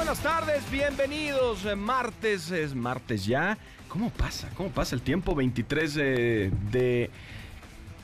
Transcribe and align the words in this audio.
Buenas 0.00 0.20
tardes, 0.20 0.62
bienvenidos. 0.70 1.66
Eh, 1.66 1.76
Martes, 1.76 2.50
es 2.50 2.74
martes 2.74 3.26
ya. 3.26 3.58
¿Cómo 3.86 4.08
pasa? 4.08 4.48
¿Cómo 4.56 4.70
pasa 4.70 4.94
el 4.94 5.02
tiempo? 5.02 5.34
23 5.34 5.94
de, 5.94 6.52
de 6.70 7.10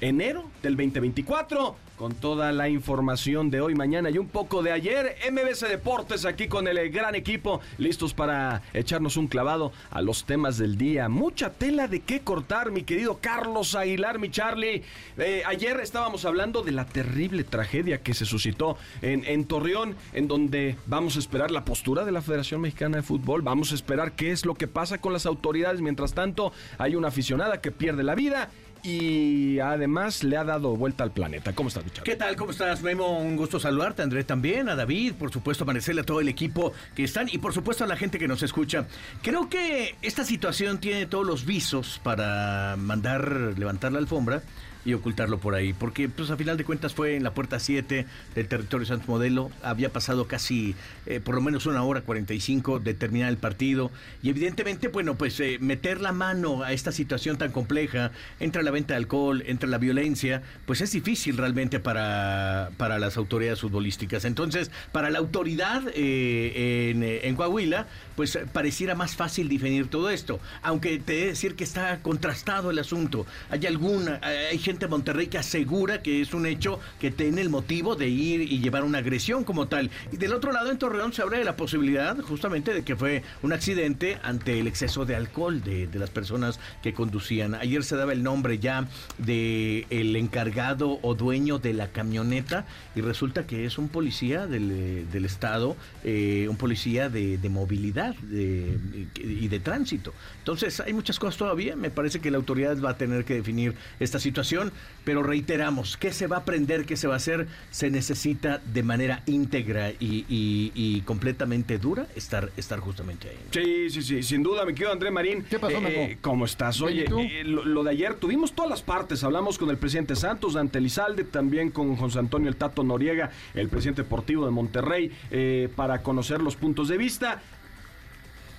enero 0.03 0.51
del 0.63 0.77
2024 0.77 1.75
con 1.97 2.15
toda 2.15 2.53
la 2.53 2.69
información 2.69 3.51
de 3.51 3.61
hoy, 3.61 3.75
mañana 3.75 4.11
y 4.11 4.19
un 4.19 4.29
poco 4.29 4.63
de 4.63 4.73
ayer. 4.73 5.17
MBC 5.31 5.69
Deportes 5.69 6.25
aquí 6.25 6.47
con 6.47 6.69
el 6.69 6.91
gran 6.91 7.15
equipo, 7.15 7.61
listos 7.79 8.15
para 8.15 8.63
echarnos 8.75 9.17
un 9.17 9.27
clavado 9.27 9.73
a 9.91 10.03
los 10.03 10.25
temas 10.25 10.59
del 10.59 10.77
día. 10.77 11.09
Mucha 11.09 11.51
tela 11.51 11.89
de 11.89 12.01
qué 12.01 12.21
cortar, 12.21 12.71
mi 12.71 12.83
querido 12.83 13.19
Carlos 13.21 13.75
Aguilar, 13.75 14.19
mi 14.19 14.31
Charlie. 14.31 14.83
Eh, 15.17 15.43
ayer 15.47 15.81
estábamos 15.81 16.25
hablando 16.25 16.63
de 16.63 16.73
la 16.73 16.85
terrible 16.85 17.45
tragedia 17.45 18.03
que 18.03 18.15
se 18.15 18.27
suscitó 18.27 18.77
en, 19.03 19.25
en 19.25 19.45
Torreón, 19.47 19.97
en 20.13 20.29
donde 20.29 20.77
vamos 20.87 21.17
a 21.17 21.19
esperar 21.19 21.51
la 21.51 21.65
postura 21.65 22.05
de 22.05 22.13
la 22.13 22.23
Federación 22.23 22.61
Mexicana 22.61 22.99
de 22.99 23.03
Fútbol, 23.03 23.43
vamos 23.43 23.73
a 23.73 23.75
esperar 23.75 24.13
qué 24.13 24.33
es 24.33 24.45
lo 24.45 24.55
que 24.55 24.69
pasa 24.69 24.99
con 24.99 25.13
las 25.13 25.27
autoridades. 25.27 25.81
Mientras 25.81 26.15
tanto, 26.15 26.53
hay 26.79 26.95
una 26.95 27.09
aficionada 27.09 27.61
que 27.61 27.71
pierde 27.71 28.03
la 28.03 28.15
vida 28.15 28.51
y 28.87 29.59
además 29.59 30.23
le 30.23 30.37
ha 30.37 30.45
dado 30.45 30.77
vuelta 30.77 31.03
al 31.03 31.11
planeta. 31.11 31.53
¿Cómo 31.55 31.69
estás, 31.69 31.83
Richard? 31.83 32.05
¿Qué 32.05 32.15
tal? 32.15 32.37
¿Cómo 32.37 32.53
estás, 32.53 32.83
Memo? 32.83 33.19
Un 33.19 33.37
gusto 33.37 33.59
saludarte, 33.59 34.03
André 34.03 34.23
también, 34.23 34.69
a 34.69 34.77
David, 34.77 35.15
por 35.15 35.33
supuesto, 35.33 35.65
a 35.65 35.67
Maricela, 35.67 36.03
a 36.03 36.05
todo 36.05 36.21
el 36.21 36.29
equipo 36.29 36.73
que 36.95 37.03
están 37.03 37.29
y 37.31 37.39
por 37.39 37.53
supuesto 37.53 37.83
a 37.83 37.89
la 37.89 37.97
gente 37.97 38.19
que 38.19 38.29
nos 38.29 38.45
escucha. 38.45 38.87
Creo 39.23 39.49
que 39.49 39.97
esta 40.03 40.25
situación 40.25 40.79
tiene 40.79 41.07
todos 41.07 41.27
los 41.27 41.45
visos 41.45 42.01
para 42.05 42.77
mandar 42.79 43.55
levantar 43.59 43.91
la 43.91 43.99
alfombra 43.99 44.43
y 44.87 44.95
ocultarlo 44.95 45.39
por 45.39 45.57
ahí, 45.57 45.73
porque 45.73 46.09
pues 46.09 46.31
a 46.31 46.37
final 46.37 46.57
de 46.57 46.65
cuentas 46.65 46.95
fue 46.95 47.17
en 47.17 47.25
la 47.25 47.35
puerta 47.35 47.59
7 47.59 48.07
del 48.37 48.49
territorio 48.49 48.87
Santos 48.87 49.09
Modelo, 49.09 49.51
había 49.63 49.93
pasado 49.93 50.29
casi 50.29 50.77
eh, 51.07 51.19
por 51.19 51.35
lo 51.35 51.41
menos 51.41 51.67
una 51.67 51.83
hora 51.83 52.03
45 52.03 52.79
de 52.79 52.95
terminar 52.95 53.29
el 53.29 53.37
partido 53.37 53.91
y 54.23 54.31
evidentemente, 54.31 54.87
bueno, 54.87 55.17
pues 55.17 55.41
eh, 55.41 55.59
meter 55.61 56.01
la 56.01 56.13
mano 56.13 56.63
a 56.63 56.73
esta 56.73 56.93
situación 56.93 57.37
tan 57.37 57.51
compleja, 57.51 58.13
entre 58.39 58.63
la 58.63 58.71
venta 58.71 58.95
de 58.95 58.99
alcohol, 58.99 59.43
entre 59.47 59.69
la 59.69 59.79
violencia, 59.79 60.43
pues 60.67 60.81
es 60.81 60.93
difícil 60.93 61.37
realmente 61.37 61.81
para, 61.81 62.71
para 62.77 63.01
las 63.01 63.17
autoridades 63.17 63.61
futbolísticas. 63.61 64.25
Entonces, 64.25 64.71
para 64.93 65.11
la 65.11 65.19
autoridad 65.19 65.83
eh, 65.95 66.93
en, 66.95 67.03
en 67.03 67.35
Coahuila, 67.35 67.89
pues 68.15 68.39
pareciera 68.53 68.95
más 68.95 69.17
fácil 69.17 69.49
definir 69.49 69.89
todo 69.89 70.11
esto, 70.11 70.39
aunque 70.63 71.01
te 71.01 71.15
he 71.15 71.21
de 71.23 71.27
decir 71.27 71.57
que 71.57 71.65
está 71.65 71.99
contrastado 72.03 72.71
el 72.71 72.79
asunto. 72.79 73.27
Hay 73.51 73.67
alguna, 73.67 74.21
hay 74.23 74.59
gente 74.59 74.76
de 74.85 74.91
Monterrey 74.91 75.27
que 75.27 75.39
asegura 75.39 76.03
que 76.03 76.21
es 76.21 76.35
un 76.35 76.47
hecho 76.47 76.81
que 77.01 77.11
tiene 77.11 77.41
el 77.41 77.51
motivo 77.51 77.97
de 77.97 78.09
ir 78.09 78.41
y 78.41 78.59
llevar 78.61 78.85
una 78.85 78.99
agresión 78.99 79.45
como 79.45 79.69
tal. 79.69 79.91
Y 80.13 80.17
del 80.17 80.33
otro 80.33 80.53
lado, 80.53 80.71
en 80.71 80.79
Torreón 80.79 81.13
se 81.13 81.27
de 81.27 81.45
la 81.45 81.57
posibilidad 81.57 82.17
justamente 82.21 82.73
de 82.73 82.85
que 82.85 82.95
fue 82.95 83.23
un 83.43 83.53
accidente 83.53 84.19
ante 84.23 84.61
el 84.61 84.67
exceso 84.67 85.05
de 85.05 85.17
alcohol 85.17 85.63
de, 85.63 85.87
de 85.87 85.99
las 85.99 86.11
personas 86.11 86.61
que 86.83 86.95
conducían. 86.95 87.55
Ayer 87.55 87.83
se 87.83 87.97
daba 87.97 88.13
el 88.13 88.23
nombre 88.23 88.59
ya 88.59 88.89
de 89.19 89.87
el 89.91 90.15
encargado 90.15 90.99
o 91.03 91.15
dueño 91.15 91.59
de 91.59 91.73
la 91.73 91.89
camioneta 91.89 92.65
y 92.95 93.01
resulta 93.01 93.47
que 93.47 93.65
es 93.65 93.77
un 93.79 93.89
policía 93.89 94.47
del, 94.47 95.11
del 95.11 95.25
estado, 95.25 95.77
eh, 96.05 96.47
un 96.49 96.57
policía 96.57 97.09
de, 97.09 97.39
de 97.39 97.49
movilidad 97.49 98.15
de, 98.17 98.79
y 99.17 99.49
de 99.49 99.61
tránsito. 99.61 100.15
Entonces 100.39 100.81
hay 100.81 100.93
muchas 100.93 101.19
cosas 101.19 101.37
todavía. 101.37 101.75
Me 101.77 101.91
parece 101.91 102.21
que 102.21 102.31
la 102.31 102.37
autoridad 102.37 102.81
va 102.81 102.91
a 102.91 102.97
tener 102.97 103.25
que 103.25 103.35
definir 103.35 103.75
esta 103.99 104.21
situación, 104.21 104.66
pero 105.05 105.23
reiteramos, 105.23 105.97
¿qué 105.97 106.13
se 106.13 106.27
va 106.27 106.37
a 106.37 106.41
aprender? 106.41 106.85
¿Qué 106.85 106.97
se 106.97 107.07
va 107.07 107.15
a 107.15 107.17
hacer? 107.19 107.47
Se 107.71 107.91
necesita 107.91 108.59
de 108.73 108.83
manera 108.83 109.23
íntegra 109.27 109.91
y, 109.93 110.25
y- 110.29 110.73
y 110.75 111.01
completamente 111.03 111.79
dura 111.79 112.07
estar, 112.17 112.51
estar 112.57 112.81
justamente 112.81 113.29
ahí. 113.29 113.37
Sí, 113.53 113.91
sí, 113.91 114.03
sí, 114.03 114.23
sin 114.23 114.43
duda, 114.43 114.65
mi 114.65 114.73
querido 114.75 114.93
André 114.93 115.11
Marín. 115.11 115.45
¿Qué 115.49 115.59
pasó, 115.59 115.77
Eh, 115.79 116.13
eh, 116.13 116.19
¿Cómo 116.21 116.45
estás? 116.45 116.81
Oye, 116.81 117.05
eh, 117.05 117.45
lo, 117.45 117.65
lo 117.65 117.85
de 117.85 117.91
ayer, 117.93 118.15
tuvimos 118.15 118.53
todas 118.55 118.69
las 118.71 118.83
partes. 118.83 119.23
Hablamos 119.23 119.59
con 119.59 119.71
el 119.71 119.77
presidente 119.79 120.17
Santos, 120.17 120.55
Dante 120.55 120.79
Elizalde, 120.79 121.25
también 121.25 121.71
con 121.71 121.95
José 121.97 122.19
Antonio 122.19 122.49
El 122.49 122.57
Tato 122.57 122.83
Noriega, 122.83 123.31
el 123.55 123.69
presidente 123.69 124.03
deportivo 124.03 124.45
de 124.45 124.51
Monterrey, 124.51 125.13
eh, 125.31 125.69
para 125.77 126.03
conocer 126.03 126.43
los 126.43 126.57
puntos 126.57 126.89
de 126.89 126.97
vista. 126.97 127.43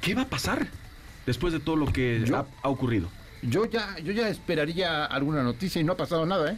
¿Qué 0.01 0.15
va 0.15 0.21
a 0.21 0.27
pasar 0.29 0.67
después 1.25 1.51
de 1.51 1.59
todo 1.59 1.75
lo 1.75 1.91
que 1.91 2.23
ha 2.63 2.69
ocurrido? 2.69 3.09
Yo 3.41 3.65
ya, 3.65 3.97
yo 3.99 4.11
ya 4.11 4.29
esperaría 4.29 5.05
alguna 5.05 5.43
noticia 5.43 5.79
y 5.79 5.83
no 5.83 5.93
ha 5.93 5.97
pasado 5.97 6.25
nada, 6.25 6.51
¿eh? 6.51 6.57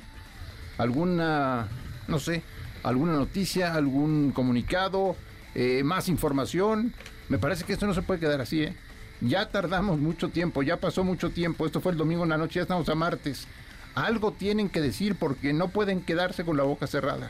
Alguna, 0.78 1.68
no 2.08 2.20
sé, 2.20 2.42
alguna 2.84 3.14
noticia, 3.14 3.74
algún 3.74 4.32
comunicado, 4.32 5.16
eh, 5.56 5.84
más 5.84 6.08
información. 6.08 6.94
Me 7.28 7.38
parece 7.38 7.66
que 7.66 7.74
esto 7.74 7.86
no 7.86 7.94
se 7.94 8.02
puede 8.02 8.20
quedar 8.20 8.40
así, 8.42 8.64
¿eh? 8.64 8.76
Ya 9.22 9.50
tardamos 9.50 10.00
mucho 10.00 10.30
tiempo, 10.30 10.64
ya 10.64 10.78
pasó 10.78 11.04
mucho 11.04 11.32
tiempo. 11.32 11.66
Esto 11.66 11.82
fue 11.82 11.92
el 11.92 11.98
domingo 11.98 12.24
en 12.24 12.30
la 12.30 12.38
noche, 12.38 12.56
ya 12.56 12.62
estamos 12.62 12.88
a 12.88 12.96
martes. 12.96 13.48
Algo 13.96 14.32
tienen 14.32 14.70
que 14.70 14.80
decir 14.80 15.16
porque 15.16 15.52
no 15.52 15.68
pueden 15.70 16.02
quedarse 16.02 16.46
con 16.46 16.56
la 16.56 16.64
boca 16.64 16.88
cerrada. 16.88 17.30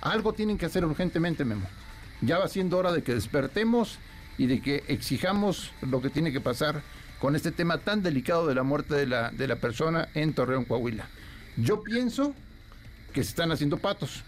Algo 0.00 0.32
tienen 0.32 0.56
que 0.56 0.66
hacer 0.66 0.84
urgentemente, 0.84 1.44
Memo. 1.44 1.66
Ya 2.22 2.38
va 2.38 2.48
siendo 2.48 2.78
hora 2.78 2.92
de 2.92 3.02
que 3.02 3.14
despertemos 3.14 3.98
y 4.38 4.46
de 4.46 4.62
que 4.62 4.84
exijamos 4.88 5.72
lo 5.82 6.00
que 6.00 6.08
tiene 6.08 6.32
que 6.32 6.40
pasar 6.40 6.82
con 7.18 7.36
este 7.36 7.50
tema 7.50 7.78
tan 7.78 8.02
delicado 8.02 8.46
de 8.46 8.54
la 8.54 8.62
muerte 8.62 8.94
de 8.94 9.06
la, 9.06 9.30
de 9.30 9.48
la 9.48 9.56
persona 9.56 10.08
en 10.14 10.32
Torreón, 10.34 10.64
Coahuila. 10.64 11.08
Yo 11.56 11.82
pienso 11.82 12.34
que 13.12 13.22
se 13.24 13.30
están 13.30 13.50
haciendo 13.50 13.78
patos. 13.78 14.22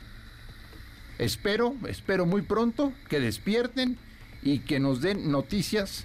Espero, 1.19 1.75
espero 1.87 2.27
muy 2.27 2.43
pronto 2.43 2.93
que 3.09 3.21
despierten 3.21 3.99
y 4.43 4.61
que 4.61 4.81
nos 4.81 5.00
den 5.00 5.31
noticias 5.31 6.05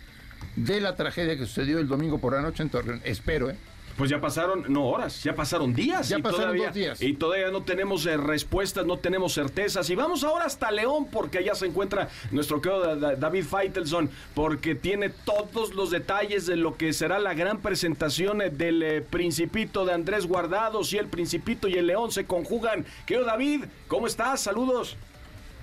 de 0.55 0.81
la 0.81 0.95
tragedia 0.95 1.37
que 1.37 1.45
sucedió 1.45 1.79
el 1.79 1.87
domingo 1.87 2.19
por 2.19 2.33
la 2.33 2.41
noche 2.41 2.63
en 2.63 2.69
Torreón. 2.69 3.01
Espero, 3.03 3.49
¿eh? 3.49 3.57
Pues 3.97 4.09
ya 4.09 4.19
pasaron, 4.19 4.65
no 4.67 4.87
horas, 4.87 5.23
ya 5.23 5.35
pasaron 5.35 5.73
días. 5.73 6.09
Ya 6.09 6.19
y 6.19 6.21
pasaron 6.21 6.41
todavía, 6.47 6.65
dos 6.65 6.75
días. 6.75 7.01
Y 7.01 7.13
todavía 7.13 7.49
no 7.49 7.63
tenemos 7.63 8.05
eh, 8.05 8.17
respuestas, 8.17 8.85
no 8.85 8.97
tenemos 8.97 9.33
certezas. 9.33 9.89
Y 9.89 9.95
vamos 9.95 10.25
ahora 10.25 10.45
hasta 10.45 10.69
León, 10.69 11.07
porque 11.09 11.37
allá 11.37 11.55
se 11.55 11.67
encuentra 11.67 12.09
nuestro 12.31 12.59
querido 12.61 12.81
Da- 12.81 12.95
Da- 12.95 13.15
David 13.15 13.45
Feitelson, 13.45 14.09
porque 14.33 14.75
tiene 14.75 15.09
todos 15.09 15.73
los 15.75 15.91
detalles 15.91 16.45
de 16.45 16.57
lo 16.57 16.75
que 16.75 16.91
será 16.91 17.19
la 17.19 17.33
gran 17.35 17.59
presentación 17.61 18.41
eh, 18.41 18.49
del 18.49 18.83
eh, 18.83 19.01
Principito 19.01 19.85
de 19.85 19.93
Andrés 19.93 20.25
Guardado. 20.25 20.83
Si 20.83 20.97
el 20.97 21.07
Principito 21.07 21.69
y 21.69 21.75
el 21.75 21.87
León 21.87 22.11
se 22.11 22.25
conjugan. 22.25 22.85
Querido 23.05 23.25
David, 23.25 23.63
¿cómo 23.87 24.07
estás? 24.07 24.41
Saludos. 24.41 24.97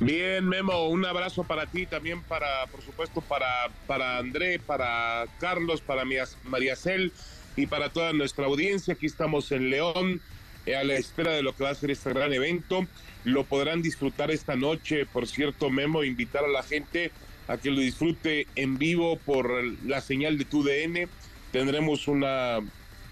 Bien, 0.01 0.49
Memo, 0.49 0.89
un 0.89 1.05
abrazo 1.05 1.45
para 1.45 1.67
ti, 1.67 1.85
también 1.87 2.23
para, 2.23 2.67
por 2.69 2.81
supuesto, 2.81 3.21
para, 3.21 3.47
para 3.87 4.17
André, 4.17 4.59
para 4.59 5.27
Carlos, 5.39 5.81
para 5.83 6.03
María 6.45 6.77
Cel 6.77 7.13
y 7.57 7.67
para 7.67 7.91
toda 7.91 8.13
nuestra 8.13 8.47
audiencia. 8.47 8.95
Aquí 8.95 9.07
estamos 9.07 9.53
en 9.53 9.71
León, 9.71 10.21
eh, 10.67 10.77
a 10.77 10.85
la 10.85 10.95
espera 10.95 11.33
de 11.33 11.43
lo 11.43 11.55
que 11.55 11.65
va 11.65 11.71
a 11.71 11.75
ser 11.75 11.91
este 11.91 12.13
gran 12.13 12.33
evento. 12.33 12.87
Lo 13.25 13.45
podrán 13.45 13.83
disfrutar 13.83 14.31
esta 14.31 14.57
noche, 14.57 15.07
por 15.07 15.27
cierto, 15.27 15.71
Memo, 15.71 16.05
invitar 16.05 16.45
a 16.45 16.49
la 16.49 16.63
gente 16.63 17.11
a 17.49 17.57
que 17.57 17.71
lo 17.71 17.81
disfrute 17.81 18.47
en 18.57 18.79
vivo 18.79 19.17
por 19.17 19.65
la 19.85 20.01
señal 20.01 20.39
de 20.39 20.45
TUDN. 20.45 21.09
Tendremos 21.51 22.09
una, 22.09 22.61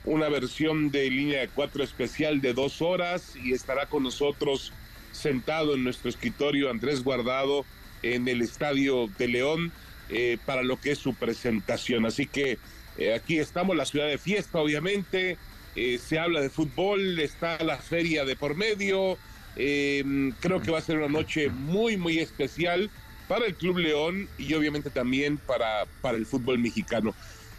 una 0.05 0.29
versión 0.29 0.91
de 0.91 1.11
línea 1.11 1.41
de 1.41 1.49
cuatro 1.49 1.85
especial 1.85 2.41
de 2.41 2.55
dos 2.55 2.81
horas 2.81 3.35
y 3.37 3.53
estará 3.53 3.87
con 3.87 4.03
nosotros 4.03 4.73
sentado 5.13 5.75
en 5.75 5.85
nuestro 5.85 6.09
escritorio 6.09 6.71
Andrés 6.71 7.03
Guardado 7.03 7.65
en 8.03 8.29
el 8.29 8.41
Estadio 8.41 9.09
de 9.19 9.29
León 9.29 9.73
eh, 10.09 10.39
para 10.47 10.63
lo 10.63 10.81
que 10.81 10.93
es 10.93 10.99
su 10.99 11.15
presentación. 11.15 12.07
Así 12.07 12.27
que 12.27 12.59
eh, 13.01 13.15
aquí 13.15 13.39
estamos, 13.39 13.77
la 13.77 13.85
ciudad 13.85 14.07
de 14.07 14.19
fiesta, 14.19 14.59
obviamente. 14.61 15.37
eh, 15.77 15.99
se 15.99 16.19
habla 16.19 16.41
de 16.41 16.51
fútbol, 16.51 17.19
está 17.21 17.63
la 17.65 17.77
feria 17.79 18.25
de 18.25 18.37
por 18.37 18.55
medio. 18.57 19.19
eh, 19.57 20.33
creo 20.41 20.61
que 20.63 20.71
va 20.71 20.79
a 20.79 20.83
ser 20.83 20.99
una 20.99 21.09
noche 21.09 21.49
muy, 21.49 21.97
muy 21.97 22.19
especial 22.19 22.91
para 23.29 23.47
el 23.47 23.55
Club 23.55 23.79
León 23.79 24.29
y 24.39 24.55
obviamente 24.55 24.91
también 24.91 25.39
para, 25.39 25.87
para 26.01 26.17
el 26.19 26.27
fútbol 26.27 26.59
mexicano. 26.59 27.15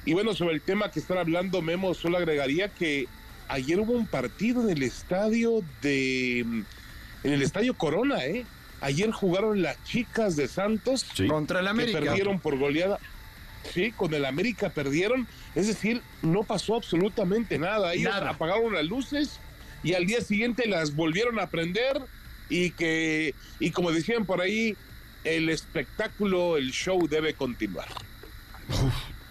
Y 0.05 0.13
bueno, 0.13 0.33
sobre 0.33 0.55
el 0.55 0.61
tema 0.61 0.89
que 0.91 0.99
están 0.99 1.17
hablando, 1.17 1.61
Memo, 1.61 1.93
solo 1.93 2.17
agregaría 2.17 2.69
que 2.69 3.07
ayer 3.47 3.79
hubo 3.79 3.93
un 3.93 4.07
partido 4.07 4.63
en 4.63 4.69
el 4.77 4.83
estadio 4.83 5.63
de. 5.81 6.39
En 7.23 7.33
el 7.33 7.41
estadio 7.41 7.75
Corona, 7.75 8.25
¿eh? 8.25 8.45
Ayer 8.81 9.11
jugaron 9.11 9.61
las 9.61 9.81
chicas 9.83 10.35
de 10.35 10.47
Santos 10.47 11.05
Sí. 11.15 11.27
Contra 11.27 11.59
el 11.59 11.65
que 11.65 11.69
América. 11.69 11.99
perdieron 11.99 12.39
por 12.39 12.57
goleada. 12.57 12.97
Sí, 13.73 13.91
con 13.91 14.13
el 14.13 14.25
América 14.25 14.69
perdieron. 14.69 15.27
Es 15.55 15.67
decir, 15.67 16.01
no 16.21 16.43
pasó 16.43 16.75
absolutamente 16.75 17.57
nada. 17.59 17.93
Ellos 17.93 18.11
Nada. 18.13 18.31
apagaron 18.31 18.73
las 18.73 18.85
luces 18.85 19.39
y 19.83 19.93
al 19.93 20.05
día 20.05 20.21
siguiente 20.21 20.67
las 20.67 20.95
volvieron 20.95 21.39
a 21.39 21.47
prender 21.47 22.01
y 22.49 22.71
que, 22.71 23.33
y 23.59 23.71
como 23.71 23.91
decían 23.91 24.25
por 24.25 24.41
ahí, 24.41 24.75
el 25.23 25.49
espectáculo, 25.49 26.57
el 26.57 26.71
show 26.71 27.07
debe 27.07 27.33
continuar. 27.33 27.87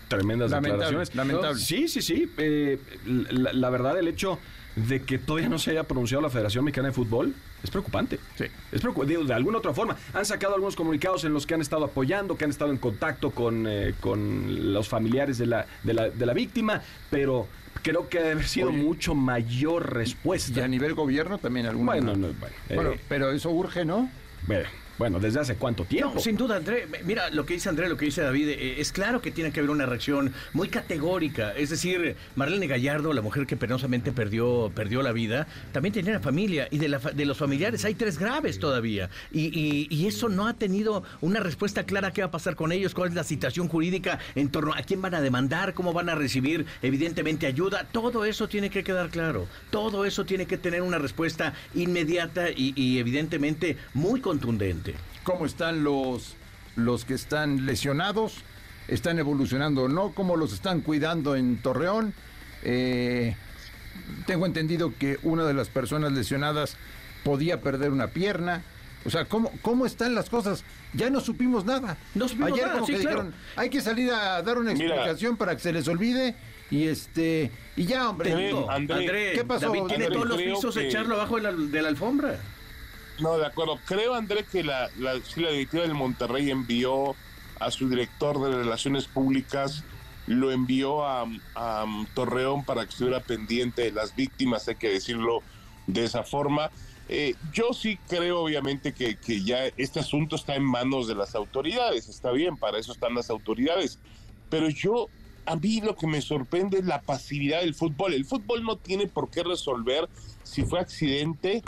Tremendas 0.09 0.51
Lamentable, 0.51 0.85
declaraciones. 0.85 1.15
lamentable. 1.15 1.61
Sí, 1.61 1.87
sí, 1.89 2.03
sí. 2.03 2.31
eh, 2.39 2.79
la, 3.07 3.53
la 3.53 3.71
verdad, 3.71 3.99
el 3.99 4.09
hecho 4.09 4.39
de 4.77 5.03
que 5.03 5.19
todavía 5.19 5.49
no 5.49 5.59
se 5.59 5.71
haya 5.73 5.85
pronunciado 5.85 6.23
la 6.23 6.31
Federación 6.31 6.65
Mexicana 6.65 6.89
de 6.89 6.95
Fútbol 6.95 7.35
es 7.63 7.71
preocupante. 7.71 8.19
Sí. 8.37 8.45
Es 8.73 8.81
preocupante. 8.81 9.13
Digo, 9.13 9.25
de 9.25 9.35
alguna 9.35 9.59
otra 9.59 9.73
forma. 9.75 9.97
Han 10.15 10.25
sacado 10.25 10.55
algunos 10.55 10.77
comunicados 10.77 11.25
en 11.25 11.33
los 11.33 11.47
que 11.47 11.55
han 11.55 11.61
estado 11.61 11.85
apoyando, 11.85 12.37
que 12.37 12.45
han 12.45 12.51
estado 12.51 12.71
en 12.71 12.79
contacto 12.79 13.31
con, 13.31 13.67
eh, 13.69 13.95
con 14.01 14.73
los 14.73 14.89
familiares 14.89 15.39
de 15.39 15.47
la, 15.47 15.67
de, 15.83 15.95
la, 15.95 16.09
de 16.11 16.27
la 16.27 16.33
víctima, 16.35 16.83
pero 17.11 17.47
creo 17.83 18.09
que 18.09 18.19
debe 18.19 18.33
haber 18.33 18.49
sido 18.49 18.69
Oye. 18.69 18.79
mucho 18.79 19.15
mayor 19.15 19.89
Y 19.91 19.95
respuesta. 19.95 20.65
a 20.65 20.69
nivel 20.69 20.95
gobierno 20.95 21.39
también 21.39 21.67
alguna. 21.67 21.93
Bueno, 21.93 22.17
no, 22.17 22.29
bueno, 22.35 22.55
eh, 22.69 22.75
Bueno, 22.75 22.91
pero 23.09 23.31
eso 23.31 23.51
urge, 23.51 23.85
¿no? 23.85 24.11
bueno, 24.47 24.67
bueno, 25.01 25.19
¿desde 25.19 25.41
hace 25.41 25.57
cuánto 25.57 25.87
tiempo? 25.87 26.13
No, 26.17 26.21
sin 26.21 26.37
duda, 26.37 26.57
André. 26.57 26.87
Mira, 27.05 27.31
lo 27.31 27.47
que 27.47 27.55
dice 27.55 27.71
André, 27.71 27.89
lo 27.89 27.97
que 27.97 28.05
dice 28.05 28.21
David, 28.21 28.51
eh, 28.51 28.81
es 28.83 28.93
claro 28.93 29.23
que 29.23 29.31
tiene 29.31 29.51
que 29.51 29.61
haber 29.61 29.71
una 29.71 29.87
reacción 29.87 30.35
muy 30.53 30.69
categórica. 30.69 31.53
Es 31.57 31.71
decir, 31.71 32.17
Marlene 32.37 32.67
Gallardo, 32.67 33.15
la 33.15 33.23
mujer 33.23 33.47
que 33.47 33.57
penosamente 33.57 34.13
perdió, 34.13 34.71
perdió 34.75 35.01
la 35.01 35.13
vida, 35.13 35.47
también 35.73 35.95
tenía 35.95 36.11
una 36.11 36.21
familia 36.21 36.69
y 36.71 36.77
de, 36.77 36.89
la 36.91 36.99
de 36.99 37.25
los 37.25 37.39
familiares 37.39 37.83
hay 37.87 37.95
tres 37.95 38.19
graves 38.19 38.59
todavía. 38.59 39.09
Y, 39.33 39.47
y- 39.59 39.89
y 39.89 40.07
eso 40.07 40.29
no 40.29 40.47
ha 40.47 40.53
tenido 40.53 41.03
una 41.23 41.41
respuesta 41.41 41.85
clara 41.85 42.11
qué 42.13 42.21
va 42.21 42.27
a 42.29 42.31
pasar 42.31 42.55
con 42.55 42.71
ellos, 42.71 42.93
cuál 42.93 43.09
es 43.09 43.15
la 43.15 43.25
situación 43.25 43.69
jurídica 43.69 44.19
en 44.35 44.51
torno 44.51 44.75
a 44.75 44.83
quién 44.83 45.01
van 45.01 45.15
a 45.15 45.23
demandar, 45.23 45.73
cómo 45.73 45.95
van 45.95 46.11
a 46.11 46.15
recibir 46.15 46.67
evidentemente 46.83 47.47
ayuda. 47.47 47.87
Todo 47.91 48.27
eso 48.27 48.49
tiene 48.49 48.69
que 48.69 48.85
quedar 48.85 49.09
claro. 49.09 49.47
Todo 49.71 50.05
eso 50.05 50.27
tiene 50.27 50.45
que 50.45 50.59
tener 50.59 50.83
una 50.83 50.99
respuesta 50.99 51.55
inmediata 51.75 52.51
y, 52.51 52.75
y 52.77 52.99
evidentemente 52.99 53.79
muy 53.95 54.21
contundente. 54.21 54.90
¿Cómo 55.25 55.47
están 55.47 55.85
los, 55.85 56.35
los 56.77 57.05
que 57.05 57.15
están 57.15 57.67
lesionados? 57.67 58.43
¿Están 58.89 59.19
evolucionando 59.19 59.85
o 59.85 59.89
no? 59.89 60.13
¿Cómo 60.13 60.37
los 60.37 60.53
están 60.53 60.81
cuidando 60.81 61.37
en 61.37 61.61
Torreón? 61.63 62.13
Eh, 62.63 63.37
tengo 64.27 64.47
entendido 64.47 64.93
que 64.99 65.19
una 65.23 65.45
de 65.45 65.55
las 65.55 65.69
personas 65.69 66.13
lesionadas 66.13 66.77
podía 67.25 67.61
perder 67.61 67.91
una 67.93 68.09
pierna. 68.09 68.63
O 69.05 69.11
sea, 69.11 69.25
¿cómo, 69.27 69.53
cómo 69.63 69.87
están 69.87 70.15
las 70.15 70.29
cosas? 70.29 70.65
Ya 70.93 71.09
no 71.09 71.21
supimos 71.21 71.65
nada. 71.65 71.97
No 72.15 72.29
supimos 72.29 72.53
Ayer 72.53 72.67
nada, 72.67 72.75
como 72.75 72.87
sí, 72.87 72.93
que 72.95 72.99
claro. 73.01 73.23
dijeron, 73.23 73.41
hay 73.57 73.71
que 73.71 73.81
salir 73.81 74.11
a 74.13 74.43
dar 74.43 74.59
una 74.59 74.73
Mira. 74.73 74.87
explicación 74.95 75.37
para 75.37 75.55
que 75.55 75.63
se 75.63 75.73
les 75.73 75.87
olvide 75.89 76.35
y 76.71 76.85
este 76.89 77.51
y 77.77 77.85
ya, 77.87 78.09
hombre. 78.11 78.33
Creen, 78.33 78.47
digo, 78.49 78.71
André, 78.71 78.97
André, 78.99 79.33
¿qué 79.35 79.45
pasó? 79.45 79.67
David 79.69 79.83
tiene 79.89 80.05
André, 80.07 80.19
todos 80.21 80.29
los 80.29 80.43
pisos 80.43 80.75
que- 80.75 80.89
echarlo 80.89 81.15
abajo 81.15 81.37
de 81.37 81.43
la, 81.43 81.53
de 81.53 81.83
la 81.83 81.89
alfombra. 81.89 82.39
No, 83.21 83.37
de 83.39 83.47
acuerdo. 83.47 83.79
Creo, 83.85 84.15
André, 84.15 84.45
que 84.45 84.65
la, 84.65 84.89
la, 84.99 85.15
la 85.15 85.51
directiva 85.51 85.83
del 85.83 85.95
Monterrey 85.95 86.51
envió 86.51 87.15
a 87.59 87.71
su 87.71 87.89
director 87.89 88.41
de 88.41 88.57
Relaciones 88.57 89.07
Públicas, 89.07 89.85
lo 90.27 90.51
envió 90.51 91.05
a, 91.05 91.27
a 91.55 91.87
Torreón 92.15 92.65
para 92.65 92.85
que 92.85 92.91
estuviera 92.91 93.21
pendiente 93.21 93.83
de 93.83 93.93
las 93.93 94.17
víctimas, 94.17 94.67
hay 94.69 94.77
que 94.77 94.89
decirlo 94.89 95.43
de 95.87 96.05
esa 96.05 96.23
forma. 96.23 96.71
Eh, 97.09 97.35
yo 97.53 97.75
sí 97.75 97.99
creo, 98.09 98.41
obviamente, 98.41 98.95
que, 98.95 99.17
que 99.17 99.43
ya 99.43 99.67
este 99.77 100.01
asunto 100.01 100.37
está 100.37 100.55
en 100.55 100.63
manos 100.65 101.09
de 101.09 101.17
las 101.17 101.35
autoridades. 101.35 102.09
Está 102.09 102.31
bien, 102.31 102.57
para 102.57 102.79
eso 102.79 102.93
están 102.93 103.15
las 103.15 103.29
autoridades. 103.31 103.99
Pero 104.49 104.69
yo, 104.69 105.09
a 105.45 105.57
mí 105.57 105.81
lo 105.81 105.97
que 105.97 106.07
me 106.07 106.23
sorprende 106.23 106.79
es 106.79 106.85
la 106.85 107.03
pasividad 107.03 107.61
del 107.61 107.75
fútbol. 107.75 108.15
El 108.15 108.25
fútbol 108.25 108.63
no 108.63 108.77
tiene 108.77 109.09
por 109.09 109.29
qué 109.29 109.43
resolver 109.43 110.09
si 110.45 110.63
fue 110.63 110.79
accidente 110.79 111.63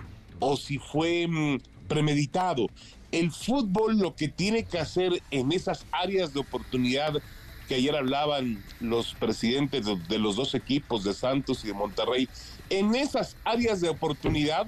o 0.44 0.56
si 0.56 0.78
fue 0.78 1.26
mm, 1.28 1.60
premeditado. 1.86 2.66
El 3.12 3.30
fútbol 3.30 3.98
lo 3.98 4.16
que 4.16 4.26
tiene 4.26 4.64
que 4.64 4.78
hacer 4.78 5.22
en 5.30 5.52
esas 5.52 5.86
áreas 5.92 6.34
de 6.34 6.40
oportunidad 6.40 7.22
que 7.68 7.76
ayer 7.76 7.94
hablaban 7.94 8.64
los 8.80 9.14
presidentes 9.14 9.86
de, 9.86 9.96
de 10.08 10.18
los 10.18 10.34
dos 10.34 10.56
equipos 10.56 11.04
de 11.04 11.14
Santos 11.14 11.62
y 11.62 11.68
de 11.68 11.74
Monterrey, 11.74 12.28
en 12.70 12.96
esas 12.96 13.36
áreas 13.44 13.80
de 13.80 13.88
oportunidad, 13.88 14.66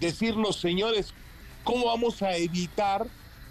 decirnos, 0.00 0.56
señores, 0.56 1.14
¿cómo 1.62 1.86
vamos 1.86 2.20
a 2.22 2.36
evitar 2.36 3.06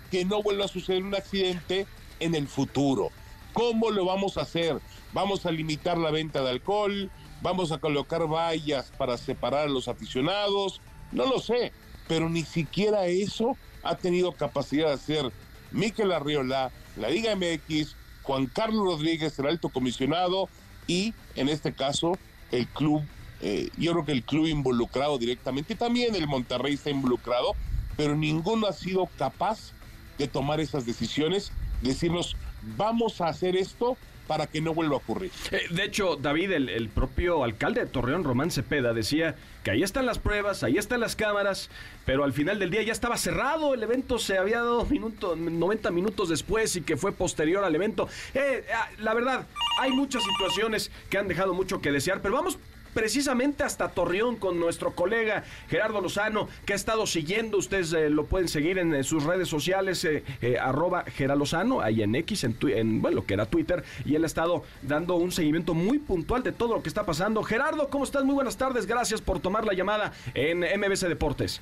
que 0.10 0.26
no 0.26 0.44
vuelva 0.44 0.66
a 0.66 0.68
suceder 0.68 1.04
un 1.04 1.16
accidente 1.16 1.88
en 2.20 2.36
el 2.36 2.50
futuro? 2.50 3.12
¿Cómo 3.54 3.92
lo 3.92 4.04
vamos 4.04 4.38
a 4.38 4.42
hacer? 4.42 4.78
¿Vamos 5.14 5.46
a 5.46 5.52
limitar 5.52 5.98
la 5.98 6.12
venta 6.12 6.42
de 6.42 6.50
alcohol? 6.50 7.10
¿Vamos 7.42 7.72
a 7.72 7.78
colocar 7.78 8.28
vallas 8.28 8.92
para 8.98 9.18
separar 9.18 9.68
a 9.68 9.72
los 9.72 9.88
aficionados? 9.88 10.82
No 11.12 11.26
lo 11.26 11.40
sé, 11.40 11.74
pero 12.08 12.30
ni 12.30 12.44
siquiera 12.44 13.06
eso 13.08 13.58
ha 13.84 13.96
tenido 13.96 14.32
capacidad 14.34 14.88
de 14.88 14.94
hacer 14.94 15.32
Miquel 15.72 16.12
Arriola, 16.12 16.72
la 16.98 17.10
Liga 17.10 17.36
MX, 17.36 17.96
Juan 18.24 18.48
Carlos 18.48 18.84
Rodríguez, 18.84 19.38
el 19.40 19.48
alto 19.48 19.70
comisionado, 19.70 20.50
y 20.88 21.14
en 21.36 21.50
este 21.50 21.74
caso 21.74 22.14
el 22.52 22.68
club, 22.68 23.02
eh, 23.42 23.70
yo 23.78 23.94
creo 23.94 24.06
que 24.06 24.12
el 24.12 24.24
club 24.24 24.48
involucrado 24.48 25.18
directamente, 25.18 25.76
también 25.76 26.16
el 26.16 26.28
Monterrey 26.28 26.74
está 26.74 26.90
involucrado, 26.90 27.56
pero 27.96 28.16
ninguno 28.16 28.68
ha 28.68 28.74
sido 28.74 29.08
capaz 29.18 29.74
de 30.18 30.28
tomar 30.28 30.60
esas 30.60 30.86
decisiones, 30.86 31.52
decirnos, 31.82 32.36
vamos 32.62 33.22
a 33.22 33.28
hacer 33.28 33.56
esto 33.56 33.98
para 34.28 34.48
que 34.48 34.62
no 34.62 34.74
vuelva 34.74 34.96
a 34.96 34.98
ocurrir. 34.98 35.32
Eh, 35.52 35.64
de 35.70 35.84
hecho, 35.84 36.16
David, 36.16 36.52
el, 36.52 36.90
propio 36.90 37.44
alcalde 37.44 37.82
de 37.82 37.88
Torreón, 37.88 38.24
Román 38.24 38.52
Cepeda, 38.52 38.94
decía 38.94 39.36
que 39.64 39.72
ahí 39.72 39.84
están 39.84 40.06
las 40.06 40.20
pruebas, 40.20 40.64
ahí 40.64 40.78
están 40.78 41.00
las 41.00 41.16
cámaras, 41.16 41.70
pero 42.06 42.24
al 42.24 42.34
final 42.34 42.60
del 42.60 42.72
día 42.72 42.82
ya 42.82 42.92
estaba 42.92 43.18
cerrado, 43.18 43.74
el 43.74 43.84
evento 43.84 44.18
se 44.20 44.38
había 44.38 44.58
dado 44.58 44.86
minuto, 44.86 45.36
90 45.36 45.92
minutos 45.92 46.30
después 46.30 46.76
y 46.76 46.82
que 46.82 46.98
fue 46.98 47.12
posterior 47.12 47.64
al 47.64 47.76
evento. 47.76 48.08
Eh, 48.34 48.66
ah, 48.74 48.90
la 49.00 49.14
verdad, 49.14 49.48
hay 49.80 49.92
muchas 49.92 50.24
situaciones 50.24 50.92
que 51.10 51.18
han 51.18 51.28
dejado 51.28 51.54
mucho 51.54 51.82
que 51.82 51.92
desear, 51.92 52.22
pero 52.22 52.36
vamos 52.36 52.58
precisamente 52.94 53.64
hasta 53.64 53.90
Torreón 53.90 54.36
con 54.36 54.60
nuestro 54.60 54.94
colega 54.94 55.44
Gerardo 55.70 56.02
Lozano, 56.02 56.48
que 56.66 56.74
ha 56.74 56.76
estado 56.76 57.06
siguiendo, 57.06 57.58
ustedes 57.58 57.94
eh, 57.94 58.10
lo 58.10 58.26
pueden 58.26 58.48
seguir 58.48 58.78
en, 58.78 58.94
eh, 58.94 59.04
sus 59.04 59.24
redes 59.24 59.48
sociales, 59.48 60.04
eh, 60.06 60.24
eh, 60.42 60.58
arroba 60.60 61.04
Geralozano, 61.04 61.82
ahí 61.82 62.04
en 62.04 62.16
X, 62.16 62.44
en, 62.44 62.58
en, 62.70 63.02
bueno, 63.02 63.26
que 63.26 63.34
era 63.34 63.46
Twitter, 63.46 63.84
y 64.06 64.16
él 64.16 64.24
ha 64.24 64.28
estado 64.28 64.64
dando 64.82 65.16
un 65.16 65.32
seguimiento 65.32 65.74
muy 65.74 66.00
puntual 66.00 66.44
de 66.44 66.52
todo 66.52 66.76
lo 66.76 66.84
que 66.84 66.90
está 66.90 67.06
pasando. 67.06 67.44
Gerardo, 67.44 67.90
¿cómo 67.90 68.04
estás? 68.04 68.24
Muy 68.24 68.36
buenas 68.36 68.58
tardes, 68.58 68.86
gracias 68.86 69.22
por 69.22 69.40
tomar 69.40 69.66
la 69.66 69.74
llamada 69.74 70.14
en 70.34 70.60
MBC 70.60 71.08
Deportes. 71.08 71.62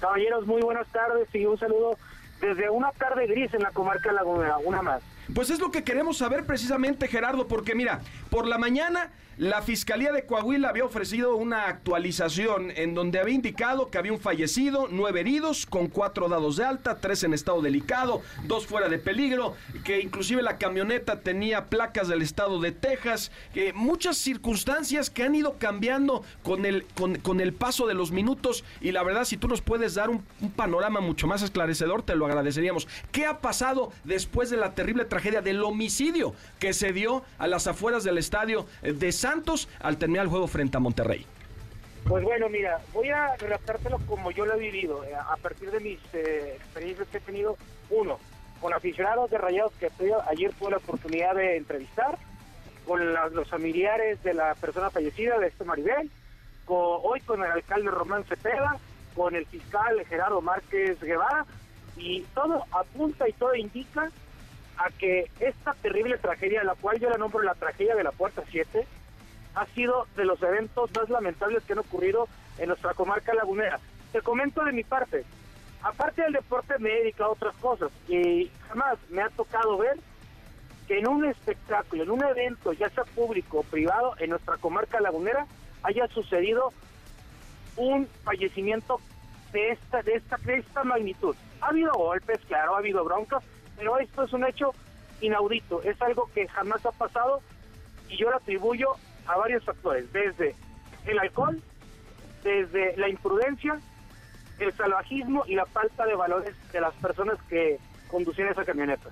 Caballeros, 0.00 0.46
muy 0.46 0.62
buenas 0.62 0.86
tardes 0.88 1.28
y 1.34 1.46
un 1.46 1.58
saludo 1.58 1.96
desde 2.40 2.68
una 2.68 2.90
tarde 2.92 3.26
gris 3.26 3.52
en 3.54 3.62
la 3.62 3.70
comarca 3.70 4.12
Lagunera, 4.12 4.58
una 4.58 4.82
más. 4.82 5.02
Pues 5.34 5.48
es 5.48 5.58
lo 5.58 5.70
que 5.70 5.84
queremos 5.84 6.18
saber 6.18 6.44
precisamente, 6.44 7.08
Gerardo, 7.08 7.48
porque 7.48 7.74
mira, 7.74 8.00
por 8.28 8.46
la 8.46 8.58
mañana 8.58 9.10
la 9.36 9.62
Fiscalía 9.62 10.12
de 10.12 10.26
Coahuila 10.26 10.68
había 10.68 10.84
ofrecido 10.84 11.34
una 11.34 11.66
actualización 11.68 12.70
en 12.76 12.94
donde 12.94 13.18
había 13.18 13.34
indicado 13.34 13.90
que 13.90 13.98
había 13.98 14.12
un 14.12 14.20
fallecido, 14.20 14.86
nueve 14.90 15.20
heridos, 15.20 15.66
con 15.66 15.88
cuatro 15.88 16.28
dados 16.28 16.56
de 16.56 16.64
alta, 16.64 16.98
tres 16.98 17.24
en 17.24 17.34
estado 17.34 17.60
delicado, 17.60 18.22
dos 18.44 18.66
fuera 18.66 18.88
de 18.88 18.98
peligro, 18.98 19.56
que 19.84 20.00
inclusive 20.00 20.40
la 20.42 20.58
camioneta 20.58 21.20
tenía 21.20 21.66
placas 21.66 22.06
del 22.06 22.22
estado 22.22 22.60
de 22.60 22.70
Texas, 22.70 23.32
que 23.52 23.72
muchas 23.72 24.18
circunstancias 24.18 25.10
que 25.10 25.24
han 25.24 25.34
ido 25.34 25.58
cambiando 25.58 26.22
con 26.42 26.64
el, 26.64 26.86
con, 26.94 27.16
con 27.16 27.40
el 27.40 27.52
paso 27.52 27.86
de 27.86 27.94
los 27.94 28.12
minutos 28.12 28.64
y 28.80 28.92
la 28.92 29.02
verdad 29.02 29.24
si 29.24 29.36
tú 29.36 29.48
nos 29.48 29.62
puedes 29.62 29.94
dar 29.94 30.10
un, 30.10 30.24
un 30.40 30.50
panorama 30.50 31.00
mucho 31.00 31.26
más 31.26 31.42
esclarecedor 31.42 32.02
te 32.02 32.14
lo 32.14 32.26
agradeceríamos. 32.26 32.86
¿Qué 33.10 33.26
ha 33.26 33.40
pasado 33.40 33.92
después 34.04 34.50
de 34.50 34.58
la 34.58 34.74
terrible 34.74 35.04
tragedia 35.04 35.42
del 35.42 35.62
homicidio 35.64 36.34
que 36.60 36.72
se 36.72 36.92
dio 36.92 37.24
a 37.38 37.48
las 37.48 37.66
afueras 37.66 38.04
del 38.04 38.18
estadio 38.18 38.66
de 38.82 39.12
Santos 39.28 39.70
al 39.80 39.96
terminar 39.96 40.24
el 40.24 40.30
juego 40.30 40.46
frente 40.46 40.76
a 40.76 40.80
Monterrey? 40.80 41.24
Pues 42.06 42.22
bueno, 42.22 42.50
mira, 42.50 42.78
voy 42.92 43.08
a 43.08 43.34
relatártelo 43.36 43.98
como 44.06 44.30
yo 44.30 44.44
lo 44.44 44.52
he 44.52 44.58
vivido, 44.58 45.02
eh, 45.04 45.14
a 45.14 45.34
partir 45.38 45.70
de 45.70 45.80
mis 45.80 45.98
eh, 46.12 46.56
experiencias 46.56 47.08
que 47.08 47.16
he 47.16 47.20
tenido. 47.20 47.56
Uno, 47.88 48.18
con 48.60 48.74
aficionados 48.74 49.30
de 49.30 49.38
Rayados 49.38 49.72
que 49.80 49.86
estoy- 49.86 50.12
ayer 50.28 50.52
tuve 50.58 50.72
la 50.72 50.76
oportunidad 50.76 51.34
de 51.36 51.56
entrevistar, 51.56 52.18
con 52.86 53.14
la- 53.14 53.28
los 53.28 53.48
familiares 53.48 54.22
de 54.22 54.34
la 54.34 54.54
persona 54.56 54.90
fallecida, 54.90 55.38
de 55.38 55.46
este 55.46 55.64
Maribel, 55.64 56.10
con- 56.66 57.00
hoy 57.02 57.20
con 57.20 57.42
el 57.42 57.50
alcalde 57.50 57.90
Román 57.90 58.24
Cepeda, 58.24 58.76
con 59.16 59.34
el 59.34 59.46
fiscal 59.46 60.04
Gerardo 60.06 60.42
Márquez 60.42 61.00
Guevara, 61.00 61.46
y 61.96 62.20
todo 62.34 62.62
apunta 62.72 63.26
y 63.26 63.32
todo 63.32 63.54
indica 63.54 64.10
a 64.76 64.90
que 64.90 65.30
esta 65.40 65.72
terrible 65.80 66.18
tragedia, 66.18 66.62
la 66.64 66.74
cual 66.74 67.00
yo 67.00 67.08
la 67.08 67.16
nombro 67.16 67.40
la 67.42 67.54
tragedia 67.54 67.94
de 67.94 68.04
la 68.04 68.12
Puerta 68.12 68.42
7, 68.50 68.86
ha 69.54 69.66
sido 69.66 70.06
de 70.16 70.24
los 70.24 70.42
eventos 70.42 70.90
más 70.94 71.08
lamentables 71.08 71.62
que 71.64 71.72
han 71.72 71.78
ocurrido 71.80 72.28
en 72.58 72.68
nuestra 72.68 72.94
comarca 72.94 73.34
lagunera. 73.34 73.78
Te 74.12 74.20
comento 74.20 74.64
de 74.64 74.72
mi 74.72 74.84
parte, 74.84 75.24
aparte 75.82 76.22
del 76.22 76.32
deporte 76.32 76.78
me 76.78 76.90
he 76.90 77.00
dedicado 77.00 77.30
a 77.30 77.32
otras 77.34 77.56
cosas 77.56 77.90
y 78.08 78.50
jamás 78.68 78.98
me 79.10 79.22
ha 79.22 79.28
tocado 79.30 79.78
ver 79.78 79.98
que 80.86 80.98
en 80.98 81.08
un 81.08 81.24
espectáculo, 81.24 82.02
en 82.02 82.10
un 82.10 82.24
evento, 82.24 82.72
ya 82.72 82.90
sea 82.90 83.04
público 83.04 83.60
o 83.60 83.62
privado, 83.62 84.14
en 84.18 84.30
nuestra 84.30 84.56
comarca 84.58 85.00
lagunera, 85.00 85.46
haya 85.82 86.06
sucedido 86.08 86.72
un 87.76 88.06
fallecimiento 88.22 89.00
de 89.52 89.70
esta, 89.70 90.02
de 90.02 90.14
esta, 90.14 90.36
de 90.38 90.56
esta 90.56 90.84
magnitud. 90.84 91.34
Ha 91.60 91.68
habido 91.68 91.92
golpes, 91.92 92.38
claro, 92.46 92.74
ha 92.74 92.78
habido 92.78 93.04
broncas, 93.04 93.42
pero 93.76 93.98
esto 93.98 94.24
es 94.24 94.32
un 94.32 94.44
hecho 94.44 94.72
inaudito, 95.20 95.82
es 95.82 96.00
algo 96.02 96.28
que 96.34 96.46
jamás 96.48 96.84
ha 96.84 96.92
pasado 96.92 97.40
y 98.08 98.16
yo 98.16 98.30
lo 98.30 98.36
atribuyo 98.36 98.94
a 99.26 99.36
varios 99.36 99.64
factores, 99.64 100.12
desde 100.12 100.54
el 101.06 101.18
alcohol, 101.18 101.60
desde 102.42 102.96
la 102.96 103.08
imprudencia, 103.08 103.80
el 104.58 104.72
salvajismo 104.76 105.44
y 105.46 105.54
la 105.54 105.66
falta 105.66 106.06
de 106.06 106.14
valores 106.14 106.54
de 106.72 106.80
las 106.80 106.94
personas 106.94 107.38
que 107.48 107.78
conducían 108.08 108.48
esa 108.48 108.64
camioneta. 108.64 109.10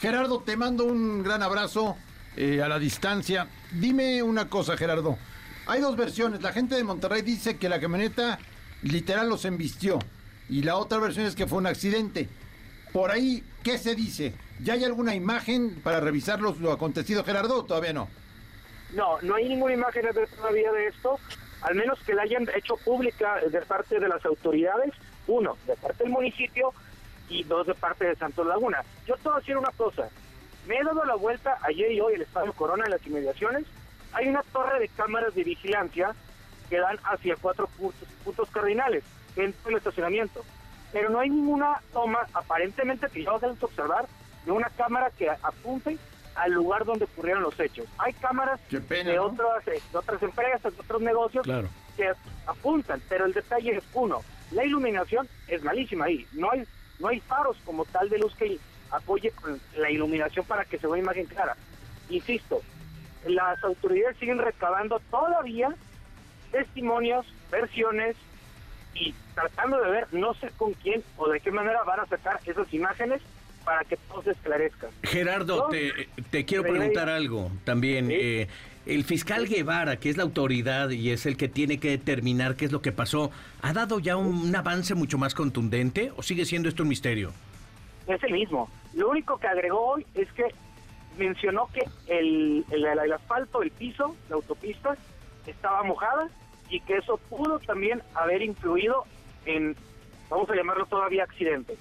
Gerardo, 0.00 0.40
te 0.40 0.56
mando 0.56 0.84
un 0.84 1.22
gran 1.22 1.42
abrazo 1.42 1.96
eh, 2.36 2.62
a 2.62 2.68
la 2.68 2.78
distancia. 2.78 3.48
Dime 3.72 4.22
una 4.22 4.48
cosa, 4.48 4.76
Gerardo. 4.76 5.18
Hay 5.66 5.80
dos 5.80 5.96
versiones. 5.96 6.40
La 6.40 6.52
gente 6.52 6.76
de 6.76 6.84
Monterrey 6.84 7.22
dice 7.22 7.58
que 7.58 7.68
la 7.68 7.80
camioneta 7.80 8.38
literal 8.82 9.28
los 9.28 9.44
embistió. 9.44 9.98
Y 10.48 10.62
la 10.62 10.76
otra 10.76 10.98
versión 10.98 11.26
es 11.26 11.34
que 11.34 11.46
fue 11.46 11.58
un 11.58 11.66
accidente. 11.66 12.28
Por 12.92 13.10
ahí, 13.10 13.42
¿qué 13.62 13.76
se 13.76 13.94
dice? 13.94 14.34
¿Ya 14.62 14.74
hay 14.74 14.84
alguna 14.84 15.14
imagen 15.14 15.80
para 15.82 16.00
revisar 16.00 16.40
lo 16.40 16.72
acontecido, 16.72 17.24
Gerardo? 17.24 17.58
¿o 17.58 17.64
todavía 17.64 17.92
no? 17.92 18.08
No, 18.94 19.20
no 19.22 19.34
hay 19.34 19.48
ninguna 19.48 19.74
imagen 19.74 20.06
todavía 20.36 20.72
de 20.72 20.86
esto, 20.86 21.18
al 21.62 21.74
menos 21.74 21.98
que 22.04 22.14
la 22.14 22.22
hayan 22.22 22.46
hecho 22.54 22.76
pública 22.76 23.40
de 23.40 23.60
parte 23.62 24.00
de 24.00 24.08
las 24.08 24.24
autoridades, 24.24 24.94
uno, 25.26 25.56
de 25.66 25.76
parte 25.76 26.04
del 26.04 26.12
municipio 26.12 26.72
y 27.28 27.44
dos, 27.44 27.66
de 27.66 27.74
parte 27.74 28.06
de 28.06 28.16
Santos 28.16 28.46
Laguna. 28.46 28.82
Yo 29.06 29.16
te 29.16 29.24
voy 29.24 29.34
a 29.34 29.40
decir 29.40 29.56
una 29.56 29.72
cosa, 29.72 30.08
me 30.66 30.76
he 30.76 30.84
dado 30.84 31.04
la 31.04 31.16
vuelta 31.16 31.58
ayer 31.62 31.92
y 31.92 32.00
hoy 32.00 32.14
el 32.14 32.22
Estadio 32.22 32.52
Corona 32.52 32.84
en 32.84 32.92
las 32.92 33.06
inmediaciones, 33.06 33.64
hay 34.12 34.28
una 34.28 34.42
torre 34.42 34.80
de 34.80 34.88
cámaras 34.88 35.34
de 35.34 35.44
vigilancia 35.44 36.14
que 36.70 36.78
dan 36.78 36.98
hacia 37.04 37.36
cuatro 37.36 37.68
puntos, 38.24 38.50
cardinales 38.50 39.04
dentro 39.34 39.68
del 39.68 39.76
estacionamiento, 39.76 40.44
pero 40.92 41.10
no 41.10 41.20
hay 41.20 41.30
ninguna 41.30 41.82
toma, 41.92 42.26
aparentemente 42.32 43.08
que 43.08 43.24
yo 43.24 43.32
a 43.32 43.36
observar, 43.36 44.06
de 44.44 44.52
una 44.52 44.70
cámara 44.70 45.10
que 45.10 45.28
apunte 45.28 45.98
al 46.38 46.52
lugar 46.52 46.84
donde 46.84 47.04
ocurrieron 47.04 47.42
los 47.42 47.58
hechos. 47.58 47.86
Hay 47.98 48.12
cámaras 48.14 48.60
de, 48.70 49.18
otras, 49.18 49.68
eh, 49.68 49.82
de 49.92 49.98
otras 49.98 50.22
empresas, 50.22 50.74
de 50.74 50.80
otros 50.80 51.02
negocios 51.02 51.46
que 51.96 52.12
apuntan, 52.46 53.02
pero 53.08 53.26
el 53.26 53.32
detalle 53.32 53.76
es 53.76 53.84
uno, 53.92 54.22
la 54.52 54.64
iluminación 54.64 55.28
es 55.48 55.62
malísima 55.62 56.06
ahí, 56.06 56.26
no 56.32 56.50
hay 56.50 56.64
no 56.98 57.08
hay 57.08 57.20
faros 57.20 57.56
como 57.64 57.84
tal 57.84 58.08
de 58.08 58.18
luz 58.18 58.34
que 58.34 58.58
apoye 58.90 59.30
con 59.30 59.60
la 59.76 59.90
iluminación 59.90 60.44
para 60.46 60.64
que 60.64 60.78
se 60.78 60.86
vea 60.86 60.98
imagen 60.98 61.26
clara. 61.26 61.56
Insisto, 62.08 62.60
las 63.26 63.62
autoridades 63.62 64.16
siguen 64.18 64.38
recabando 64.38 65.00
todavía 65.10 65.74
testimonios, 66.50 67.26
versiones 67.50 68.16
y 68.94 69.14
tratando 69.34 69.80
de 69.80 69.90
ver 69.90 70.08
no 70.12 70.34
sé 70.34 70.50
con 70.56 70.72
quién 70.74 71.04
o 71.16 71.28
de 71.28 71.40
qué 71.40 71.50
manera 71.50 71.84
van 71.84 72.00
a 72.00 72.06
sacar 72.06 72.40
esas 72.46 72.72
imágenes 72.72 73.20
para 73.68 73.84
que 73.84 73.98
todo 73.98 74.22
se 74.22 74.30
esclarezca. 74.30 74.88
Gerardo, 75.02 75.68
te, 76.30 76.46
quiero 76.46 76.62
preguntar 76.62 77.10
algo 77.10 77.50
también. 77.64 78.08
Eh, 78.10 78.48
el 78.86 79.04
fiscal 79.04 79.46
Guevara, 79.46 80.00
que 80.00 80.08
es 80.08 80.16
la 80.16 80.22
autoridad 80.22 80.88
y 80.88 81.10
es 81.10 81.26
el 81.26 81.36
que 81.36 81.48
tiene 81.48 81.78
que 81.78 81.90
determinar 81.90 82.56
qué 82.56 82.64
es 82.64 82.72
lo 82.72 82.80
que 82.80 82.92
pasó, 82.92 83.30
¿ha 83.60 83.74
dado 83.74 83.98
ya 83.98 84.16
un, 84.16 84.56
avance 84.56 84.94
mucho 84.94 85.18
más 85.18 85.34
contundente 85.34 86.12
o 86.16 86.22
sigue 86.22 86.46
siendo 86.46 86.70
esto 86.70 86.82
un 86.82 86.88
misterio? 86.88 87.30
Es 88.06 88.22
el 88.22 88.32
mismo. 88.32 88.70
Lo 88.94 89.10
único 89.10 89.36
que 89.36 89.48
agregó 89.48 89.90
hoy 89.90 90.06
es 90.14 90.32
que 90.32 90.46
mencionó 91.18 91.68
que 91.70 91.84
el, 92.06 92.64
el 92.70 93.12
asfalto, 93.12 93.60
el 93.60 93.70
piso, 93.70 94.16
la 94.30 94.36
autopista, 94.36 94.96
estaba 95.46 95.82
mojada 95.82 96.30
y 96.70 96.80
que 96.80 96.96
eso 96.96 97.18
pudo 97.28 97.58
también 97.58 98.00
haber 98.14 98.40
influido 98.40 99.04
en, 99.44 99.76
vamos 100.30 100.48
a 100.48 100.54
llamarlo 100.54 100.86
todavía 100.86 101.24
accidente. 101.24 101.76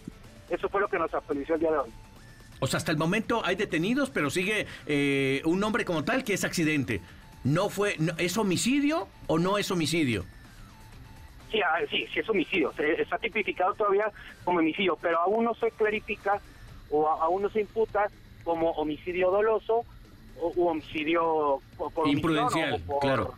Eso 0.49 0.69
fue 0.69 0.81
lo 0.81 0.87
que 0.87 0.97
nos 0.97 1.13
actualizó 1.13 1.55
el 1.55 1.59
día 1.59 1.71
de 1.71 1.77
hoy. 1.77 1.89
O 2.59 2.67
sea, 2.67 2.77
hasta 2.77 2.91
el 2.91 2.97
momento 2.97 3.41
hay 3.45 3.55
detenidos, 3.55 4.09
pero 4.09 4.29
sigue 4.29 4.65
eh, 4.87 5.41
un 5.45 5.59
nombre 5.59 5.85
como 5.85 6.03
tal 6.03 6.23
que 6.23 6.33
es 6.33 6.43
accidente. 6.43 7.01
¿No 7.43 7.69
fue, 7.69 7.95
es 8.17 8.37
homicidio 8.37 9.07
o 9.27 9.37
no 9.37 9.57
es 9.57 9.69
homicidio? 9.69 10.25
Sí, 11.51 11.61
ah, 11.61 11.79
sí, 11.89 12.05
sí 12.13 12.19
es 12.19 12.29
homicidio. 12.29 12.73
está 12.77 13.17
tipificado 13.19 13.73
todavía 13.75 14.11
como 14.43 14.59
homicidio, 14.59 14.97
pero 15.01 15.19
aún 15.19 15.45
no 15.45 15.53
se 15.55 15.71
clarifica 15.71 16.41
o 16.89 17.07
aún 17.07 17.43
no 17.43 17.49
se 17.49 17.61
imputa 17.61 18.09
como 18.43 18.71
homicidio 18.71 19.29
doloso 19.29 19.85
o 20.39 20.69
homicidio 20.69 21.61
por 21.77 22.07
imprudencial, 22.07 22.81
claro. 23.01 23.33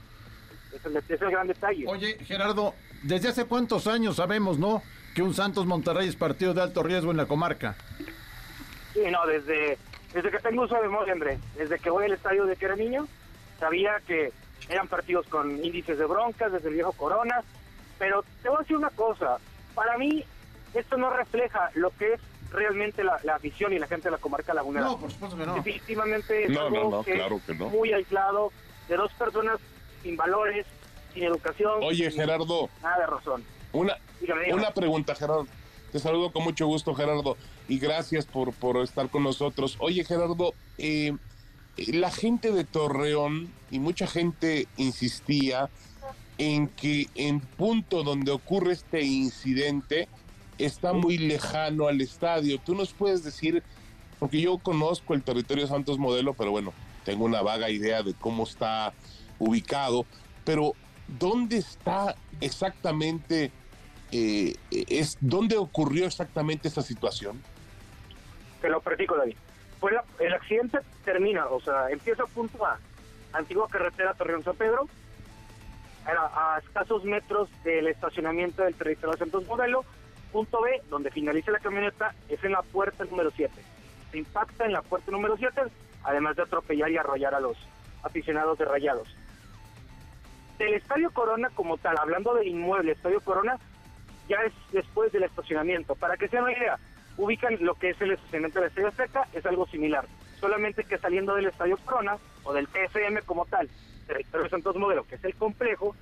Es 0.74 0.86
el, 0.86 0.98
es 0.98 1.22
el 1.22 1.32
gran 1.32 1.48
detalle. 1.48 1.86
Oye, 1.88 2.18
Gerardo, 2.26 2.74
¿desde 3.04 3.30
hace 3.30 3.46
cuántos 3.46 3.88
años 3.88 4.18
sabemos, 4.18 4.58
no, 4.60 4.82
que 5.14 5.22
un 5.22 5.34
Santos 5.34 5.66
Monterrey 5.66 6.08
es 6.08 6.16
partido 6.16 6.54
de 6.54 6.62
alto 6.62 6.84
riesgo 6.84 7.12
en 7.12 7.18
la 7.18 7.26
comarca? 7.26 7.76
Sí, 8.94 9.02
no, 9.12 9.26
desde, 9.26 9.78
desde 10.14 10.32
que 10.32 10.40
tengo 10.40 10.64
uso 10.64 10.76
de 10.76 10.82
memoria, 10.82 11.14
André, 11.14 11.40
desde 11.56 11.80
que 11.80 11.90
voy 11.90 12.06
al 12.06 12.14
estadio 12.14 12.46
de 12.46 12.56
que 12.56 12.66
era 12.66 12.76
niño, 12.76 13.08
sabía 13.60 14.00
que 14.06 14.32
eran 14.68 14.88
partidos 14.88 15.28
con 15.28 15.64
índices 15.64 15.98
de 15.98 16.06
broncas 16.06 16.52
desde 16.52 16.70
el 16.70 16.76
viejo 16.76 16.92
Corona, 16.94 17.44
pero 17.98 18.24
te 18.42 18.50
voy 18.50 18.58
a 18.58 18.62
decir 18.62 18.78
una 18.78 18.90
cosa, 18.92 19.38
para 19.76 19.98
mí 19.98 20.24
esto 20.74 20.98
no 20.98 21.10
refleja 21.10 21.72
lo 21.76 21.92
que 21.92 22.14
es 22.14 22.22
realmente 22.52 23.04
la, 23.04 23.20
afición 23.34 23.74
y 23.74 23.80
la 23.80 23.88
gente 23.88 24.06
de 24.06 24.12
la 24.12 24.18
comarca 24.18 24.54
lagunera. 24.54 24.86
No, 24.86 25.00
por 25.00 25.12
supuesto 25.12 25.38
que 25.38 25.46
no. 25.46 25.56
Definitivamente 25.56 26.46
es 26.46 26.58
algo 26.58 27.04
muy 27.72 27.94
aislado, 27.94 28.52
de 28.88 28.98
dos 28.98 29.12
personas 29.14 29.60
sin 30.02 30.18
valores, 30.18 30.66
sin 31.20 31.28
educación. 31.28 31.74
Oye, 31.84 32.10
Gerardo. 32.12 32.70
Nada 32.82 33.00
de 33.00 33.08
razón. 33.08 33.44
Una, 33.74 33.98
una 34.52 34.72
pregunta, 34.72 35.16
Gerardo. 35.16 35.48
Te 35.92 36.00
saludo 36.00 36.32
con 36.32 36.44
mucho 36.44 36.68
gusto, 36.68 36.94
Gerardo, 36.94 37.36
y 37.68 37.80
gracias 37.80 38.26
por, 38.26 38.54
por 38.54 38.78
estar 38.78 39.10
con 39.10 39.24
nosotros. 39.24 39.76
Oye, 39.80 40.04
Gerardo, 40.04 40.54
eh, 40.78 41.16
la 41.88 42.12
gente 42.12 42.52
de 42.52 42.64
Torreón 42.64 43.52
y 43.72 43.80
mucha 43.80 44.06
gente 44.06 44.68
insistía 44.78 45.70
en 46.38 46.68
que 46.68 47.08
en 47.16 47.40
punto 47.40 48.04
donde 48.04 48.32
ocurre 48.32 48.74
este 48.74 49.02
incidente 49.02 50.08
está 50.58 50.94
muy 50.94 51.18
lejano 51.18 51.88
al 51.88 52.02
estadio. 52.02 52.60
Tú 52.60 52.76
nos 52.76 52.94
puedes 52.94 53.24
decir, 53.24 53.64
porque 54.20 54.40
yo 54.42 54.58
conozco 54.60 55.16
el 55.16 55.24
territorio 55.24 55.68
Santos 55.68 55.98
Modelo, 55.98 56.34
pero 56.34 56.52
bueno, 56.52 56.72
tengo 57.04 57.26
una 57.26 57.42
vaga 57.42 57.70
idea 57.70 58.04
de 58.04 58.14
cómo 58.14 58.44
está 58.44 58.94
ubicado, 59.40 60.06
pero 60.46 60.74
¿dónde 61.18 61.58
está 61.58 62.16
exactamente 62.42 63.52
eh, 64.12 64.56
es 64.72 65.18
dónde 65.22 65.58
ocurrió 65.58 66.06
exactamente 66.06 66.68
esta 66.68 66.82
situación. 66.82 67.42
Te 68.62 68.70
lo 68.70 68.82
platico, 68.82 69.16
David. 69.16 69.36
Pues 69.80 69.96
el 70.20 70.34
accidente 70.34 70.80
termina, 71.06 71.46
o 71.48 71.62
sea, 71.62 71.90
empieza 71.90 72.26
punto 72.26 72.66
A, 72.66 72.80
antigua 73.34 73.68
carretera 73.70 74.14
Torreón 74.14 74.44
San 74.44 74.56
Pedro, 74.56 74.90
a, 76.06 76.56
a 76.56 76.60
escasos 76.60 77.04
metros 77.04 77.50
del 77.64 77.88
estacionamiento 77.88 78.64
del 78.64 78.76
territorio 78.76 79.14
de 79.14 79.20
Santos 79.20 79.48
Modelo. 79.48 79.86
Punto 80.32 80.62
B, 80.62 80.82
donde 80.90 81.12
finaliza 81.12 81.52
la 81.52 81.60
camioneta, 81.60 82.14
es 82.28 82.44
en 82.44 82.52
la 82.52 82.62
puerta 82.62 83.04
número 83.06 83.32
7. 83.36 83.52
Se 84.12 84.18
impacta 84.18 84.66
en 84.66 84.74
la 84.74 84.82
puerta 84.82 85.12
número 85.12 85.38
7, 85.38 85.62
además 86.04 86.36
de 86.36 86.44
atropellar 86.44 86.92
y 86.92 86.98
arrollar 86.98 87.34
a 87.34 87.40
los 87.40 87.58
aficionados 88.04 88.58
de 88.58 88.66
rayados. 88.66 89.08
Del 90.60 90.74
Estadio 90.74 91.10
Corona 91.12 91.50
como 91.56 91.78
tal, 91.78 91.98
hablando 91.98 92.36
del 92.36 92.50
inmueble 92.50 92.92
Estadio 92.92 93.22
Corona, 93.22 93.58
ya 94.28 94.44
es 94.44 94.54
después 94.74 95.10
del 95.14 95.24
estacionamiento. 95.24 95.96
Para 95.96 96.18
que 96.18 96.28
sea 96.28 96.44
una 96.44 96.52
idea, 96.52 96.78
ubican 97.18 97.58
lo 97.62 97.76
que 97.76 97.92
es 97.92 98.02
el 98.02 98.12
estacionamiento 98.12 98.60
del 98.60 98.68
Estadio 98.68 98.90
Azteca, 98.90 99.28
es 99.34 99.46
algo 99.46 99.66
similar. 99.68 100.06
Solamente 100.42 100.84
que 100.84 100.98
saliendo 100.98 101.34
del 101.36 101.48
Estadio 101.48 101.78
Corona 101.78 102.18
o 102.44 102.54
del 102.54 102.68
TSM 102.68 103.26
como 103.26 103.46
tal, 103.46 103.70
territorio 104.06 104.50
Santos 104.50 104.76
Modelo, 104.76 105.08
que 105.08 105.16
es 105.16 105.24
el 105.24 105.34
complejo, 105.36 105.96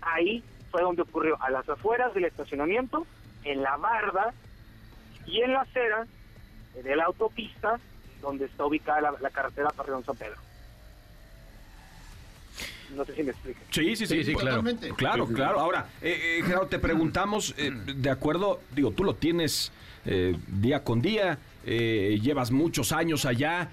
ahí 0.00 0.44
fue 0.70 0.82
donde 0.82 1.02
ocurrió, 1.02 1.36
a 1.42 1.50
las 1.50 1.68
afueras 1.68 2.14
del 2.14 2.26
estacionamiento, 2.26 3.06
en 3.42 3.62
la 3.62 3.76
barda 3.76 4.32
y 5.26 5.42
en 5.42 5.54
la 5.54 5.62
acera 5.62 6.06
de 6.74 6.96
la 6.96 7.04
autopista 7.04 7.80
donde 8.20 8.44
está 8.44 8.64
ubicada 8.64 9.00
la, 9.00 9.14
la 9.20 9.30
carretera 9.30 9.70
Torreón 9.70 10.04
San 10.04 10.16
Pedro. 10.16 10.40
No 12.94 13.04
sé 13.04 13.14
si 13.14 13.22
me 13.22 13.30
explico. 13.30 13.60
Sí, 13.70 13.96
sí, 13.96 14.06
sí, 14.06 14.24
sí, 14.24 14.34
claro. 14.34 14.62
Claro, 14.96 15.26
claro. 15.26 15.60
Ahora, 15.60 15.88
eh, 16.02 16.38
eh, 16.38 16.42
Gerardo, 16.44 16.66
te 16.66 16.78
preguntamos, 16.78 17.54
eh, 17.56 17.70
de 17.72 18.10
acuerdo, 18.10 18.60
digo, 18.74 18.90
tú 18.90 19.04
lo 19.04 19.14
tienes 19.14 19.72
eh, 20.04 20.36
día 20.48 20.84
con 20.84 21.00
día, 21.00 21.38
llevas 21.64 22.50
muchos 22.50 22.92
años 22.92 23.24
allá, 23.24 23.70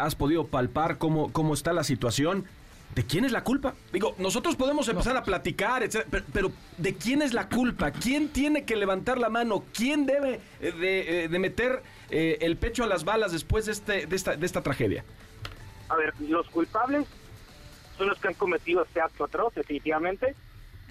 has 0.00 0.14
podido 0.14 0.46
palpar 0.46 0.98
cómo, 0.98 1.32
cómo 1.32 1.54
está 1.54 1.72
la 1.72 1.84
situación. 1.84 2.46
¿De 2.94 3.04
quién 3.04 3.26
es 3.26 3.32
la 3.32 3.44
culpa? 3.44 3.74
Digo, 3.92 4.14
nosotros 4.18 4.56
podemos 4.56 4.88
empezar 4.88 5.16
a 5.18 5.22
platicar, 5.22 5.82
etcétera, 5.82 6.08
pero, 6.10 6.24
pero, 6.32 6.52
¿de 6.78 6.94
quién 6.94 7.20
es 7.20 7.34
la 7.34 7.46
culpa? 7.48 7.90
¿Quién 7.90 8.28
tiene 8.28 8.64
que 8.64 8.74
levantar 8.74 9.18
la 9.18 9.28
mano? 9.28 9.64
¿Quién 9.74 10.06
debe 10.06 10.40
eh, 10.60 10.72
de, 10.72 11.24
eh, 11.24 11.28
de 11.28 11.38
meter 11.38 11.82
eh, 12.08 12.38
el 12.40 12.56
pecho 12.56 12.84
a 12.84 12.86
las 12.86 13.04
balas 13.04 13.32
después 13.32 13.66
de, 13.66 13.72
este, 13.72 14.06
de, 14.06 14.16
esta, 14.16 14.36
de 14.36 14.46
esta 14.46 14.62
tragedia? 14.62 15.04
A 15.90 15.96
ver, 15.96 16.14
los 16.20 16.48
culpables 16.48 17.06
son 17.96 18.08
los 18.08 18.18
que 18.18 18.28
han 18.28 18.34
cometido 18.34 18.82
este 18.82 19.00
acto 19.00 19.24
atroz, 19.24 19.54
definitivamente. 19.54 20.34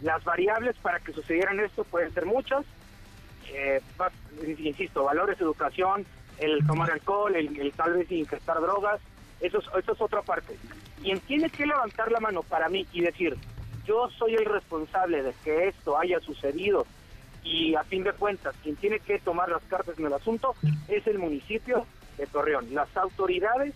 Las 0.02 0.24
variables 0.24 0.76
para 0.78 1.00
que 1.00 1.14
sucedieran 1.14 1.60
esto 1.60 1.84
pueden 1.84 2.14
ser 2.14 2.26
muchas. 2.26 2.66
Eh, 3.50 3.82
insisto, 4.58 5.04
valores, 5.04 5.40
educación, 5.40 6.06
el 6.40 6.66
tomar 6.66 6.92
alcohol, 6.92 7.36
el, 7.36 7.60
el 7.60 7.72
tal 7.74 7.94
vez 7.94 8.12
ingrestar 8.12 8.60
drogas, 8.60 9.00
eso 9.40 9.60
es, 9.60 9.66
eso 9.78 9.94
es 9.94 10.02
otra 10.02 10.22
parte. 10.22 10.58
Quien 11.02 11.20
tiene 11.22 11.50
que 11.50 11.66
levantar 11.66 12.12
la 12.12 12.20
mano 12.20 12.44
para 12.44 12.70
mí 12.70 12.88
y 12.92 13.02
decir, 13.02 13.38
yo 13.86 14.10
soy 14.18 14.36
el 14.36 14.46
responsable 14.46 15.22
de 15.22 15.34
que 15.44 15.68
esto 15.68 15.98
haya 15.98 16.20
sucedido 16.20 16.86
y 17.44 17.76
a 17.76 17.84
fin 17.84 18.04
de 18.04 18.12
cuentas, 18.14 18.56
quien 18.64 18.76
tiene 18.76 19.00
que 19.00 19.20
tomar 19.20 19.50
las 19.50 19.64
cartas 19.64 19.98
en 20.00 20.08
el 20.08 20.14
asunto 20.14 20.56
es 20.88 21.06
el 21.06 21.20
municipio 21.20 21.86
de 22.18 22.26
Torreón, 22.26 22.74
las 22.74 22.96
autoridades 22.98 23.76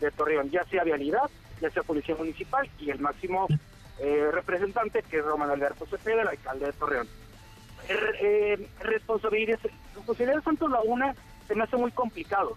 de 0.00 0.10
Torreón, 0.10 0.50
ya 0.50 0.64
sea 0.64 0.84
Vialidad, 0.84 1.30
ya 1.60 1.70
sea 1.70 1.82
Policía 1.82 2.14
Municipal 2.16 2.68
y 2.78 2.90
el 2.90 3.00
máximo 3.00 3.46
eh, 3.98 4.28
representante 4.32 5.02
que 5.02 5.18
es 5.18 5.24
Román 5.24 5.50
Alberto 5.50 5.86
Cepeda, 5.86 6.22
el 6.22 6.28
alcalde 6.28 6.66
de 6.66 6.72
Torreón. 6.72 7.08
Eh, 7.88 8.68
responsabilidad, 8.80 9.58
responsabilidad 9.94 10.36
de 10.36 10.42
Santos 10.42 10.70
Laguna 10.70 11.14
se 11.46 11.54
me 11.54 11.64
hace 11.64 11.76
muy 11.76 11.92
complicado, 11.92 12.56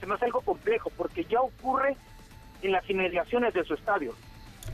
se 0.00 0.06
me 0.06 0.14
hace 0.14 0.24
algo 0.24 0.40
complejo, 0.40 0.90
porque 0.96 1.24
ya 1.24 1.40
ocurre 1.40 1.96
en 2.62 2.72
las 2.72 2.88
inmediaciones 2.88 3.54
de 3.54 3.64
su 3.64 3.74
estadio. 3.74 4.14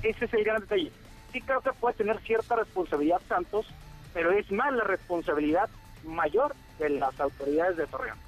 Ese 0.02 0.24
es 0.24 0.34
el 0.34 0.44
gran 0.44 0.60
detalle. 0.60 0.92
Sí 1.32 1.40
creo 1.40 1.60
que 1.60 1.72
puede 1.72 1.96
tener 1.96 2.20
cierta 2.20 2.56
responsabilidad 2.56 3.20
Santos, 3.28 3.66
pero 4.14 4.30
es 4.30 4.50
más 4.50 4.72
la 4.72 4.84
responsabilidad 4.84 5.68
mayor 6.04 6.54
de 6.78 6.90
las 6.90 7.18
autoridades 7.20 7.76
de 7.76 7.86
Torreón. 7.86 8.25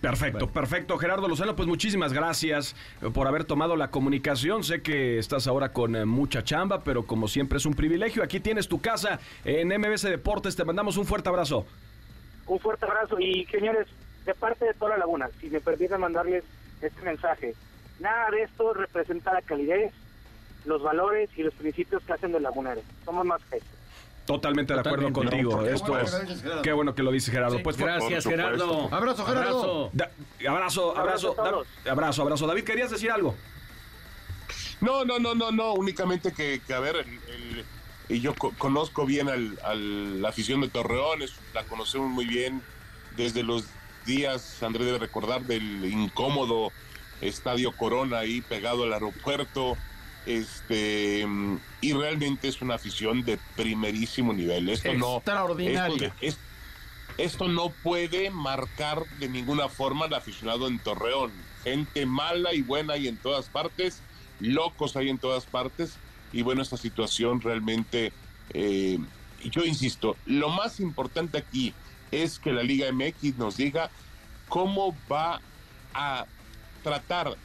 Perfecto, 0.00 0.48
perfecto. 0.48 0.98
Gerardo 0.98 1.28
Lozano, 1.28 1.54
pues 1.56 1.68
muchísimas 1.68 2.12
gracias 2.12 2.74
eh, 3.00 3.10
por 3.12 3.26
haber 3.26 3.44
tomado 3.44 3.76
la 3.76 3.90
comunicación. 3.90 4.64
Sé 4.64 4.82
que 4.82 5.18
estás 5.18 5.46
ahora 5.46 5.72
con 5.72 5.96
eh, 5.96 6.04
mucha 6.04 6.42
chamba, 6.42 6.82
pero 6.82 7.06
como 7.06 7.28
siempre 7.28 7.58
es 7.58 7.66
un 7.66 7.74
privilegio. 7.74 8.22
Aquí 8.22 8.40
tienes 8.40 8.68
tu 8.68 8.80
casa 8.80 9.20
en 9.44 9.68
MBS 9.68 10.02
Deportes. 10.02 10.56
Te 10.56 10.64
mandamos 10.64 10.96
un 10.96 11.06
fuerte 11.06 11.28
abrazo. 11.28 11.66
Un 12.46 12.58
fuerte 12.58 12.84
abrazo 12.86 13.20
y 13.20 13.44
señores, 13.46 13.86
de 14.24 14.34
parte 14.34 14.64
de 14.64 14.74
toda 14.74 14.92
la 14.92 14.98
laguna, 14.98 15.28
si 15.40 15.48
me 15.48 15.60
permiten 15.60 16.00
mandarles 16.00 16.44
este 16.80 17.02
mensaje, 17.02 17.54
nada 18.00 18.30
de 18.30 18.42
esto 18.42 18.74
representa 18.74 19.32
la 19.32 19.42
calidez, 19.42 19.92
los 20.64 20.82
valores 20.82 21.30
y 21.36 21.42
los 21.42 21.54
principios 21.54 22.02
que 22.02 22.12
hacen 22.12 22.32
del 22.32 22.42
lagunero. 22.42 22.82
Somos 23.04 23.24
más 23.24 23.40
que 23.48 23.58
eso. 23.58 23.66
Totalmente 24.26 24.72
de 24.72 24.80
acuerdo 24.80 25.08
Totalmente. 25.08 25.44
contigo. 25.46 25.66
Esto 25.66 25.86
bueno 25.92 26.04
es. 26.04 26.10
que 26.12 26.16
lo 26.18 26.22
dices, 26.24 26.42
Gerardo. 26.42 26.62
Qué 26.62 26.72
bueno 26.72 26.94
que 26.94 27.02
lo 27.02 27.10
dice 27.12 27.30
Gerardo. 27.32 27.56
Sí, 27.56 27.62
pues 27.64 27.76
Gracias. 27.76 28.24
Gerardo. 28.24 28.88
Abrazo, 28.94 29.24
Gerardo. 29.26 29.90
Da- 29.92 30.10
abrazo, 30.48 30.96
abrazo, 30.96 31.34
Abrazo 31.38 31.66
abrazo, 31.90 32.22
abrazo. 32.22 32.46
David, 32.46 32.64
¿querías 32.64 32.90
decir 32.90 33.10
algo? 33.10 33.34
No, 34.80 35.04
no, 35.04 35.18
no, 35.18 35.34
no, 35.34 35.50
no, 35.52 35.72
únicamente 35.74 36.32
que, 36.32 36.60
que, 36.66 36.74
a 36.74 36.80
ver, 36.80 36.96
el- 36.96 37.20
el- 37.34 37.64
y 38.08 38.20
yo 38.20 38.34
co- 38.34 38.52
conozco 38.58 39.06
bien 39.06 39.28
al, 39.28 39.58
al- 39.64 40.20
la 40.22 40.28
afición 40.28 40.60
de 40.60 40.68
Torreón, 40.68 41.22
es- 41.22 41.34
la 41.54 41.64
conocemos 41.64 42.08
muy 42.10 42.24
bien 42.26 42.62
desde 43.16 43.42
los 43.44 43.64
días, 44.06 44.62
André 44.62 44.84
debe 44.84 44.98
recordar, 44.98 45.42
del 45.42 45.84
incómodo 45.84 46.72
Estadio 47.20 47.70
Corona 47.76 48.18
ahí 48.18 48.40
pegado 48.40 48.82
al 48.82 48.92
aeropuerto, 48.92 49.76
este, 50.26 51.26
y 51.80 51.92
realmente 51.92 52.48
es 52.48 52.60
una 52.62 52.74
afición 52.74 53.24
de 53.24 53.38
primerísimo 53.56 54.32
nivel. 54.32 54.68
Esto 54.68 54.94
no, 54.94 55.16
Extraordinaria. 55.16 56.08
esto, 56.08 56.16
es- 56.20 56.38
esto 57.18 57.48
no 57.48 57.70
puede 57.82 58.30
marcar 58.30 59.04
de 59.18 59.28
ninguna 59.28 59.68
forma 59.68 60.06
al 60.06 60.14
aficionado 60.14 60.66
en 60.68 60.78
Torreón. 60.78 61.30
Gente 61.62 62.06
mala 62.06 62.54
y 62.54 62.62
buena 62.62 62.94
hay 62.94 63.06
en 63.08 63.16
todas 63.18 63.46
partes, 63.48 64.00
locos 64.40 64.96
hay 64.96 65.10
en 65.10 65.18
todas 65.18 65.44
partes. 65.44 65.94
Y 66.32 66.40
bueno, 66.42 66.62
esta 66.62 66.78
situación 66.78 67.40
realmente, 67.42 68.12
eh, 68.54 68.98
yo 69.44 69.64
insisto, 69.64 70.16
lo 70.24 70.48
más 70.48 70.80
importante 70.80 71.36
aquí 71.38 71.74
es 72.10 72.38
que 72.38 72.52
la 72.52 72.62
Liga 72.62 72.90
MX 72.90 73.36
nos 73.36 73.56
diga 73.58 73.90
cómo 74.48 74.96
va 75.10 75.40
a 75.94 76.24
tratar 76.82 77.36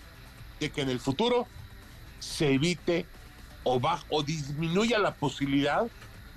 de 0.59 0.69
que 0.69 0.81
en 0.81 0.89
el 0.89 0.99
futuro 1.01 1.45
se 2.19 2.53
evite 2.53 3.05
o, 3.63 4.23
disminuya 4.23 4.99
la 4.99 5.13
posibilidad 5.13 5.87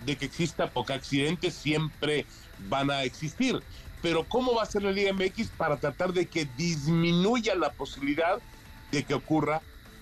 de 0.04 0.16
que 0.16 0.26
exista, 0.26 0.70
porque 0.70 0.94
accidentes 0.94 1.54
siempre 1.54 2.26
van 2.68 2.90
a 2.90 3.04
existir. 3.04 3.62
Pero 4.02 4.24
¿cómo 4.24 4.54
va 4.54 4.62
a 4.62 4.66
ser 4.66 4.82
la 4.82 4.92
Liga 4.92 5.12
MX 5.12 5.48
para 5.56 5.76
tratar 5.76 6.12
de 6.12 6.26
que 6.26 6.48
disminuya 6.56 7.54
la 7.54 7.70
posibilidad 7.72 8.40
de 8.90 9.04
que 9.04 9.14
ocurra 9.14 9.60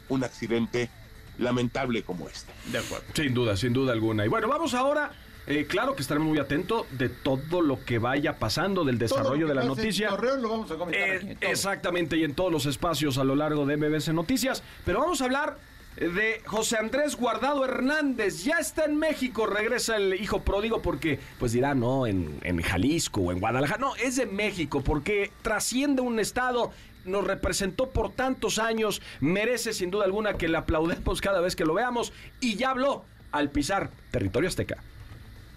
un 0.08 0.24
accidente 0.24 0.88
lamentable 1.36 2.02
como 2.02 2.28
este? 2.28 2.52
De 2.70 2.78
acuerdo. 2.78 3.06
Sin 3.14 3.34
duda, 3.34 3.56
sin 3.56 3.72
duda 3.72 3.92
alguna. 3.92 4.24
Y 4.24 4.28
bueno, 4.28 4.48
vamos 4.48 4.72
ahora. 4.74 5.12
Eh, 5.48 5.66
claro 5.66 5.96
que 5.96 6.02
estaremos 6.02 6.28
muy 6.28 6.38
atentos 6.38 6.86
de 6.90 7.08
todo 7.08 7.60
lo 7.60 7.84
que 7.84 7.98
vaya 7.98 8.38
pasando, 8.38 8.84
del 8.84 8.98
desarrollo 8.98 9.48
de 9.48 9.54
la 9.54 9.62
en 9.62 9.68
noticia. 9.68 10.10
Torreón 10.10 10.42
lo 10.42 10.48
vamos 10.50 10.70
a 10.70 10.76
comentar 10.76 11.08
Eh, 11.08 11.16
aquí, 11.16 11.36
exactamente, 11.40 12.16
y 12.16 12.24
en 12.24 12.34
todos 12.34 12.52
los 12.52 12.66
espacios 12.66 13.18
a 13.18 13.24
lo 13.24 13.34
largo 13.34 13.66
de 13.66 13.76
MBS 13.76 14.12
Noticias. 14.12 14.62
Pero 14.84 15.00
vamos 15.00 15.20
a 15.20 15.24
hablar 15.24 15.58
de 15.96 16.42
José 16.46 16.76
Andrés 16.76 17.16
Guardado 17.16 17.64
Hernández. 17.64 18.44
Ya 18.44 18.58
está 18.58 18.84
en 18.84 18.96
México, 18.96 19.46
regresa 19.46 19.96
el 19.96 20.14
hijo 20.14 20.42
pródigo 20.42 20.80
porque, 20.80 21.18
pues 21.38 21.52
dirá, 21.52 21.74
no, 21.74 22.06
en, 22.06 22.38
en 22.42 22.62
Jalisco 22.62 23.22
o 23.22 23.32
en 23.32 23.40
Guadalajara. 23.40 23.80
No, 23.80 23.96
es 23.96 24.16
de 24.16 24.26
México 24.26 24.82
porque 24.82 25.32
trasciende 25.42 26.02
un 26.02 26.20
estado. 26.20 26.70
Nos 27.04 27.24
representó 27.26 27.88
por 27.88 28.12
tantos 28.12 28.58
años, 28.58 29.00
merece 29.20 29.72
sin 29.72 29.90
duda 29.90 30.04
alguna 30.04 30.34
que 30.34 30.46
le 30.46 30.58
aplaudemos 30.58 31.20
cada 31.20 31.40
vez 31.40 31.56
que 31.56 31.64
lo 31.64 31.72
veamos 31.72 32.12
y 32.38 32.56
ya 32.56 32.70
habló 32.70 33.04
al 33.32 33.50
pisar 33.50 33.90
territorio 34.10 34.48
azteca. 34.48 34.76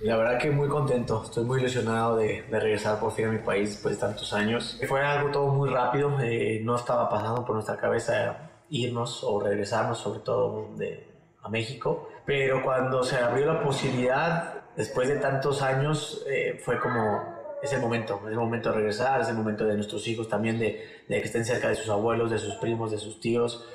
La 0.04 0.18
verdad 0.18 0.40
que 0.40 0.50
muy 0.50 0.68
contento, 0.68 1.22
estoy 1.24 1.44
muy 1.44 1.60
ilusionado 1.60 2.18
de, 2.18 2.42
de 2.50 2.60
regresar 2.60 3.00
por 3.00 3.12
fin 3.12 3.26
a 3.26 3.32
mi 3.32 3.38
país 3.38 3.70
después 3.70 3.96
de 3.96 4.02
tantos 4.02 4.34
años. 4.34 4.80
Fue 4.88 5.00
algo 5.00 5.30
todo 5.30 5.48
muy 5.50 5.70
rápido, 5.70 6.20
eh, 6.20 6.60
no 6.64 6.76
estaba 6.76 7.08
pasando 7.08 7.46
por 7.46 7.54
nuestra 7.54 7.78
cabeza 7.78 8.50
irnos 8.72 9.24
o 9.24 9.40
regresarnos, 9.40 10.00
sobre 10.00 10.22
todo 10.22 10.70
de, 10.76 11.08
a 11.44 11.50
México. 11.50 12.10
Pero 12.26 12.64
cuando 12.64 13.04
se 13.04 13.18
abrió 13.18 13.46
la 13.46 13.62
posibilidad, 13.62 14.64
después 14.76 15.08
de 15.08 15.18
tantos 15.18 15.62
años, 15.62 16.26
eh, 16.28 16.60
fue 16.60 16.80
como, 16.80 17.22
es 17.62 17.72
el 17.72 17.80
momento, 17.80 18.22
es 18.26 18.32
el 18.32 18.38
momento 18.38 18.70
de 18.70 18.78
regresar, 18.78 19.22
es 19.22 19.30
el 19.30 19.36
momento 19.36 19.66
de 19.66 19.76
nuestros 19.76 20.08
hijos 20.08 20.28
también, 20.28 20.58
de, 20.58 21.04
de 21.08 21.20
que 21.20 21.26
estén 21.26 21.46
cerca 21.46 21.70
de 21.70 21.76
sus 21.76 21.90
abuelos, 21.90 22.32
de 22.32 22.40
sus 22.40 22.56
primos, 22.56 22.90
de 22.90 22.98
sus 22.98 23.20
tíos, 23.20 23.68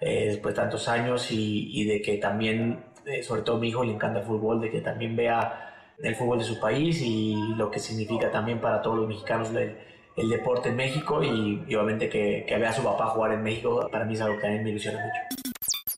eh, 0.00 0.28
después 0.28 0.54
de 0.54 0.62
tantos 0.62 0.88
años 0.88 1.30
y, 1.30 1.78
y 1.78 1.84
de 1.84 2.00
que 2.00 2.16
también, 2.16 2.86
eh, 3.04 3.22
sobre 3.22 3.42
todo 3.42 3.56
a 3.56 3.58
mi 3.58 3.68
hijo 3.68 3.84
le 3.84 3.92
encanta 3.92 4.20
el 4.20 4.24
fútbol, 4.24 4.62
de 4.62 4.70
que 4.70 4.80
también 4.80 5.14
vea 5.14 5.72
el 6.02 6.14
fútbol 6.16 6.38
de 6.38 6.44
su 6.44 6.58
país 6.60 7.00
y 7.00 7.36
lo 7.56 7.70
que 7.70 7.78
significa 7.78 8.30
también 8.30 8.60
para 8.60 8.82
todos 8.82 8.98
los 8.98 9.08
mexicanos 9.08 9.50
el, 9.50 9.76
el 10.16 10.28
deporte 10.28 10.68
en 10.68 10.76
México 10.76 11.22
y, 11.22 11.64
y 11.66 11.74
obviamente 11.74 12.08
que, 12.08 12.44
que 12.46 12.56
vea 12.58 12.70
a 12.70 12.72
su 12.72 12.82
papá 12.82 13.06
jugar 13.06 13.32
en 13.32 13.42
México, 13.42 13.88
para 13.90 14.04
mí 14.04 14.14
es 14.14 14.20
algo 14.20 14.38
que 14.38 14.46
a 14.46 14.50
mí 14.50 14.60
me 14.60 14.70
ilusiona 14.70 14.98
mucho. 15.04 15.42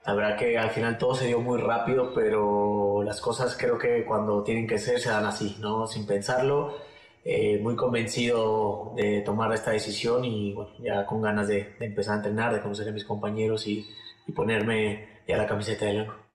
La 0.06 0.14
verdad 0.14 0.38
que 0.38 0.56
al 0.56 0.70
final 0.70 0.98
todo 0.98 1.14
se 1.14 1.26
dio 1.26 1.40
muy 1.40 1.60
rápido, 1.60 2.12
pero 2.14 3.02
las 3.02 3.20
cosas 3.20 3.56
creo 3.58 3.76
que 3.76 4.04
cuando 4.04 4.42
tienen 4.44 4.66
que 4.66 4.78
ser 4.78 5.00
se 5.00 5.10
dan 5.10 5.24
así, 5.24 5.56
¿no? 5.60 5.86
Sin 5.88 6.06
pensarlo, 6.06 6.76
eh, 7.24 7.58
muy 7.60 7.74
convencido 7.74 8.92
de 8.94 9.22
tomar 9.22 9.52
esta 9.52 9.72
decisión 9.72 10.24
y 10.24 10.52
bueno, 10.52 10.70
ya 10.78 11.04
con 11.06 11.22
ganas 11.22 11.48
de, 11.48 11.74
de 11.80 11.86
empezar 11.86 12.14
a 12.14 12.16
entrenar, 12.18 12.54
de 12.54 12.60
conocer 12.60 12.88
a 12.88 12.92
mis 12.92 13.04
compañeros 13.04 13.66
y, 13.66 13.84
y 14.28 14.32
ponerme 14.32 15.08
ya 15.26 15.36
la 15.36 15.46
camiseta 15.48 15.86
de 15.86 15.92
León. 15.94 16.25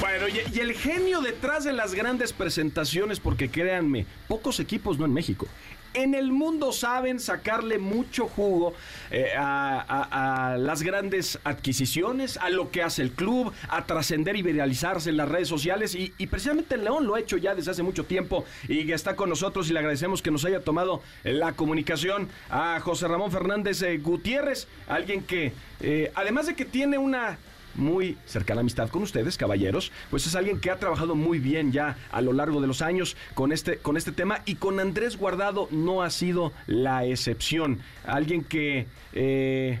Bueno, 0.00 0.28
y, 0.28 0.58
el 0.58 0.72
genio 0.72 1.20
detrás 1.20 1.64
de 1.64 1.74
las 1.74 1.94
grandes 1.94 2.32
presentaciones, 2.32 3.20
porque 3.20 3.50
créanme, 3.50 4.06
pocos 4.28 4.58
equipos 4.58 4.98
no 4.98 5.04
en 5.04 5.12
México. 5.12 5.46
En 5.92 6.14
el 6.14 6.32
mundo 6.32 6.72
saben 6.72 7.20
sacarle 7.20 7.78
mucho 7.78 8.26
jugo 8.26 8.72
eh, 9.10 9.32
a, 9.36 10.56
las 10.58 10.82
grandes 10.82 11.38
adquisiciones, 11.44 12.38
a 12.38 12.48
lo 12.48 12.70
que 12.70 12.82
hace 12.82 13.02
el 13.02 13.10
club, 13.10 13.52
a 13.68 13.84
trascender 13.84 14.36
y 14.36 14.42
viralizarse 14.42 15.10
en 15.10 15.18
las 15.18 15.28
redes 15.28 15.48
sociales. 15.48 15.94
Y, 15.94 16.14
y 16.16 16.28
precisamente 16.28 16.76
el 16.76 16.84
León 16.84 17.06
lo 17.06 17.16
ha 17.16 17.20
hecho 17.20 17.36
ya 17.36 17.54
desde 17.54 17.72
hace 17.72 17.82
mucho 17.82 18.04
tiempo 18.04 18.46
y 18.68 18.86
que 18.86 18.94
está 18.94 19.16
con 19.16 19.28
nosotros 19.28 19.68
y 19.68 19.74
le 19.74 19.80
agradecemos 19.80 20.22
que 20.22 20.30
nos 20.30 20.44
haya 20.46 20.60
tomado 20.60 21.02
la 21.24 21.52
comunicación 21.52 22.28
a 22.48 22.80
José 22.80 23.06
Ramón 23.08 23.32
Fernández 23.32 23.82
eh, 23.82 23.98
Gutiérrez, 23.98 24.66
alguien 24.88 25.24
que, 25.24 25.52
eh, 25.80 26.10
además 26.14 26.46
de 26.46 26.54
que 26.54 26.64
tiene 26.64 26.96
una 26.96 27.36
muy 27.74 28.16
cercana 28.26 28.60
amistad 28.60 28.88
con 28.88 29.02
ustedes, 29.02 29.36
caballeros, 29.36 29.92
pues 30.10 30.26
es 30.26 30.34
alguien 30.34 30.60
que 30.60 30.70
ha 30.70 30.76
trabajado 30.78 31.14
muy 31.14 31.38
bien 31.38 31.72
ya 31.72 31.96
a 32.10 32.20
lo 32.20 32.32
largo 32.32 32.60
de 32.60 32.66
los 32.66 32.82
años 32.82 33.16
con 33.34 33.52
este, 33.52 33.78
con 33.78 33.96
este 33.96 34.12
tema 34.12 34.42
y 34.46 34.56
con 34.56 34.80
Andrés 34.80 35.16
Guardado 35.16 35.68
no 35.70 36.02
ha 36.02 36.10
sido 36.10 36.52
la 36.66 37.04
excepción. 37.04 37.80
Alguien 38.04 38.44
que... 38.44 38.86
eh, 39.12 39.78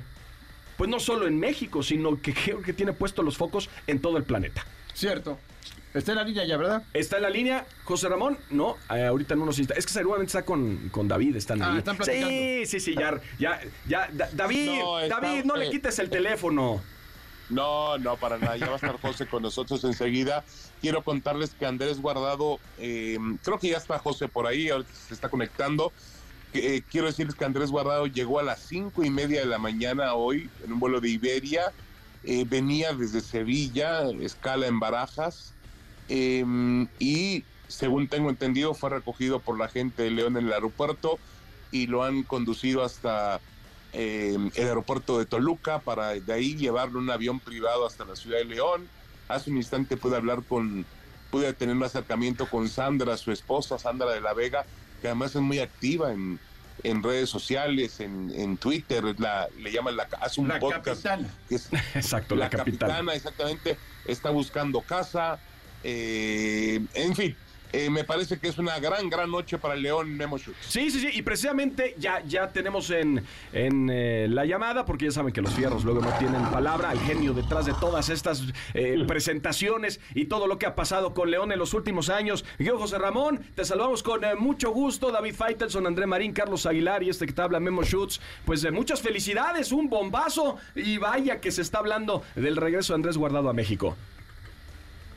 pues 0.76 0.88
no 0.88 0.98
solo 0.98 1.26
en 1.26 1.38
México, 1.38 1.82
sino 1.82 2.20
que 2.22 2.32
creo 2.32 2.62
que 2.62 2.72
tiene 2.72 2.94
puestos 2.94 3.22
los 3.24 3.36
focos 3.36 3.68
en 3.86 3.98
todo 4.00 4.16
el 4.16 4.24
planeta. 4.24 4.64
Cierto. 4.94 5.38
Está 5.92 6.12
en 6.12 6.18
la 6.18 6.24
línea 6.24 6.44
ya, 6.46 6.56
¿verdad? 6.56 6.84
Está 6.94 7.16
en 7.16 7.24
la 7.24 7.30
línea 7.30 7.66
José 7.84 8.08
Ramón, 8.08 8.38
no, 8.48 8.76
eh, 8.94 9.04
ahorita 9.06 9.34
en 9.34 9.42
unos 9.42 9.58
instantes. 9.58 9.84
Es 9.84 9.86
que 9.86 9.98
seguramente 9.98 10.28
está 10.28 10.42
con, 10.44 10.88
con 10.90 11.06
David, 11.08 11.34
están 11.36 11.60
Ah, 11.60 11.72
ahí. 11.72 11.78
están 11.78 11.96
platicando. 11.96 12.28
sí, 12.30 12.62
sí, 12.66 12.80
sí, 12.80 12.94
ya, 12.94 13.20
ya, 13.38 13.60
ya, 13.88 14.08
Da- 14.12 14.30
David, 14.32 14.66
No, 14.78 15.00
está- 15.00 15.20
David, 15.20 15.44
no 15.44 15.56
le 15.56 15.68
quites 15.68 15.98
el 15.98 16.08
teléfono. 16.08 16.80
No, 17.50 17.98
no, 17.98 18.18
para 18.20 18.38
nada. 18.38 18.56
Ya 18.58 18.68
va 18.68 18.76
a 18.76 18.78
estar 18.78 18.96
José 18.98 19.26
con 19.28 19.42
nosotros 19.42 19.82
enseguida. 19.84 20.44
Quiero 20.78 21.02
contarles 21.02 21.54
que 21.56 21.66
Andrés 21.66 21.98
Guardado, 22.00 22.62
eh, 22.76 23.18
creo 23.42 23.58
que 23.58 23.70
ya 23.70 23.76
está 23.78 23.98
José 23.98 24.28
por 24.28 24.46
ahí, 24.46 24.68
ahorita 24.68 24.92
se 24.94 25.14
está 25.14 25.28
conectando. 25.30 25.92
Eh, 26.52 26.84
quiero 26.88 27.06
decirles 27.08 27.34
que 27.36 27.44
Andrés 27.44 27.70
Guardado 27.70 28.06
llegó 28.06 28.38
a 28.40 28.44
las 28.44 28.66
cinco 28.66 29.04
y 29.04 29.10
media 29.10 29.40
de 29.40 29.46
la 29.46 29.58
mañana 29.58 30.14
hoy 30.14 30.52
en 30.58 30.72
un 30.72 30.80
vuelo 30.80 31.00
de 31.00 31.10
Iberia. 31.10 31.74
Eh, 32.22 32.44
venía 32.46 32.94
desde 32.94 33.20
Sevilla, 33.20 34.02
escala 34.20 34.66
en 34.68 34.78
Barajas. 34.80 35.58
eh, 36.08 36.44
y 36.98 37.48
según 37.68 38.08
tengo 38.08 38.30
entendido, 38.30 38.74
fue 38.74 38.90
recogido 38.90 39.42
por 39.44 39.58
la 39.58 39.68
gente 39.68 40.02
de 40.04 40.10
León 40.10 40.36
en 40.36 40.46
el 40.46 40.52
aeropuerto 40.52 41.20
y 41.70 41.86
lo 41.86 42.02
han 42.04 42.24
conducido 42.24 42.82
hasta 42.84 43.44
eh, 43.92 44.36
el 44.54 44.66
aeropuerto 44.66 45.18
de 45.18 45.26
Toluca 45.26 45.80
para 45.80 46.10
de 46.14 46.32
ahí 46.32 46.56
llevarlo 46.56 46.98
en 46.98 47.04
un 47.04 47.10
avión 47.10 47.40
privado 47.40 47.86
hasta 47.86 48.04
la 48.04 48.16
ciudad 48.16 48.38
de 48.38 48.44
León. 48.44 48.88
Hace 49.28 49.50
un 49.50 49.56
instante 49.58 49.96
pude 49.96 50.16
hablar 50.16 50.42
con, 50.44 50.86
pude 51.30 51.52
tener 51.54 51.76
un 51.76 51.82
acercamiento 51.84 52.48
con 52.48 52.68
Sandra, 52.68 53.16
su 53.16 53.32
esposa, 53.32 53.78
Sandra 53.78 54.10
de 54.12 54.20
la 54.20 54.34
Vega, 54.34 54.66
que 55.00 55.08
además 55.08 55.34
es 55.34 55.40
muy 55.42 55.58
activa 55.60 56.12
en, 56.12 56.40
en 56.82 57.02
redes 57.02 57.30
sociales, 57.30 58.00
en, 58.00 58.30
en 58.34 58.56
Twitter, 58.56 59.04
la, 59.18 59.48
le 59.58 59.70
llaman 59.72 59.96
la, 59.96 60.08
hace 60.20 60.40
un 60.40 60.48
La 60.48 60.58
podcast 60.58 61.02
capitana. 61.04 61.38
que 61.48 61.54
es 61.56 61.68
Exacto, 61.94 62.34
la, 62.34 62.44
la 62.46 62.50
capitana. 62.50 62.94
capitana, 62.94 63.14
exactamente, 63.14 63.78
está 64.04 64.30
buscando 64.30 64.80
casa. 64.82 65.38
eh, 65.82 66.80
en 66.94 67.14
fin, 67.16 67.36
eh, 67.72 67.90
me 67.90 68.04
parece 68.04 68.38
que 68.38 68.48
es 68.48 68.58
una 68.58 68.78
gran, 68.78 69.08
gran 69.08 69.30
noche 69.30 69.58
para 69.58 69.74
el 69.74 69.82
León 69.82 70.16
Memo 70.16 70.38
Schutz. 70.38 70.56
Sí, 70.68 70.90
sí, 70.90 71.00
sí, 71.00 71.08
y 71.12 71.22
precisamente 71.22 71.94
ya, 71.98 72.22
ya 72.26 72.48
tenemos 72.48 72.90
en, 72.90 73.24
en 73.52 73.88
eh, 73.90 74.26
la 74.28 74.44
llamada, 74.44 74.84
porque 74.84 75.06
ya 75.06 75.12
saben 75.12 75.32
que 75.32 75.40
los 75.40 75.54
fierros 75.54 75.84
luego 75.84 76.00
no 76.00 76.10
tienen 76.18 76.42
palabra, 76.50 76.90
al 76.90 77.00
genio 77.00 77.32
detrás 77.32 77.66
de 77.66 77.74
todas 77.74 78.08
estas 78.08 78.44
eh, 78.74 79.04
presentaciones 79.06 80.00
y 80.14 80.26
todo 80.26 80.46
lo 80.46 80.58
que 80.58 80.66
ha 80.66 80.74
pasado 80.74 81.14
con 81.14 81.30
León 81.30 81.52
en 81.52 81.58
los 81.58 81.74
últimos 81.74 82.08
años. 82.08 82.44
Yo, 82.58 82.78
José 82.78 82.98
Ramón, 82.98 83.40
te 83.54 83.64
saludamos 83.64 84.02
con 84.02 84.24
eh, 84.24 84.34
mucho 84.34 84.70
gusto, 84.70 85.10
David 85.10 85.34
Faitelson, 85.34 85.86
André 85.86 86.06
Marín, 86.06 86.32
Carlos 86.32 86.66
Aguilar 86.66 87.02
y 87.02 87.10
este 87.10 87.26
que 87.26 87.32
te 87.32 87.42
habla 87.42 87.60
Memo 87.60 87.82
Schutz. 87.82 88.20
Pues 88.44 88.64
eh, 88.64 88.70
muchas 88.70 89.00
felicidades, 89.00 89.72
un 89.72 89.88
bombazo 89.88 90.56
y 90.74 90.98
vaya 90.98 91.40
que 91.40 91.50
se 91.50 91.62
está 91.62 91.78
hablando 91.78 92.22
del 92.34 92.56
regreso 92.56 92.92
de 92.92 92.96
Andrés 92.96 93.16
Guardado 93.16 93.48
a 93.48 93.52
México. 93.52 93.96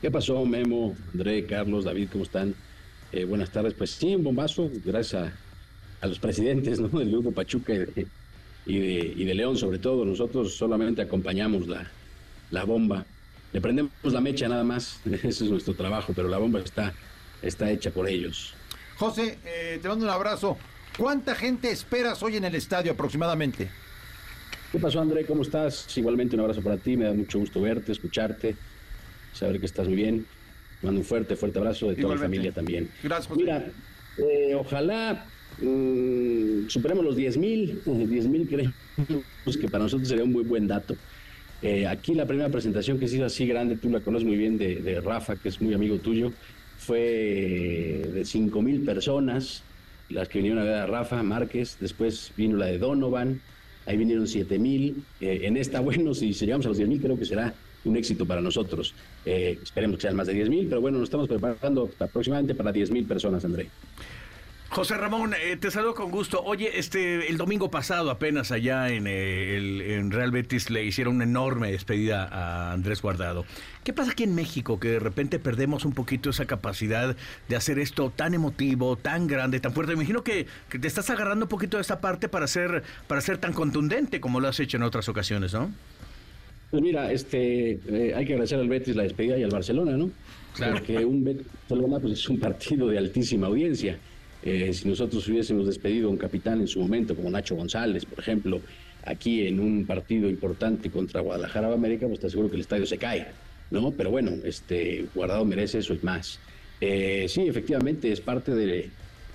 ¿Qué 0.04 0.10
pasó, 0.10 0.44
Memo, 0.44 0.94
André, 1.14 1.46
Carlos, 1.46 1.86
David? 1.86 2.10
¿Cómo 2.12 2.24
están? 2.24 2.54
Eh, 3.10 3.24
buenas 3.24 3.48
tardes. 3.48 3.72
Pues 3.72 3.88
sí, 3.92 4.14
un 4.14 4.22
bombazo, 4.22 4.70
gracias 4.84 5.14
a, 5.22 5.32
a 6.02 6.06
los 6.06 6.18
presidentes 6.18 6.78
¿no? 6.92 6.98
del 6.98 7.10
Grupo 7.10 7.32
Pachuca 7.32 7.72
y 7.72 7.78
de, 7.78 8.06
y, 8.66 8.78
de, 8.80 9.14
y 9.16 9.24
de 9.24 9.34
León, 9.34 9.56
sobre 9.56 9.78
todo. 9.78 10.04
Nosotros 10.04 10.52
solamente 10.52 11.00
acompañamos 11.00 11.66
la, 11.68 11.90
la 12.50 12.64
bomba. 12.64 13.06
Le 13.54 13.62
prendemos 13.62 13.92
la 14.02 14.20
mecha 14.20 14.46
nada 14.46 14.62
más, 14.62 15.00
ese 15.06 15.28
es 15.28 15.50
nuestro 15.50 15.72
trabajo, 15.72 16.12
pero 16.14 16.28
la 16.28 16.36
bomba 16.36 16.60
está, 16.60 16.92
está 17.40 17.70
hecha 17.70 17.90
por 17.90 18.06
ellos. 18.06 18.52
José, 18.98 19.38
eh, 19.46 19.78
te 19.80 19.88
mando 19.88 20.04
un 20.04 20.10
abrazo. 20.10 20.58
¿Cuánta 20.98 21.34
gente 21.34 21.70
esperas 21.70 22.22
hoy 22.22 22.36
en 22.36 22.44
el 22.44 22.54
estadio 22.54 22.92
aproximadamente? 22.92 23.70
¿Qué 24.70 24.78
pasó, 24.78 25.00
André? 25.00 25.24
¿Cómo 25.24 25.40
estás? 25.40 25.96
Igualmente 25.96 26.36
un 26.36 26.42
abrazo 26.42 26.60
para 26.60 26.76
ti, 26.76 26.94
me 26.94 27.06
da 27.06 27.14
mucho 27.14 27.38
gusto 27.38 27.62
verte, 27.62 27.92
escucharte, 27.92 28.54
saber 29.34 29.60
que 29.60 29.66
estás 29.66 29.86
muy 29.86 29.96
bien. 29.96 30.26
Mando 30.82 31.00
un 31.00 31.06
fuerte, 31.06 31.36
fuerte 31.36 31.58
abrazo 31.58 31.88
de 31.88 31.96
toda 31.96 32.14
la 32.14 32.20
familia 32.22 32.52
también. 32.52 32.88
Gracias, 33.02 33.26
José. 33.26 33.40
Mira, 33.40 33.66
eh, 34.18 34.54
ojalá 34.54 35.26
mm, 35.60 36.68
superemos 36.68 37.04
los 37.04 37.16
10 37.16 37.36
mil. 37.38 37.80
10 37.86 38.28
mil 38.28 38.46
creemos 38.46 39.56
que 39.60 39.68
para 39.68 39.84
nosotros 39.84 40.08
sería 40.08 40.24
un 40.24 40.32
muy 40.32 40.44
buen 40.44 40.66
dato. 40.66 40.96
Eh, 41.62 41.86
aquí 41.86 42.14
la 42.14 42.26
primera 42.26 42.50
presentación 42.50 42.98
que 42.98 43.08
se 43.08 43.16
hizo 43.16 43.24
así 43.24 43.46
grande, 43.46 43.76
tú 43.76 43.88
la 43.88 44.00
conoces 44.00 44.26
muy 44.26 44.36
bien, 44.36 44.58
de, 44.58 44.76
de 44.76 45.00
Rafa, 45.00 45.36
que 45.36 45.48
es 45.48 45.62
muy 45.62 45.72
amigo 45.72 45.96
tuyo, 45.96 46.30
fue 46.76 48.02
de 48.12 48.24
5 48.24 48.60
mil 48.60 48.82
personas, 48.82 49.62
las 50.10 50.28
que 50.28 50.40
vinieron 50.40 50.60
a 50.60 50.64
ver 50.64 50.74
a 50.74 50.86
Rafa 50.86 51.22
Márquez, 51.22 51.78
después 51.80 52.32
vino 52.36 52.58
la 52.58 52.66
de 52.66 52.76
Donovan, 52.76 53.40
ahí 53.86 53.96
vinieron 53.96 54.26
7 54.26 54.58
mil. 54.58 55.02
Eh, 55.20 55.40
en 55.44 55.56
esta, 55.56 55.80
bueno, 55.88 56.12
si 56.12 56.32
llegamos 56.32 56.66
a 56.66 56.68
los 56.70 56.76
10 56.76 56.88
mil, 56.88 57.00
creo 57.00 57.18
que 57.18 57.24
será 57.24 57.54
un 57.84 57.96
éxito 57.96 58.26
para 58.26 58.40
nosotros. 58.40 58.94
Eh, 59.24 59.58
esperemos 59.62 59.96
que 59.96 60.02
sean 60.02 60.16
más 60.16 60.26
de 60.26 60.34
10 60.34 60.48
mil, 60.48 60.66
pero 60.68 60.80
bueno, 60.80 60.98
nos 60.98 61.06
estamos 61.06 61.28
preparando 61.28 61.90
aproximadamente 61.98 62.54
para 62.54 62.72
10 62.72 62.90
mil 62.90 63.04
personas, 63.04 63.44
André. 63.44 63.68
José 64.74 64.96
Ramón, 64.96 65.34
eh, 65.40 65.56
te 65.56 65.70
saludo 65.70 65.94
con 65.94 66.10
gusto. 66.10 66.42
Oye, 66.42 66.80
este, 66.80 67.30
el 67.30 67.36
domingo 67.36 67.70
pasado 67.70 68.10
apenas 68.10 68.50
allá 68.50 68.88
en, 68.88 69.06
eh, 69.06 69.56
el, 69.56 70.10
Real 70.10 70.32
Betis 70.32 70.68
le 70.68 70.84
hicieron 70.84 71.14
una 71.14 71.24
enorme 71.24 71.70
despedida 71.70 72.24
a 72.24 72.72
Andrés 72.72 73.00
Guardado. 73.00 73.44
¿Qué 73.84 73.92
pasa 73.92 74.10
aquí 74.10 74.24
en 74.24 74.34
México 74.34 74.80
que 74.80 74.88
de 74.88 74.98
repente 74.98 75.38
perdemos 75.38 75.84
un 75.84 75.92
poquito 75.92 76.30
esa 76.30 76.46
capacidad 76.46 77.14
de 77.48 77.56
hacer 77.56 77.78
esto 77.78 78.10
tan 78.10 78.34
emotivo, 78.34 78.96
tan 78.96 79.28
grande, 79.28 79.60
tan 79.60 79.72
fuerte? 79.72 79.92
Me 79.92 80.02
imagino 80.02 80.24
que, 80.24 80.48
que 80.68 80.80
te 80.80 80.88
estás 80.88 81.08
agarrando 81.08 81.44
un 81.44 81.50
poquito 81.50 81.76
de 81.76 81.82
esta 81.82 82.00
parte 82.00 82.28
para 82.28 82.48
ser, 82.48 82.82
para 83.06 83.20
ser 83.20 83.38
tan 83.38 83.52
contundente 83.52 84.20
como 84.20 84.40
lo 84.40 84.48
has 84.48 84.58
hecho 84.58 84.76
en 84.76 84.82
otras 84.82 85.08
ocasiones, 85.08 85.54
¿no? 85.54 85.70
Pues 86.74 86.82
mira, 86.82 87.12
este, 87.12 87.78
eh, 87.86 88.14
hay 88.16 88.24
que 88.26 88.32
agradecer 88.32 88.58
al 88.58 88.68
Betis 88.68 88.96
la 88.96 89.04
despedida 89.04 89.38
y 89.38 89.44
al 89.44 89.50
Barcelona, 89.50 89.96
¿no? 89.96 90.10
Claro. 90.56 90.72
Porque 90.72 91.04
un 91.04 91.22
Betis 91.22 91.46
Barcelona 91.68 92.00
pues, 92.00 92.14
es 92.14 92.28
un 92.28 92.40
partido 92.40 92.88
de 92.88 92.98
altísima 92.98 93.46
audiencia. 93.46 93.96
Eh, 94.42 94.72
si 94.72 94.88
nosotros 94.88 95.28
hubiésemos 95.28 95.66
despedido 95.66 96.08
a 96.08 96.10
un 96.10 96.16
capitán 96.16 96.60
en 96.60 96.66
su 96.66 96.80
momento, 96.80 97.14
como 97.14 97.30
Nacho 97.30 97.54
González, 97.54 98.04
por 98.04 98.18
ejemplo, 98.18 98.60
aquí 99.04 99.46
en 99.46 99.60
un 99.60 99.86
partido 99.86 100.28
importante 100.28 100.90
contra 100.90 101.20
Guadalajara 101.20 101.68
o 101.68 101.74
América, 101.74 102.08
pues 102.08 102.18
te 102.18 102.26
aseguro 102.26 102.48
que 102.48 102.56
el 102.56 102.62
estadio 102.62 102.86
se 102.86 102.98
cae, 102.98 103.28
¿no? 103.70 103.92
Pero 103.92 104.10
bueno, 104.10 104.32
este, 104.42 105.06
Guardado 105.14 105.44
merece 105.44 105.78
eso 105.78 105.94
y 105.94 106.00
más. 106.02 106.40
Eh, 106.80 107.26
sí, 107.28 107.42
efectivamente, 107.42 108.10
es 108.10 108.20
parte 108.20 108.52
de, 108.52 108.90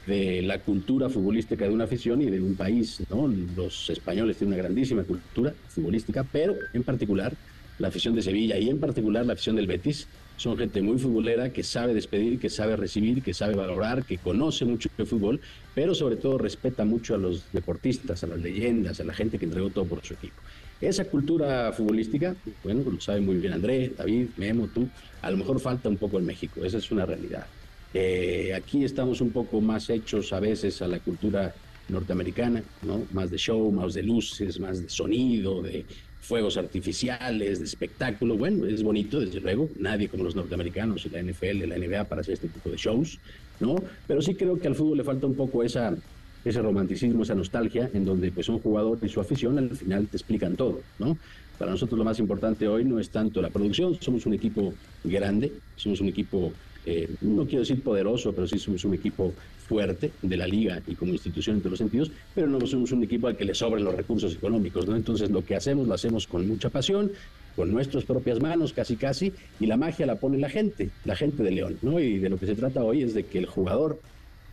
de 0.09 0.41
la 0.41 0.59
cultura 0.59 1.07
futbolística 1.07 1.65
de 1.65 1.71
una 1.71 1.83
afición 1.83 2.21
y 2.21 2.25
de 2.25 2.41
un 2.41 2.55
país, 2.55 3.01
¿no? 3.09 3.27
Los 3.55 3.89
españoles 3.91 4.37
tienen 4.37 4.55
una 4.55 4.63
grandísima 4.63 5.03
cultura 5.03 5.53
futbolística, 5.67 6.23
pero 6.23 6.55
en 6.73 6.83
particular 6.83 7.33
la 7.77 7.89
afición 7.89 8.15
de 8.15 8.23
Sevilla 8.23 8.57
y 8.57 8.69
en 8.69 8.79
particular 8.79 9.25
la 9.25 9.33
afición 9.33 9.55
del 9.55 9.67
Betis 9.67 10.07
son 10.35 10.57
gente 10.57 10.81
muy 10.81 10.97
futbolera 10.97 11.53
que 11.53 11.63
sabe 11.63 11.93
despedir, 11.93 12.39
que 12.39 12.49
sabe 12.49 12.75
recibir, 12.75 13.21
que 13.21 13.33
sabe 13.33 13.55
valorar, 13.55 14.03
que 14.03 14.17
conoce 14.17 14.65
mucho 14.65 14.89
de 14.97 15.05
fútbol, 15.05 15.39
pero 15.75 15.93
sobre 15.93 16.15
todo 16.15 16.37
respeta 16.37 16.85
mucho 16.85 17.13
a 17.13 17.17
los 17.17 17.43
deportistas, 17.53 18.23
a 18.23 18.27
las 18.27 18.39
leyendas, 18.39 18.99
a 18.99 19.03
la 19.03 19.13
gente 19.13 19.37
que 19.37 19.45
entregó 19.45 19.69
todo 19.69 19.85
por 19.85 20.03
su 20.03 20.15
equipo. 20.15 20.41
Esa 20.81 21.05
cultura 21.05 21.71
futbolística, 21.73 22.35
bueno, 22.63 22.89
lo 22.89 22.99
sabe 22.99 23.19
muy 23.19 23.35
bien 23.35 23.53
André, 23.53 23.91
David, 23.95 24.29
Memo, 24.37 24.69
tú, 24.73 24.89
a 25.21 25.29
lo 25.29 25.37
mejor 25.37 25.59
falta 25.59 25.87
un 25.87 25.97
poco 25.97 26.17
en 26.17 26.25
México, 26.25 26.65
esa 26.65 26.77
es 26.77 26.89
una 26.89 27.05
realidad. 27.05 27.45
Eh, 27.93 28.53
aquí 28.55 28.83
estamos 28.83 29.21
un 29.21 29.31
poco 29.31 29.61
más 29.61 29.89
hechos 29.89 30.31
a 30.33 30.39
veces 30.39 30.81
a 30.81 30.87
la 30.87 30.99
cultura 30.99 31.53
norteamericana, 31.87 32.63
¿no? 32.83 33.01
Más 33.11 33.31
de 33.31 33.37
show, 33.37 33.71
más 33.71 33.93
de 33.93 34.03
luces, 34.03 34.59
más 34.59 34.81
de 34.83 34.89
sonido, 34.89 35.61
de 35.61 35.85
fuegos 36.21 36.57
artificiales, 36.57 37.59
de 37.59 37.65
espectáculo. 37.65 38.37
Bueno, 38.37 38.65
es 38.65 38.83
bonito, 38.83 39.19
desde 39.19 39.39
luego. 39.39 39.69
Nadie 39.79 40.07
como 40.07 40.23
los 40.23 40.35
norteamericanos 40.35 41.05
y 41.05 41.09
la 41.09 41.23
NFL, 41.23 41.67
la 41.67 41.77
NBA 41.77 42.03
para 42.05 42.21
hacer 42.21 42.35
este 42.35 42.47
tipo 42.47 42.69
de 42.69 42.77
shows, 42.77 43.19
¿no? 43.59 43.75
Pero 44.07 44.21
sí 44.21 44.35
creo 44.35 44.59
que 44.59 44.67
al 44.67 44.75
fútbol 44.75 44.97
le 44.99 45.03
falta 45.03 45.25
un 45.25 45.35
poco 45.35 45.63
esa, 45.63 45.95
ese 46.45 46.61
romanticismo, 46.61 47.23
esa 47.23 47.35
nostalgia, 47.35 47.89
en 47.93 48.05
donde 48.05 48.31
pues 48.31 48.47
un 48.49 48.59
jugador 48.59 48.99
y 49.01 49.09
su 49.09 49.19
afición 49.19 49.57
al 49.57 49.75
final 49.75 50.07
te 50.07 50.17
explican 50.17 50.55
todo, 50.55 50.81
¿no? 50.99 51.17
Para 51.57 51.71
nosotros 51.71 51.97
lo 51.97 52.05
más 52.05 52.19
importante 52.19 52.67
hoy 52.67 52.85
no 52.85 52.99
es 52.99 53.09
tanto 53.09 53.41
la 53.41 53.49
producción, 53.49 53.97
somos 53.99 54.25
un 54.25 54.33
equipo 54.33 54.73
grande, 55.03 55.51
somos 55.75 55.99
un 55.99 56.07
equipo, 56.07 56.53
eh, 56.89 57.07
no 57.21 57.45
quiero 57.45 57.59
decir 57.59 57.83
poderoso, 57.83 58.33
pero 58.33 58.47
sí 58.47 58.57
somos 58.57 58.83
un 58.83 58.95
equipo 58.95 59.31
fuerte 59.67 60.11
de 60.23 60.37
la 60.37 60.47
liga 60.47 60.81
y 60.87 60.95
como 60.95 61.11
institución 61.13 61.57
en 61.57 61.61
todos 61.61 61.71
los 61.73 61.77
sentidos, 61.77 62.11
pero 62.33 62.47
no 62.47 62.59
somos 62.65 62.91
un 62.91 63.03
equipo 63.03 63.27
al 63.27 63.37
que 63.37 63.45
le 63.45 63.53
sobren 63.53 63.83
los 63.83 63.93
recursos 63.93 64.33
económicos, 64.33 64.87
¿no? 64.87 64.95
Entonces 64.95 65.29
lo 65.29 65.45
que 65.45 65.55
hacemos 65.55 65.87
lo 65.87 65.93
hacemos 65.93 66.25
con 66.25 66.47
mucha 66.47 66.71
pasión, 66.71 67.11
con 67.55 67.71
nuestras 67.71 68.05
propias 68.05 68.41
manos 68.41 68.73
casi 68.73 68.95
casi, 68.95 69.31
y 69.59 69.67
la 69.67 69.77
magia 69.77 70.07
la 70.07 70.15
pone 70.15 70.39
la 70.39 70.49
gente, 70.49 70.89
la 71.05 71.15
gente 71.15 71.43
de 71.43 71.51
León, 71.51 71.77
¿no? 71.83 71.99
Y 71.99 72.17
de 72.17 72.29
lo 72.29 72.37
que 72.37 72.47
se 72.47 72.55
trata 72.55 72.83
hoy 72.83 73.03
es 73.03 73.13
de 73.13 73.23
que 73.23 73.37
el 73.37 73.45
jugador, 73.45 73.99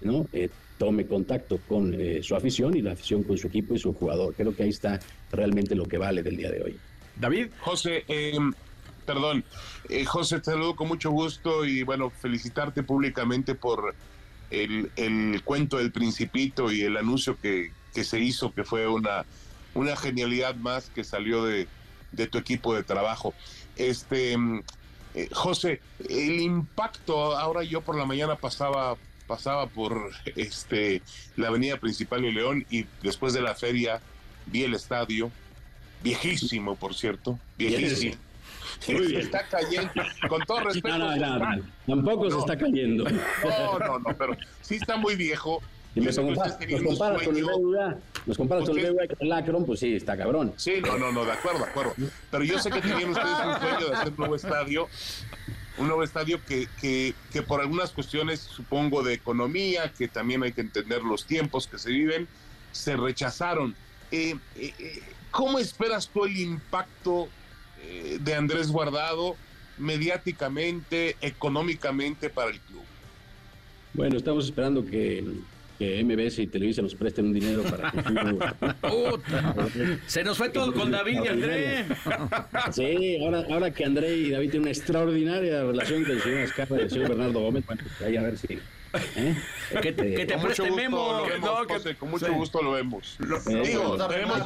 ¿no? 0.03 0.27
Eh, 0.35 0.51
tome 0.77 1.07
contacto 1.07 1.59
con 1.67 1.95
eh, 1.99 2.23
su 2.23 2.37
afición 2.37 2.77
y 2.77 2.83
la 2.83 2.93
afición 2.93 3.23
con 3.23 3.39
su 3.39 3.47
equipo 3.47 3.75
y 3.75 3.79
su 3.79 3.95
jugador. 3.95 4.35
Creo 4.35 4.55
que 4.55 4.65
ahí 4.65 4.69
está 4.69 5.01
realmente 5.33 5.75
lo 5.75 5.87
que 5.87 5.97
vale 5.97 6.23
del 6.23 6.37
día 6.37 6.51
de 6.51 6.63
hoy. 6.63 6.77
David, 7.19 7.47
José, 7.61 8.05
eh, 8.09 8.33
perdón, 9.07 9.45
eh, 9.89 10.05
José, 10.05 10.39
te 10.39 10.51
saludo 10.51 10.77
con 10.77 10.89
mucho 10.89 11.11
gusto 11.11 11.65
y 11.65 11.83
bueno, 11.83 12.11
felicitarte 12.11 12.83
públicamente 12.83 13.55
por 13.55 13.95
el, 14.51 14.91
el 14.97 15.43
cuento 15.45 15.79
del 15.79 15.93
principito 15.93 16.71
y 16.71 16.83
el 16.83 16.97
anuncio 16.97 17.39
que, 17.41 17.73
que 17.95 18.05
se 18.05 18.21
hizo, 18.21 18.53
que 18.53 18.65
fue 18.65 18.87
una, 18.87 19.25
una 19.75 19.97
genialidad 19.97 20.55
más 20.57 20.91
que 20.91 21.05
salió 21.05 21.45
de, 21.45 21.69
de 22.13 22.27
tu 22.27 22.39
equipo 22.39 22.75
de 22.75 22.83
trabajo. 22.83 23.35
Este, 23.77 24.37
mm, 24.37 24.63
eh, 25.15 25.29
José, 25.33 25.81
el 26.09 26.41
impacto, 26.41 27.37
ahora 27.37 27.63
yo 27.63 27.81
por 27.81 27.97
la 27.97 28.05
mañana 28.05 28.37
pasaba 28.37 28.97
pasaba 29.27 29.67
por 29.67 30.13
este 30.37 31.03
la 31.37 31.49
avenida 31.49 31.79
principal 31.79 32.23
de 32.23 32.33
León 32.33 32.67
y 32.71 32.87
después 33.03 33.33
de 33.33 33.41
la 33.41 33.55
feria 33.55 34.01
vi 34.47 34.63
el 34.63 34.75
estadio, 34.75 35.31
viejísimo 36.03 36.77
por 36.77 36.95
cierto, 36.95 37.39
viejísimo. 37.59 38.15
Se 38.87 39.19
está 39.19 39.47
cayendo, 39.49 39.91
con 40.29 40.43
todo 40.43 40.61
respeto. 40.61 40.99
No, 40.99 41.17
no, 41.17 41.39
no, 41.39 41.63
tampoco 41.87 42.31
se 42.31 42.39
está 42.39 42.57
cayendo. 42.57 43.05
No, 43.05 43.79
no, 43.79 43.99
no, 43.99 44.17
pero 44.17 44.37
sí 44.61 44.77
está 44.77 44.97
muy 44.97 45.17
viejo. 45.17 45.63
Y 45.95 46.01
me 46.03 46.15
comparas, 46.15 46.59
nos 46.61 46.83
comparas 46.83 47.23
con 47.23 47.37
el 47.37 47.45
BBVA, 47.45 47.97
nos 48.27 48.37
comparas 48.37 48.69
con 48.69 48.79
el 48.79 48.93
BBVA 48.93 49.09
con 49.09 49.17
el 49.19 49.33
Akron, 49.33 49.65
pues 49.65 49.81
sí, 49.81 49.95
está 49.95 50.15
cabrón. 50.15 50.53
Sí, 50.57 50.75
no, 50.85 50.99
no, 50.99 51.11
no, 51.11 51.25
de 51.25 51.33
acuerdo, 51.33 51.61
de 51.61 51.71
acuerdo. 51.71 51.95
Pero 52.31 52.45
yo 52.45 52.59
sé 52.59 52.71
que 52.71 52.83
tenían 52.83 53.11
ustedes 53.11 53.31
un 53.31 53.61
sueño 53.61 53.89
de 53.89 53.95
hacer 53.95 54.09
un 54.09 54.17
nuevo 54.19 54.37
estadio, 54.37 54.89
un 55.79 55.87
nuevo 55.87 56.03
estadio 56.03 56.39
que, 56.45 56.69
que, 56.83 57.15
que 57.33 57.41
por 57.41 57.63
algunas 57.63 57.93
cuestiones, 57.93 58.41
supongo, 58.41 59.03
de 59.03 59.15
economía, 59.15 59.91
que 59.97 60.07
también 60.07 60.43
hay 60.43 60.53
que 60.53 60.61
entender 60.61 61.03
los 61.03 61.25
tiempos 61.25 61.67
que 61.67 61.79
se 61.79 61.89
viven, 61.89 62.29
se 62.73 62.95
rechazaron. 62.95 63.75
Eh, 64.11 64.37
eh, 64.57 64.75
eh, 64.79 65.03
¿Cómo 65.31 65.59
esperas 65.59 66.09
tú 66.09 66.27
el 66.27 66.37
impacto 66.37 67.29
de 68.21 68.35
Andrés 68.35 68.71
Guardado 68.71 69.37
mediáticamente, 69.79 71.17
económicamente 71.21 72.31
para 72.31 72.51
el 72.51 72.61
club? 72.61 72.83
Bueno, 73.95 74.17
estamos 74.17 74.45
esperando 74.47 74.85
que, 74.85 75.25
que 75.79 76.03
MBS 76.05 76.39
y 76.41 76.47
Televisa 76.47 76.83
nos 76.83 76.95
presten 76.95 77.27
un 77.27 77.33
dinero 77.33 77.63
para 77.63 77.91
que 77.91 77.99
Se 80.07 80.23
nos 80.25 80.37
fue 80.39 80.49
todo 80.51 80.73
con 80.73 80.91
David 80.91 81.19
y 81.25 81.29
André. 81.29 81.85
Sí, 82.73 83.19
ahora, 83.23 83.45
ahora 83.51 83.71
que 83.71 83.85
André 83.85 84.17
y 84.17 84.31
David 84.31 84.51
tienen 84.51 84.63
una 84.69 84.71
extraordinaria 84.71 85.63
relación 85.65 86.03
con 86.05 86.13
el 86.13 86.23
señor 86.23 86.39
Escapa 86.41 86.77
y 86.77 86.81
el 86.81 86.91
señor 86.91 87.09
Bernardo 87.09 87.41
Gómez, 87.41 87.65
bueno, 87.67 87.83
pues 87.85 88.09
ahí 88.09 88.17
a 88.17 88.23
ver 88.23 88.39
si... 88.39 88.47
¿eh? 89.17 89.37
Que 89.83 89.93
te, 89.93 90.15
que 90.15 90.27
te 90.27 90.35
Con 90.35 90.43
mucho 90.43 90.63
preste 90.63 90.63
gusto 90.63 90.77
memo. 90.77 91.27
No, 91.43 91.67
que- 91.67 91.95
con 91.97 92.11
mucho 92.11 92.27
sí. 92.27 92.33
gusto 92.33 92.63
lo 92.63 92.73
vemos. 92.73 93.19
Eh, 93.51 93.63
Digo, 93.67 93.97
tenemos- 94.09 94.43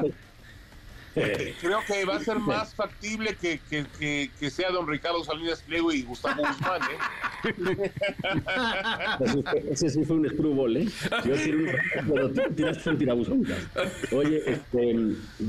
creo 1.14 1.78
que 1.86 2.04
va 2.04 2.16
a 2.16 2.20
ser 2.20 2.38
más 2.38 2.74
factible 2.74 3.34
que, 3.40 3.60
que, 3.68 3.84
que, 3.98 4.30
que 4.38 4.50
sea 4.50 4.70
don 4.70 4.86
Ricardo 4.88 5.22
Salinas 5.24 5.60
Pliego 5.62 5.92
y 5.92 6.02
Gustavo 6.02 6.42
Guzmán, 6.42 6.80
¿eh? 6.82 7.90
Ese- 9.20 9.72
Ese 9.72 9.90
sí 9.90 10.04
fue 10.04 10.16
un 10.16 10.28
screwball, 10.28 10.76
¿eh? 10.76 10.86
Yo 11.24 11.34
tiré 11.34 11.56
un, 11.56 11.68
pero 12.08 12.30
tú 12.30 12.40
tiraste 12.54 12.90
un 12.90 12.98
tirabuzón. 12.98 13.46
Oye, 14.12 14.42
este, 14.46 14.96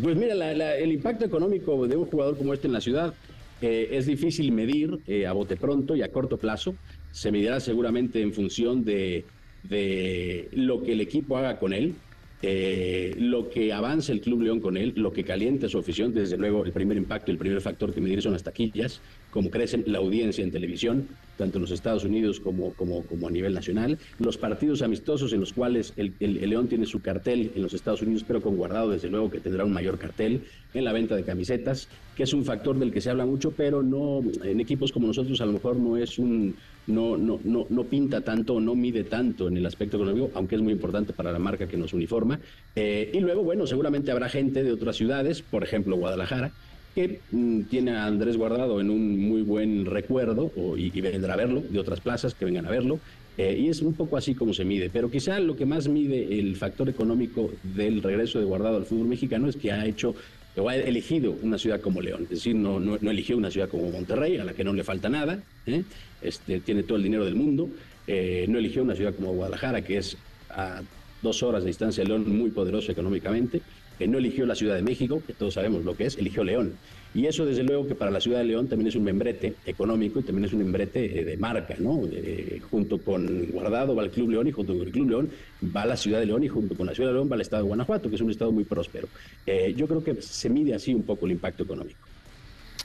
pues 0.02 0.15
mira, 0.15 0.36
la- 0.36 0.54
la- 0.54 0.76
el 0.78 0.91
impacto 0.91 1.26
económico 1.26 1.88
de 1.88 1.95
un 1.95 2.06
jugador 2.06 2.38
como 2.38 2.54
este 2.54 2.67
en 2.67 2.74
la 2.74 2.82
ciudad 2.82 3.13
eh, 3.62 3.89
es 3.91 4.06
difícil 4.08 4.52
medir 4.52 5.00
eh, 5.08 5.28
a 5.28 5.34
bote 5.34 5.56
pronto 5.58 5.95
y 5.95 6.02
a 6.02 6.12
corto 6.12 6.38
plazo. 6.38 6.76
Se 7.12 7.32
medirá 7.32 7.60
seguramente 7.60 8.21
en 8.21 8.34
función 8.34 8.84
de, 8.84 9.26
de 9.63 10.50
lo 10.54 10.82
que 10.82 10.93
el 10.93 11.02
equipo 11.02 11.38
haga 11.38 11.60
con 11.60 11.74
él, 11.74 11.93
eh, 12.42 13.16
lo 13.18 13.50
que 13.50 13.72
avance 13.72 14.12
el 14.12 14.22
Club 14.22 14.42
León 14.42 14.60
con 14.60 14.78
él, 14.78 14.94
lo 14.96 15.14
que 15.14 15.24
caliente 15.24 15.70
su 15.70 15.78
afición, 15.78 16.14
desde 16.14 16.38
luego 16.38 16.66
el 16.66 16.72
primer 16.72 16.98
impacto, 16.98 17.32
el 17.32 17.38
primer 17.38 17.62
factor 17.62 17.94
que 17.94 18.02
medir 18.02 18.22
son 18.22 18.34
las 18.34 18.44
taquillas, 18.44 19.02
cómo 19.32 19.50
crece 19.50 19.82
la 19.88 19.98
audiencia 19.98 20.44
en 20.44 20.52
televisión, 20.52 21.08
tanto 21.38 21.58
en 21.58 21.62
los 21.63 21.72
Estados 21.72 22.04
Unidos 22.04 22.39
como, 22.39 22.76
como, 22.76 23.08
como 23.08 23.28
a 23.28 23.32
nivel 23.32 23.54
nacional, 23.54 23.98
los 24.20 24.38
partidos 24.38 24.82
amistosos 24.84 25.34
en 25.34 25.39
los 25.39 25.54
cuales 25.54 25.94
el, 25.96 26.15
el- 26.20 26.38
el 26.38 26.50
León 26.52 26.67
tiene 26.67 26.86
su 26.86 27.02
cartel 27.02 27.52
en 27.56 27.63
los 27.63 27.74
Estados 27.74 28.02
Unidos, 28.04 28.24
pero 28.28 28.41
con 28.41 28.56
guardado 28.56 28.91
desde 28.91 29.10
luego 29.10 29.30
que 29.32 29.39
tendrá 29.41 29.65
un 29.65 29.72
mayor 29.74 29.98
cartel 29.98 30.44
en 30.74 30.84
la 30.84 30.94
venta 30.94 31.15
de 31.15 31.24
camisetas, 31.24 31.89
que 32.13 32.24
es 32.24 32.34
un 32.34 32.44
factor 32.46 32.78
del 32.78 32.91
que 32.91 33.02
se 33.02 33.10
habla 33.10 33.26
mucho, 33.26 33.56
pero 33.56 33.82
no 33.82 34.22
en 34.44 34.60
equipos 34.60 34.91
como 34.91 35.08
nosotros 35.08 35.39
a 35.41 35.46
lo 35.46 35.54
mejor 35.54 35.78
no 35.80 35.98
es 35.98 36.20
un 36.20 36.58
no, 36.86 37.15
no, 37.17 37.39
no, 37.44 37.67
no 37.70 37.89
pinta 37.89 38.22
tanto, 38.24 38.60
no 38.60 38.76
mide 38.76 39.06
tanto 39.06 39.48
en 39.48 39.56
el 39.56 39.65
aspecto 39.65 39.96
económico, 39.98 40.32
aunque 40.36 40.56
es 40.56 40.62
muy 40.62 40.74
importante 40.74 41.13
para 41.13 41.32
la 41.32 41.39
marca 41.39 41.67
que 41.67 41.78
nos 41.78 41.94
uniforma. 41.94 42.39
Eh, 42.76 43.12
y 43.13 43.20
luego, 43.22 43.44
bueno, 43.44 43.65
seguramente 43.65 44.12
habrá 44.12 44.28
gente 44.30 44.63
de 44.63 44.72
otras 44.74 44.98
ciudades, 44.98 45.41
por 45.41 45.63
ejemplo 45.63 45.96
Guadalajara, 45.96 46.54
que 46.96 47.22
mm, 47.32 47.62
tiene 47.64 47.92
a 47.92 48.06
Andrés 48.06 48.38
Guardado 48.38 48.82
en 48.82 48.90
un 48.90 49.20
muy 49.20 49.42
buen 49.42 49.86
recuerdo 49.86 50.52
o- 50.56 50.78
y, 50.78 50.90
vendrá 51.02 51.34
a 51.34 51.38
verlo, 51.38 51.62
de 51.70 51.80
otras 51.80 52.00
plazas 52.02 52.34
que 52.34 52.46
vengan 52.46 52.66
a 52.66 52.72
verlo. 52.72 53.00
Eh, 53.38 53.58
y 53.62 53.70
es 53.70 53.82
un 53.82 53.94
poco 53.94 54.18
así 54.18 54.36
como 54.36 54.54
se 54.54 54.66
mide, 54.66 54.90
pero 54.92 55.10
quizá 55.10 55.40
lo 55.40 55.56
que 55.56 55.66
más 55.66 55.88
mide 55.88 56.38
el 56.38 56.58
factor 56.58 56.90
económico 56.90 57.50
del 57.64 58.04
regreso 58.04 58.40
de 58.40 58.46
Guardado 58.46 58.76
al 58.78 58.86
fútbol 58.86 59.08
mexicano 59.08 59.48
es 59.48 59.56
que 59.56 59.72
ha 59.72 59.86
hecho 59.86 60.14
o 60.58 60.68
ha 60.68 60.76
elegido 60.76 61.32
una 61.42 61.58
ciudad 61.58 61.80
como 61.80 62.02
León, 62.02 62.24
es 62.24 62.30
decir, 62.40 62.56
no, 62.56 62.78
no, 62.82 62.98
no 63.00 63.10
eligió 63.10 63.38
una 63.38 63.50
ciudad 63.50 63.70
como 63.70 63.90
Monterrey, 63.90 64.36
a 64.38 64.44
la 64.44 64.52
que 64.52 64.66
no 64.66 64.74
le 64.74 64.84
falta 64.84 65.08
nada, 65.08 65.42
¿eh? 65.66 65.82
este, 66.22 66.60
tiene 66.60 66.84
todo 66.84 66.98
el 66.98 67.04
dinero 67.04 67.24
del 67.24 67.36
mundo, 67.36 67.70
eh, 68.06 68.46
no 68.50 68.60
eligió 68.60 68.84
una 68.84 68.96
ciudad 68.96 69.16
como 69.16 69.32
Guadalajara, 69.32 69.82
que 69.82 69.98
es 69.98 70.18
a 70.50 70.82
dos 71.22 71.42
horas 71.42 71.64
de 71.64 71.68
distancia 71.68 72.04
de 72.04 72.10
León, 72.10 72.26
muy 72.38 72.50
poderoso 72.50 72.92
económicamente, 72.92 73.62
eh, 74.02 74.08
no 74.08 74.18
eligió 74.18 74.46
la 74.46 74.56
Ciudad 74.56 74.76
de 74.76 74.82
México, 74.82 75.22
que 75.26 75.34
todos 75.34 75.54
sabemos 75.54 75.86
lo 75.86 75.96
que 75.96 76.06
es, 76.06 76.18
eligió 76.18 76.44
León. 76.44 76.74
Y 77.14 77.26
eso, 77.26 77.46
desde 77.46 77.64
luego, 77.64 77.88
que 77.88 77.96
para 77.96 78.10
la 78.10 78.22
Ciudad 78.22 78.40
de 78.40 78.46
León 78.46 78.70
también 78.70 78.88
es 78.88 78.96
un 78.96 79.04
membrete 79.04 79.56
económico 79.66 80.20
y 80.20 80.24
también 80.24 80.46
es 80.46 80.54
un 80.54 80.60
membrete 80.60 81.20
eh, 81.20 81.26
de 81.26 81.38
marca, 81.38 81.76
¿no? 81.78 82.02
Eh, 82.10 82.62
junto 82.72 83.00
con 83.00 83.48
Guardado 83.48 83.96
va 83.96 84.04
el 84.04 84.12
Club 84.12 84.30
León 84.30 84.48
y 84.48 84.52
junto 84.52 84.74
con 84.74 84.88
el 84.88 84.94
Club 84.94 85.10
León 85.10 85.30
va 85.76 85.86
la 85.86 85.98
Ciudad 85.98 86.20
de 86.20 86.26
León 86.26 86.44
y 86.44 86.48
junto 86.48 86.76
con 86.76 86.86
la 86.86 86.96
Ciudad 86.96 87.10
de 87.10 87.16
León 87.16 87.30
va 87.30 87.36
el 87.36 87.42
Estado 87.42 87.64
de 87.64 87.68
Guanajuato, 87.68 88.10
que 88.10 88.16
es 88.16 88.22
un 88.22 88.32
estado 88.32 88.54
muy 88.54 88.64
próspero. 88.64 89.10
Eh, 89.46 89.74
yo 89.76 89.88
creo 89.88 90.04
que 90.04 90.22
se 90.22 90.50
mide 90.50 90.74
así 90.74 90.94
un 90.94 91.04
poco 91.04 91.26
el 91.26 91.34
impacto 91.34 91.64
económico. 91.64 92.00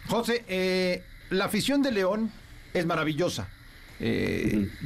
José, 0.09 0.45
eh, 0.49 1.03
la 1.31 1.45
afición 1.45 1.83
de 1.83 1.93
León 1.93 2.31
es 2.75 2.85
maravillosa. 2.85 3.49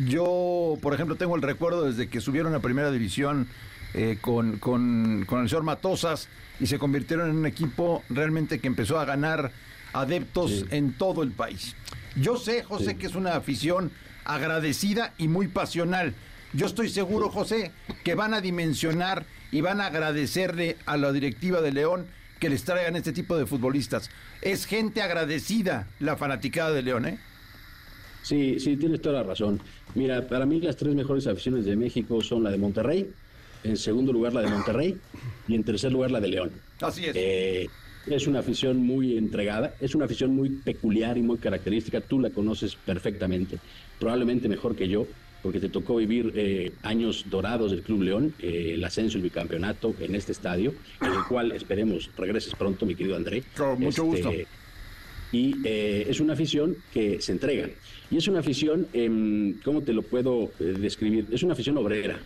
Yo, 0.07 0.79
por 0.81 0.95
ejemplo, 0.95 1.17
tengo 1.17 1.35
el 1.35 1.43
recuerdo 1.43 1.91
desde 1.91 2.09
que 2.09 2.21
subieron 2.21 2.55
a 2.55 2.61
Primera 2.61 2.93
División 2.93 3.49
eh, 3.95 4.19
con, 4.21 4.59
con- 4.59 5.25
con 5.27 5.43
el 5.43 5.49
señor 5.49 5.63
Matosas 5.65 6.29
y 6.61 6.67
se 6.67 6.79
convirtieron 6.79 7.31
en 7.31 7.37
un 7.37 7.47
equipo 7.47 8.03
realmente 8.11 8.59
que 8.59 8.67
empezó 8.69 8.99
a 8.99 9.05
ganar 9.05 9.51
adeptos 9.93 10.65
en 10.71 10.93
todo 10.93 11.23
el 11.23 11.31
país. 11.33 11.75
Yo 12.17 12.37
sé, 12.37 12.63
José, 12.63 12.97
que 12.97 13.07
es 13.07 13.15
una 13.15 13.35
afición 13.35 13.91
agradecida 14.25 15.15
y 15.19 15.29
muy 15.29 15.49
pasional. 15.49 16.15
Yo 16.53 16.67
estoy 16.67 16.89
seguro, 16.89 17.31
José, 17.31 17.73
que 18.05 18.15
van 18.15 18.35
a 18.35 18.41
dimensionar 18.41 19.25
y 19.53 19.61
van 19.61 19.81
a 19.81 19.87
agradecerle 19.87 20.77
a 20.87 20.97
la 20.97 21.13
directiva 21.13 21.61
de 21.61 21.73
León 21.73 22.07
que 22.39 22.49
les 22.51 22.65
traigan 22.65 22.97
este 22.97 23.13
tipo 23.13 23.37
de 23.37 23.47
futbolistas. 23.47 24.11
Es 24.43 24.65
gente 24.67 25.03
agradecida 25.03 25.89
la 25.99 26.17
fanaticada 26.17 26.71
de 26.73 26.83
León, 26.83 27.07
¿eh? 27.07 27.19
Sí, 28.23 28.59
sí, 28.61 28.77
tienes 28.77 29.01
toda 29.01 29.23
la 29.23 29.29
razón. 29.29 29.61
Mira, 29.95 30.27
para 30.29 30.47
mí 30.47 30.61
las 30.61 30.77
tres 30.77 30.95
mejores 30.95 31.27
aficiones 31.27 31.65
de 31.65 31.77
México 31.77 32.21
son 32.23 32.43
la 32.45 32.51
de 32.51 32.59
Monterrey, 32.59 33.11
en 33.65 33.77
segundo 33.77 34.13
lugar 34.13 34.33
la 34.33 34.43
de 34.43 34.49
Monterrey 34.49 34.97
y 35.49 35.55
en 35.55 35.65
tercer 35.65 35.93
lugar 35.93 36.11
la 36.11 36.21
de 36.21 36.29
León. 36.29 36.51
Así 36.81 37.07
es. 37.07 37.17
Eh, 37.17 37.69
es 38.07 38.27
una 38.27 38.41
afición 38.41 38.79
muy 38.79 39.17
entregada, 39.17 39.75
es 39.81 39.95
una 39.95 40.07
afición 40.07 40.35
muy 40.35 40.51
peculiar 40.51 41.19
y 41.19 41.23
muy 41.23 41.39
característica. 41.39 42.01
Tú 42.01 42.19
la 42.19 42.31
conoces 42.31 42.75
perfectamente, 42.75 43.59
probablemente 43.99 44.49
mejor 44.49 44.75
que 44.75 44.89
yo, 44.89 45.07
porque 45.43 45.61
te 45.61 45.69
tocó 45.69 45.97
vivir 45.97 46.33
eh, 46.35 46.73
años 46.83 47.27
dorados 47.29 47.71
del 47.71 47.83
Club 47.83 48.03
León, 48.03 48.35
eh, 48.41 48.73
el 48.75 48.85
ascenso 48.85 49.17
y 49.17 49.21
el 49.21 49.25
bicampeonato 49.25 49.95
en 50.01 50.15
este 50.15 50.33
estadio, 50.33 50.75
en 51.01 51.13
el 51.13 51.25
cual 51.29 51.53
esperemos 51.53 52.11
regreses 52.17 52.55
pronto, 52.55 52.87
mi 52.87 52.95
querido 52.95 53.17
André. 53.17 53.43
Con 53.57 53.81
mucho 53.81 54.05
gusto. 54.05 54.33
Y 55.33 55.55
eh, 55.65 56.07
es 56.09 56.21
una 56.21 56.33
afición 56.33 56.77
que 56.93 57.21
se 57.21 57.33
entrega. 57.33 57.69
Y 58.11 58.17
es 58.17 58.27
una 58.27 58.41
afición, 58.41 58.89
em, 58.93 59.61
¿cómo 59.63 59.83
te 59.83 59.93
lo 59.93 60.03
puedo 60.03 60.51
describir? 60.59 61.27
Es 61.31 61.43
una 61.45 61.53
afición 61.53 61.77
obrera. 61.79 62.19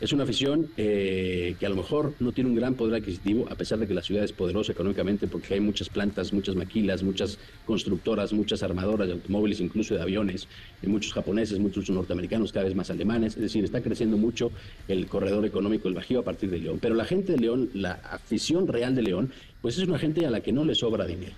Es 0.00 0.12
una 0.12 0.22
afición 0.22 0.68
eh, 0.76 1.56
que 1.58 1.66
a 1.66 1.68
lo 1.68 1.74
mejor 1.74 2.14
no 2.20 2.30
tiene 2.30 2.50
un 2.50 2.54
gran 2.54 2.74
poder 2.74 3.00
adquisitivo, 3.00 3.48
a 3.50 3.56
pesar 3.56 3.80
de 3.80 3.88
que 3.88 3.94
la 3.94 4.02
ciudad 4.02 4.22
es 4.22 4.32
poderosa 4.32 4.70
económicamente, 4.70 5.26
porque 5.26 5.54
hay 5.54 5.60
muchas 5.60 5.88
plantas, 5.88 6.32
muchas 6.32 6.54
maquilas, 6.54 7.02
muchas 7.02 7.36
constructoras, 7.66 8.32
muchas 8.32 8.62
armadoras 8.62 9.08
de 9.08 9.14
automóviles, 9.14 9.58
incluso 9.60 9.96
de 9.96 10.02
aviones, 10.02 10.46
muchos 10.86 11.12
japoneses, 11.12 11.58
muchos 11.58 11.90
norteamericanos, 11.90 12.52
cada 12.52 12.66
vez 12.66 12.76
más 12.76 12.90
alemanes. 12.90 13.34
Es 13.34 13.42
decir, 13.42 13.64
está 13.64 13.80
creciendo 13.80 14.16
mucho 14.16 14.52
el 14.86 15.08
corredor 15.08 15.44
económico 15.44 15.88
del 15.88 15.94
Bajío 15.94 16.20
a 16.20 16.24
partir 16.24 16.48
de 16.48 16.58
León. 16.58 16.78
Pero 16.80 16.94
la 16.94 17.04
gente 17.04 17.32
de 17.32 17.38
León, 17.38 17.68
la 17.74 17.94
afición 17.94 18.68
real 18.68 18.94
de 18.94 19.02
León, 19.02 19.32
pues 19.60 19.78
es 19.78 19.88
una 19.88 19.98
gente 19.98 20.24
a 20.24 20.30
la 20.30 20.40
que 20.40 20.52
no 20.52 20.64
le 20.64 20.76
sobra 20.76 21.06
dinero. 21.06 21.34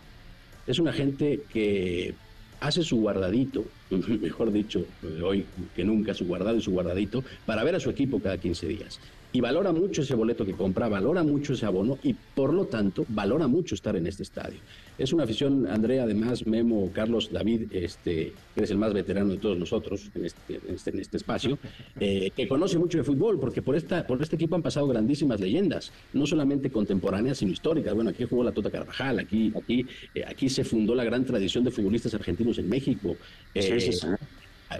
Es 0.66 0.79
una 0.79 0.92
gente 0.92 1.40
que 1.51 2.14
hace 2.61 2.83
su 2.83 2.99
guardadito, 2.99 3.64
mejor 3.90 4.53
dicho, 4.53 4.85
hoy 5.23 5.44
que 5.75 5.85
nunca, 5.85 6.14
su 6.14 6.27
guardado 6.27 6.57
y 6.57 6.61
su 6.61 6.70
guardadito, 6.70 7.25
para 7.46 7.64
ver 7.64 7.75
a 7.75 7.81
su 7.81 7.90
equipo 7.90 8.20
cada 8.20 8.38
15 8.38 8.68
días. 8.68 9.01
y 9.33 9.40
valora 9.40 9.73
mucho 9.73 10.03
ese 10.03 10.16
boleto 10.16 10.44
que 10.44 10.55
compra, 10.55 10.88
valora 10.88 11.23
mucho 11.23 11.53
ese 11.53 11.64
abono 11.64 11.99
y 12.03 12.14
por 12.14 12.53
lo 12.53 12.64
tanto 12.64 13.05
valora 13.09 13.46
mucho 13.46 13.77
estar 13.77 13.94
en 13.94 14.09
este 14.09 14.25
estadio. 14.25 14.59
Es 15.01 15.15
una 15.15 15.25
afición, 15.25 15.67
Andrea, 15.67 16.03
además, 16.03 16.47
Memo, 16.47 16.91
Carlos, 16.93 17.33
David, 17.33 17.73
este, 17.73 18.35
que 18.55 18.65
es 18.65 18.71
el 18.71 18.77
más 18.77 18.93
veterano 18.93 19.31
de 19.31 19.39
todos 19.39 19.57
nosotros 19.57 20.11
en 20.15 20.27
este, 20.27 20.61
en 20.69 20.75
este, 20.75 20.91
en 20.91 21.01
este 21.01 21.17
espacio, 21.17 21.59
eh, 22.01 22.31
que 22.37 22.47
conoce 22.47 22.79
mucho 22.79 22.99
de 22.99 23.05
fútbol, 23.05 23.41
porque 23.41 23.63
por, 23.63 23.77
esta, 23.77 24.07
por 24.07 24.21
este 24.21 24.37
equipo 24.37 24.57
han 24.57 24.63
pasado 24.63 24.87
grandísimas 24.87 25.41
leyendas, 25.41 25.91
no 26.13 26.27
solamente 26.27 26.71
contemporáneas, 26.71 27.39
sino 27.39 27.51
históricas. 27.51 27.95
Bueno, 27.95 28.11
aquí 28.11 28.27
jugó 28.29 28.45
la 28.45 28.53
Tota 28.53 28.71
Carvajal, 28.71 29.21
aquí, 29.21 29.51
aquí, 29.57 29.87
eh, 30.15 30.23
aquí 30.27 30.51
se 30.51 30.65
fundó 30.65 30.95
la 30.95 31.05
gran 31.05 31.25
tradición 31.25 31.65
de 31.65 31.71
futbolistas 31.71 32.13
argentinos 32.13 32.59
en 32.59 32.69
México. 32.69 33.17
Eh, 33.55 33.91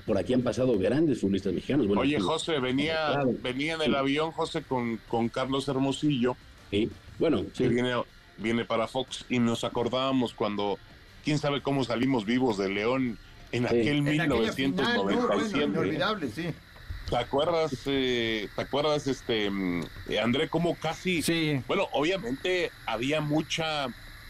por 0.05 0.19
aquí 0.19 0.35
han 0.35 0.43
pasado 0.43 0.79
grandes 0.79 1.19
futbolistas 1.19 1.55
mexicanos. 1.55 1.87
Bueno, 1.87 2.03
Oye, 2.03 2.21
José, 2.21 2.61
venía, 2.61 3.25
venía 3.43 3.73
en 3.73 3.83
el 3.83 3.95
avión, 3.95 4.33
José, 4.33 4.63
con, 4.65 5.01
con 5.09 5.31
Carlos 5.31 5.67
Hermosillo, 5.67 6.37
Sí. 6.71 6.89
Bueno, 7.19 7.45
sí. 7.53 7.65
que 7.65 7.69
viene, 7.69 7.93
viene 8.41 8.65
para 8.65 8.89
Fox, 8.89 9.25
y 9.29 9.39
nos 9.39 9.65
acordábamos 9.65 10.35
cuando, 10.35 10.79
quién 11.25 11.39
sabe 11.39 11.63
cómo 11.63 11.85
salimos 11.85 12.25
vivos 12.25 12.59
de 12.59 12.69
León 12.69 13.19
en 13.53 13.67
aquel 13.67 14.07
En 14.09 14.21
aquella 14.21 14.53
final, 14.53 14.97
¿no? 14.97 15.03
Bueno, 15.05 15.29
1997. 15.29 15.65
inolvidable, 15.65 16.31
sí. 16.31 16.47
¿Te 17.09 17.17
acuerdas, 17.17 17.73
eh, 17.87 18.49
¿te 18.55 18.63
acuerdas, 18.63 19.07
este, 19.09 19.51
eh, 20.09 20.21
André, 20.21 20.49
cómo 20.49 20.77
casi... 20.77 21.23
Sí. 21.23 21.61
Bueno, 21.67 21.89
obviamente 21.93 22.71
había 22.87 23.21
mucha... 23.21 23.87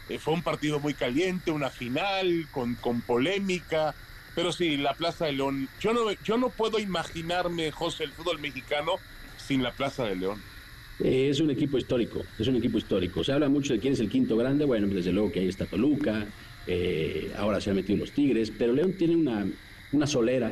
eh, 0.09 0.17
fue 0.19 0.33
un 0.33 0.41
partido 0.41 0.79
muy 0.79 0.95
caliente, 0.95 1.51
una 1.51 1.69
final, 1.69 2.47
con, 2.51 2.73
con 2.75 3.01
polémica, 3.01 3.93
pero 4.33 4.51
sí, 4.51 4.77
la 4.77 4.95
Plaza 4.95 5.25
de 5.25 5.33
León... 5.33 5.69
Yo 5.79 5.93
no, 5.93 6.11
yo 6.23 6.37
no 6.37 6.49
puedo 6.49 6.79
imaginarme, 6.79 7.71
José, 7.71 8.05
el 8.05 8.13
fútbol 8.13 8.39
mexicano 8.39 8.93
sin 9.37 9.61
la 9.61 9.71
Plaza 9.73 10.05
de 10.05 10.15
León. 10.15 10.41
Eh, 11.03 11.29
Es 11.29 11.39
un 11.39 11.49
equipo 11.49 11.77
histórico, 11.77 12.21
es 12.37 12.47
un 12.47 12.55
equipo 12.57 12.77
histórico. 12.77 13.23
Se 13.23 13.31
habla 13.31 13.49
mucho 13.49 13.73
de 13.73 13.79
quién 13.79 13.93
es 13.93 13.99
el 13.99 14.09
quinto 14.09 14.37
grande. 14.37 14.65
Bueno, 14.65 14.87
desde 14.87 15.11
luego 15.11 15.31
que 15.31 15.39
ahí 15.39 15.47
está 15.47 15.65
Toluca, 15.65 16.27
eh, 16.67 17.31
ahora 17.37 17.59
se 17.59 17.69
han 17.71 17.75
metido 17.75 17.97
los 17.97 18.11
Tigres, 18.11 18.51
pero 18.51 18.73
León 18.73 18.93
tiene 18.93 19.15
una, 19.15 19.45
una 19.91 20.05
solera, 20.07 20.51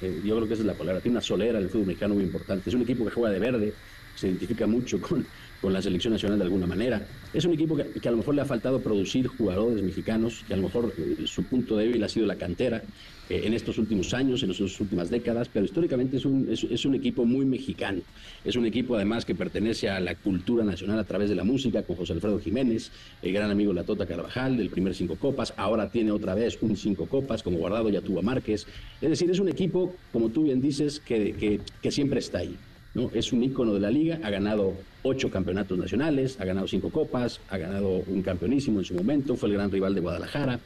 eh, 0.00 0.20
yo 0.24 0.36
creo 0.36 0.46
que 0.46 0.54
esa 0.54 0.62
es 0.62 0.66
la 0.66 0.74
palabra, 0.74 1.00
tiene 1.00 1.14
una 1.14 1.20
solera 1.20 1.58
en 1.58 1.64
el 1.64 1.70
fútbol 1.70 1.86
mexicano 1.86 2.14
muy 2.14 2.22
importante. 2.24 2.68
Es 2.70 2.74
un 2.74 2.82
equipo 2.82 3.04
que 3.04 3.10
juega 3.10 3.32
de 3.32 3.40
verde, 3.40 3.74
se 4.14 4.28
identifica 4.28 4.66
mucho 4.66 5.00
con, 5.00 5.26
con 5.60 5.72
la 5.72 5.82
selección 5.82 6.12
nacional 6.12 6.38
de 6.38 6.44
alguna 6.44 6.66
manera. 6.66 7.06
Es 7.32 7.44
un 7.44 7.52
equipo 7.52 7.76
que, 7.76 7.84
que 7.84 8.08
a 8.08 8.12
lo 8.12 8.18
mejor 8.18 8.34
le 8.34 8.42
ha 8.42 8.44
faltado 8.44 8.80
producir 8.80 9.26
jugadores 9.26 9.82
mexicanos, 9.82 10.44
que 10.46 10.54
a 10.54 10.56
lo 10.56 10.64
mejor 10.64 10.92
eh, 10.96 11.26
su 11.26 11.44
punto 11.44 11.76
débil 11.76 12.02
ha 12.04 12.08
sido 12.08 12.26
la 12.26 12.36
cantera 12.36 12.82
eh, 13.28 13.42
en 13.44 13.52
estos 13.52 13.76
últimos 13.76 14.14
años, 14.14 14.42
en 14.42 14.50
estas 14.50 14.80
últimas 14.80 15.10
décadas, 15.10 15.50
pero 15.52 15.66
históricamente 15.66 16.16
es 16.16 16.24
un, 16.24 16.48
es, 16.50 16.84
un 16.84 16.94
equipo 16.94 17.26
muy 17.26 17.44
mexicano. 17.44 18.00
Es 18.44 18.56
un 18.56 18.64
equipo 18.64 18.96
además 18.96 19.24
que 19.26 19.34
pertenece 19.34 19.90
a 19.90 20.00
la 20.00 20.14
cultura 20.14 20.64
nacional 20.64 20.98
a 20.98 21.04
través 21.04 21.28
de 21.28 21.34
la 21.34 21.44
música, 21.44 21.82
con 21.82 21.96
José 21.96 22.14
Alfredo 22.14 22.38
Jiménez, 22.38 22.90
el 23.20 23.32
gran 23.32 23.50
amigo 23.50 23.72
La 23.74 23.84
Tota 23.84 24.06
Carvajal, 24.06 24.56
del 24.56 24.70
primer 24.70 24.94
cinco 24.94 25.16
copas, 25.16 25.52
ahora 25.56 25.90
tiene 25.90 26.10
otra 26.10 26.34
vez 26.34 26.56
un 26.62 26.76
cinco 26.76 27.06
copas, 27.06 27.42
como 27.42 27.58
guardado 27.58 27.90
ya 27.90 28.00
tuvo 28.00 28.20
a 28.20 28.22
Márquez. 28.22 28.66
Es 29.02 29.10
decir, 29.10 29.30
es 29.30 29.40
un 29.40 29.48
equipo, 29.48 29.94
como 30.12 30.30
tú 30.30 30.44
bien 30.44 30.62
dices, 30.62 30.98
que, 31.00 31.34
que, 31.34 31.60
que 31.82 31.90
siempre 31.90 32.20
está 32.20 32.38
ahí. 32.38 32.56
¿no? 32.94 33.10
Es 33.12 33.32
un 33.32 33.42
ícono 33.44 33.74
de 33.74 33.80
la 33.80 33.90
liga, 33.90 34.20
ha 34.22 34.30
ganado 34.30 34.74
ocho 35.02 35.30
campeonatos 35.30 35.78
nacionales, 35.78 36.40
ha 36.40 36.44
ganado 36.44 36.66
cinco 36.66 36.90
copas, 36.90 37.40
ha 37.48 37.58
ganado 37.58 38.02
un 38.06 38.22
campeonísimo 38.22 38.80
en 38.80 38.84
su 38.84 38.94
momento, 38.94 39.36
fue 39.36 39.48
el 39.48 39.54
gran 39.54 39.70
rival 39.70 39.94
de 39.94 40.00
Guadalajara. 40.00 40.60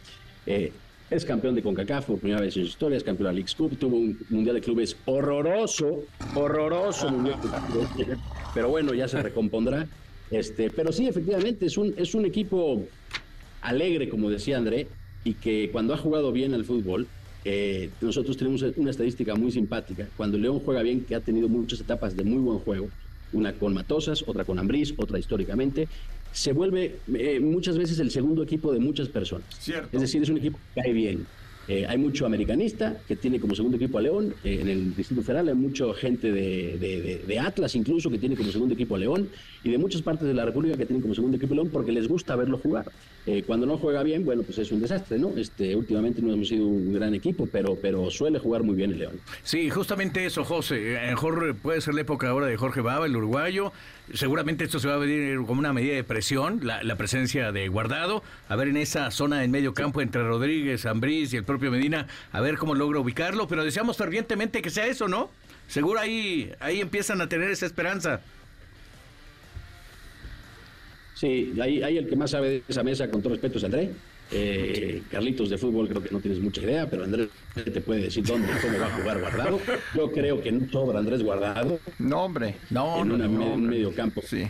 Eh, 0.47 0.73
es 1.11 1.27
campeón 1.27 1.55
de 1.55 1.63
CONCACAF 1.63 2.07
por 2.07 2.19
primera 2.19 2.41
vez 2.41 2.57
en 2.57 2.63
su 2.63 2.69
historia, 2.71 2.97
es 2.97 3.05
campeón 3.05 3.25
de 3.27 3.33
la 3.33 3.35
League 3.35 3.53
Cup, 3.55 3.77
tuvo 3.77 3.97
un 3.97 4.19
Mundial 4.31 4.55
de 4.55 4.63
Clubes 4.63 4.97
horroroso, 5.05 6.05
horroroso 6.35 7.11
Mundial 7.11 7.39
de 7.43 7.49
Clubes, 7.73 8.19
pero 8.55 8.71
bueno, 8.71 8.95
ya 8.95 9.07
se 9.09 9.23
recompondrá. 9.23 9.87
Este, 10.31 10.71
pero 10.71 10.91
sí, 10.93 11.07
efectivamente, 11.07 11.67
es 11.67 11.77
un, 11.77 11.93
es 11.99 12.15
un 12.15 12.25
equipo 12.25 12.83
alegre, 13.61 14.09
como 14.09 14.31
decía 14.31 14.57
André, 14.57 14.89
y 15.25 15.35
que 15.35 15.69
cuando 15.71 15.93
ha 15.93 15.99
jugado 15.99 16.33
bien 16.33 16.55
al 16.55 16.65
fútbol, 16.65 17.07
eh, 17.45 17.91
nosotros 18.01 18.37
tenemos 18.37 18.63
una 18.77 18.91
estadística 18.91 19.35
muy 19.35 19.53
simpática. 19.53 20.09
Cuando 20.17 20.39
León 20.39 20.61
juega 20.65 20.83
bien, 20.83 21.05
que 21.05 21.15
ha 21.15 21.21
tenido 21.21 21.49
muchas 21.49 21.81
etapas 21.81 22.17
de 22.17 22.25
muy 22.25 22.39
buen 22.39 22.59
juego, 22.61 22.89
una 23.33 23.53
con 23.53 23.75
Matosas, 23.75 24.25
otra 24.27 24.45
con 24.45 24.59
Ambriz, 24.59 24.95
otra 24.97 25.19
históricamente, 25.19 25.89
se 26.33 26.53
vuelve 26.53 26.97
eh, 27.15 27.41
muchas 27.41 27.77
veces 27.77 27.99
el 27.99 28.11
segundo 28.11 28.43
equipo 28.43 28.73
de 28.73 28.81
muchas 28.81 29.09
personas. 29.09 29.47
Cierto. 29.59 29.89
Es 29.93 30.01
decir, 30.01 30.23
es 30.23 30.29
un 30.29 30.39
equipo 30.39 30.59
que 30.75 30.83
cae 30.83 30.93
bien. 30.93 31.27
Eh, 31.69 31.87
hay 31.89 31.97
mucho 31.97 32.27
americanista 32.27 32.97
que 33.07 33.15
tiene 33.15 33.39
como 33.39 33.55
segundo 33.55 33.77
equipo 33.77 33.99
a 33.99 34.03
León. 34.03 34.35
eh, 34.43 34.59
en 34.61 34.69
el 34.69 34.97
Distrito 34.97 35.23
Federal 35.23 35.49
hay 35.49 35.55
mucha 35.55 35.85
gente 35.95 36.33
de, 36.33 36.77
de- 37.27 37.39
Atlas 37.39 37.75
incluso 37.75 38.09
que 38.11 38.19
tiene 38.19 38.37
como 38.37 38.51
segundo 38.53 38.75
equipo 38.75 38.95
a 38.95 38.99
León 38.99 39.29
y 39.65 39.71
de 39.71 39.79
muchas 39.79 40.01
partes 40.03 40.27
de 40.29 40.35
la 40.35 40.45
República 40.45 40.77
que 40.77 40.87
tienen 40.87 41.01
como 41.03 41.15
segundo 41.15 41.37
equipo 41.37 41.55
a 41.55 41.57
León 41.57 41.71
porque 41.73 41.91
les 41.93 42.07
gusta 42.09 42.37
verlo 42.37 42.59
jugar. 42.59 42.87
Eh, 43.27 43.43
cuando 43.47 43.67
no 43.67 43.79
juega 43.79 44.03
bien, 44.03 44.25
bueno, 44.25 44.43
pues 44.43 44.59
es 44.59 44.71
un 44.73 44.81
desastre, 44.81 45.19
¿no? 45.19 45.31
Este, 45.37 45.75
últimamente 45.77 46.21
no 46.23 46.33
hemos 46.33 46.49
sido 46.49 46.67
un 46.67 46.93
gran 46.93 47.15
equipo, 47.15 47.49
pero, 47.51 47.77
pero 47.81 48.11
suele 48.11 48.39
jugar 48.41 48.63
muy 48.65 48.75
bien 48.75 48.91
el 48.93 48.99
León. 48.99 49.21
Sí, 49.45 49.71
justamente 49.71 50.25
eso, 50.27 50.45
José. 50.45 50.99
Mejor 51.09 51.55
puede 51.57 51.81
ser 51.81 51.95
la 51.95 52.01
época 52.01 52.29
ahora 52.29 52.47
de 52.47 52.57
Jorge 52.57 52.81
Baba, 52.81 53.07
el 53.07 53.17
uruguayo. 53.17 53.73
Seguramente 54.15 54.65
esto 54.65 54.79
se 54.79 54.89
va 54.89 54.95
a 54.95 54.99
venir 54.99 55.39
como 55.47 55.59
una 55.59 55.73
medida 55.73 55.95
de 55.95 56.05
presión, 56.05 56.61
la, 56.63 56.83
la 56.83 56.97
presencia 56.97 57.51
de 57.51 57.69
Guardado. 57.69 58.23
A 58.49 58.57
ver 58.57 58.69
en 58.69 58.77
esa 58.77 59.11
zona 59.11 59.43
en 59.43 59.51
medio 59.51 59.73
campo 59.73 60.01
entre 60.03 60.23
Rodríguez, 60.23 60.85
Ambriz 60.85 61.33
y 61.33 61.37
el 61.37 61.45
propio 61.45 61.71
Medina, 61.71 62.07
a 62.31 62.41
ver 62.41 62.59
cómo 62.59 62.75
logra 62.75 63.01
ubicarlo. 63.01 63.49
Pero 63.49 63.65
deseamos 63.65 63.97
fervientemente 63.97 64.61
que 64.61 64.71
sea 64.71 64.87
eso, 64.87 65.09
¿no? 65.09 65.31
Seguro 65.67 66.01
ahí, 66.01 66.53
ahí 66.61 66.81
empiezan 66.81 67.21
a 67.21 67.29
tener 67.29 67.51
esa 67.51 67.65
esperanza. 67.65 68.21
Sí, 71.15 71.55
ahí, 71.63 71.83
ahí 71.83 71.99
el 71.99 72.09
que 72.09 72.17
más 72.17 72.33
sabe 72.33 72.51
de 72.51 72.63
esa 72.69 72.83
mesa, 72.83 73.09
con 73.11 73.23
todo 73.23 73.33
respeto, 73.33 73.59
es 73.59 73.65
André. 73.65 73.93
Eh, 74.35 75.03
Carlitos 75.11 75.51
de 75.51 75.59
fútbol 75.59 75.89
creo 75.89 76.03
que 76.03 76.11
no 76.11 76.19
tienes 76.21 76.41
mucha 76.41 76.63
idea, 76.63 76.89
pero 76.89 77.05
Andrés 77.05 77.29
te 77.55 77.81
puede 77.83 78.03
decir 78.03 78.25
dónde 78.25 78.49
y 78.51 78.61
cómo 78.63 78.79
va 78.79 78.87
a 78.87 78.91
jugar 78.91 79.21
guardado. 79.21 79.61
Yo 79.95 80.11
creo 80.11 80.41
que 80.43 80.51
no 80.53 80.71
sobra 80.73 80.99
Andrés 81.01 81.23
guardado 81.23 81.79
No, 81.99 82.25
hombre. 82.25 82.57
No, 82.71 83.03
en 83.03 83.09
no, 83.09 83.15
una- 83.15 83.25
no, 83.27 83.31
un 83.31 83.43
hombre. 83.53 83.71
medio 83.77 83.95
campo. 83.95 84.23
Sí. 84.27 84.49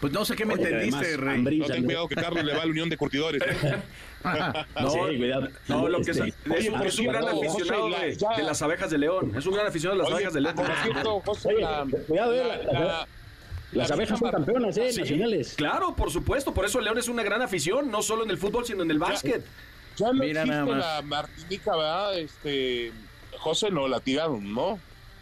Pues 0.00 0.12
no 0.12 0.24
sé 0.24 0.34
qué 0.34 0.44
me 0.44 0.54
Oye, 0.54 0.64
entendiste, 0.64 0.96
además, 1.14 1.44
Rey. 1.44 1.58
No, 1.60 1.66
ten 1.66 1.84
cuidado 1.84 2.08
que 2.08 2.14
Carlos 2.16 2.44
le 2.44 2.52
va 2.54 2.62
a 2.62 2.64
la 2.66 2.70
Unión 2.70 2.88
de 2.88 2.96
Curtidores. 2.96 3.42
¿eh? 3.42 3.76
No, 4.22 4.90
sí, 4.90 4.98
cuidado. 5.16 5.48
No, 5.68 5.88
lo 5.88 6.02
que 6.02 6.10
es, 6.10 6.16
Este, 6.18 6.28
es- 6.28 6.34
Oye, 6.68 6.88
es 6.88 6.98
un 6.98 7.06
gran 7.06 7.24
aficionado 7.26 7.88
de, 7.88 8.42
las 8.42 8.60
abejas 8.60 8.90
de 8.90 8.98
León. 8.98 9.32
Es 9.34 9.46
un 9.46 9.54
gran 9.54 9.66
aficionado 9.68 9.96
de 9.96 10.02
las 10.02 10.08
Oye, 10.12 10.16
abejas 10.26 10.34
de 10.34 10.40
León. 10.42 10.54
por 10.56 10.66
cierto, 10.82 11.20
José, 11.24 11.48
Oye, 11.48 11.60
la- 11.62 11.86
cuidado, 12.06 12.34
eh, 12.34 12.44
la- 12.44 12.72
la- 12.72 12.80
la- 12.84 13.08
Las 13.72 13.88
la 13.88 13.94
abejas 13.94 14.18
son 14.18 14.30
campeonas, 14.30 14.76
¿eh? 14.76 14.92
Sí, 14.92 15.00
Nacionales. 15.00 15.54
Claro, 15.56 15.94
por 15.94 16.10
supuesto. 16.10 16.52
Por 16.52 16.64
eso 16.64 16.80
León 16.80 16.98
es 16.98 17.08
una 17.08 17.22
gran 17.22 17.40
afición, 17.42 17.90
no 17.90 18.02
solo 18.02 18.24
en 18.24 18.30
el 18.30 18.38
fútbol, 18.38 18.64
sino 18.64 18.82
en 18.82 18.90
el 18.90 18.98
básquet. 18.98 19.44
Ya 19.96 20.06
no 20.08 20.14
Mira 20.14 20.42
existe 20.42 20.46
nada 20.46 20.64
más. 20.66 20.78
la 20.78 21.02
Martinica, 21.02 21.76
¿verdad? 21.76 22.18
Este, 22.18 22.92
José, 23.38 23.70
no, 23.70 23.86
la 23.86 24.00
tiraron, 24.00 24.52
¿no? 24.52 24.78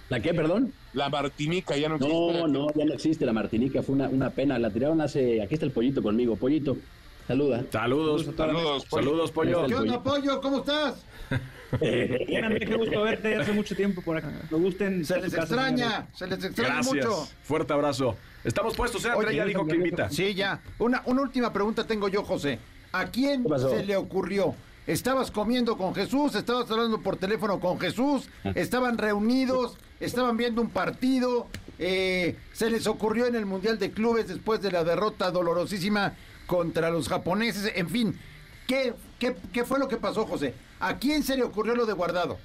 ¿La 0.08 0.20
qué, 0.20 0.32
perdón? 0.32 0.72
La 0.94 1.10
Martinica 1.10 1.76
ya 1.76 1.88
no 1.90 1.96
existe. 1.96 2.14
No, 2.16 2.48
no, 2.48 2.66
ya 2.74 2.84
no 2.86 2.94
existe 2.94 3.26
la 3.26 3.32
Martinica, 3.34 3.82
fue 3.82 3.94
una, 3.94 4.08
una 4.08 4.30
pena. 4.30 4.58
La 4.58 4.70
tiraron 4.70 5.00
hace. 5.02 5.42
Aquí 5.42 5.54
está 5.54 5.66
el 5.66 5.72
pollito 5.72 6.02
conmigo. 6.02 6.36
Pollito, 6.36 6.78
saluda. 7.26 7.64
Saludos. 7.70 8.24
Saludos, 8.34 8.86
pollo. 8.86 9.02
Saludos, 9.04 9.30
pollo. 9.32 9.66
¿Qué 9.66 9.74
onda, 9.74 10.02
pollo? 10.02 10.40
¿Cómo 10.40 10.58
estás? 10.60 11.04
Bien, 11.80 12.44
André, 12.44 12.64
qué 12.64 12.74
gusto 12.76 13.02
verte 13.02 13.36
hace 13.36 13.52
mucho 13.52 13.76
tiempo 13.76 14.00
por 14.00 14.16
acá. 14.16 14.32
Me 14.50 14.56
gusten. 14.58 15.04
Se 15.04 15.20
les 15.20 15.34
extraña, 15.34 16.06
se 16.14 16.26
les 16.26 16.42
extraña 16.42 16.74
Gracias. 16.76 16.94
mucho. 16.94 17.28
Fuerte 17.42 17.72
abrazo. 17.74 18.16
Estamos 18.48 18.74
puestos, 18.74 19.04
¿eh? 19.04 19.10
Ya 19.34 19.44
dijo 19.44 19.66
que 19.66 19.76
invita. 19.76 20.08
Sí, 20.08 20.32
ya. 20.32 20.62
Una, 20.78 21.02
una 21.04 21.20
última 21.20 21.52
pregunta 21.52 21.86
tengo 21.86 22.08
yo, 22.08 22.24
José. 22.24 22.58
¿A 22.92 23.04
quién 23.10 23.44
se 23.58 23.84
le 23.84 23.94
ocurrió? 23.94 24.54
¿Estabas 24.86 25.30
comiendo 25.30 25.76
con 25.76 25.94
Jesús? 25.94 26.34
¿Estabas 26.34 26.70
hablando 26.70 27.02
por 27.02 27.18
teléfono 27.18 27.60
con 27.60 27.78
Jesús? 27.78 28.30
¿Estaban 28.54 28.96
reunidos? 28.96 29.76
¿Estaban 30.00 30.38
viendo 30.38 30.62
un 30.62 30.70
partido? 30.70 31.46
Eh, 31.78 32.36
¿Se 32.54 32.70
les 32.70 32.86
ocurrió 32.86 33.26
en 33.26 33.34
el 33.34 33.44
Mundial 33.44 33.78
de 33.78 33.90
Clubes 33.90 34.28
después 34.28 34.62
de 34.62 34.72
la 34.72 34.82
derrota 34.82 35.30
dolorosísima 35.30 36.14
contra 36.46 36.88
los 36.88 37.06
japoneses? 37.06 37.70
En 37.76 37.90
fin, 37.90 38.18
¿qué, 38.66 38.94
qué, 39.18 39.36
qué 39.52 39.66
fue 39.66 39.78
lo 39.78 39.88
que 39.88 39.98
pasó, 39.98 40.24
José? 40.24 40.54
¿A 40.80 40.96
quién 40.96 41.22
se 41.22 41.36
le 41.36 41.42
ocurrió 41.42 41.74
lo 41.74 41.84
de 41.84 41.92
guardado? 41.92 42.38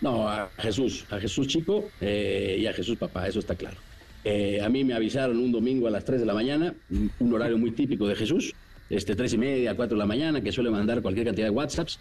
No, 0.00 0.28
a 0.28 0.48
Jesús, 0.58 1.06
a 1.10 1.18
Jesús 1.18 1.48
chico 1.48 1.90
eh, 2.00 2.56
y 2.60 2.66
a 2.68 2.72
Jesús 2.72 2.96
papá, 2.96 3.26
eso 3.26 3.40
está 3.40 3.56
claro. 3.56 3.78
Eh, 4.24 4.60
a 4.62 4.68
mí 4.68 4.84
me 4.84 4.94
avisaron 4.94 5.38
un 5.38 5.50
domingo 5.50 5.88
a 5.88 5.90
las 5.90 6.04
3 6.04 6.20
de 6.20 6.26
la 6.26 6.34
mañana, 6.34 6.74
un- 7.18 7.34
horario 7.34 7.58
muy 7.58 7.72
típico 7.72 8.06
de 8.06 8.14
Jesús, 8.14 8.54
este 8.88 9.16
3 9.16 9.32
y 9.34 9.38
media, 9.38 9.74
4 9.74 9.96
de 9.96 9.98
la 9.98 10.06
mañana, 10.06 10.40
que 10.40 10.52
suele 10.52 10.70
mandar 10.70 11.02
cualquier 11.02 11.26
cantidad 11.26 11.46
de 11.46 11.50
WhatsApps 11.50 11.98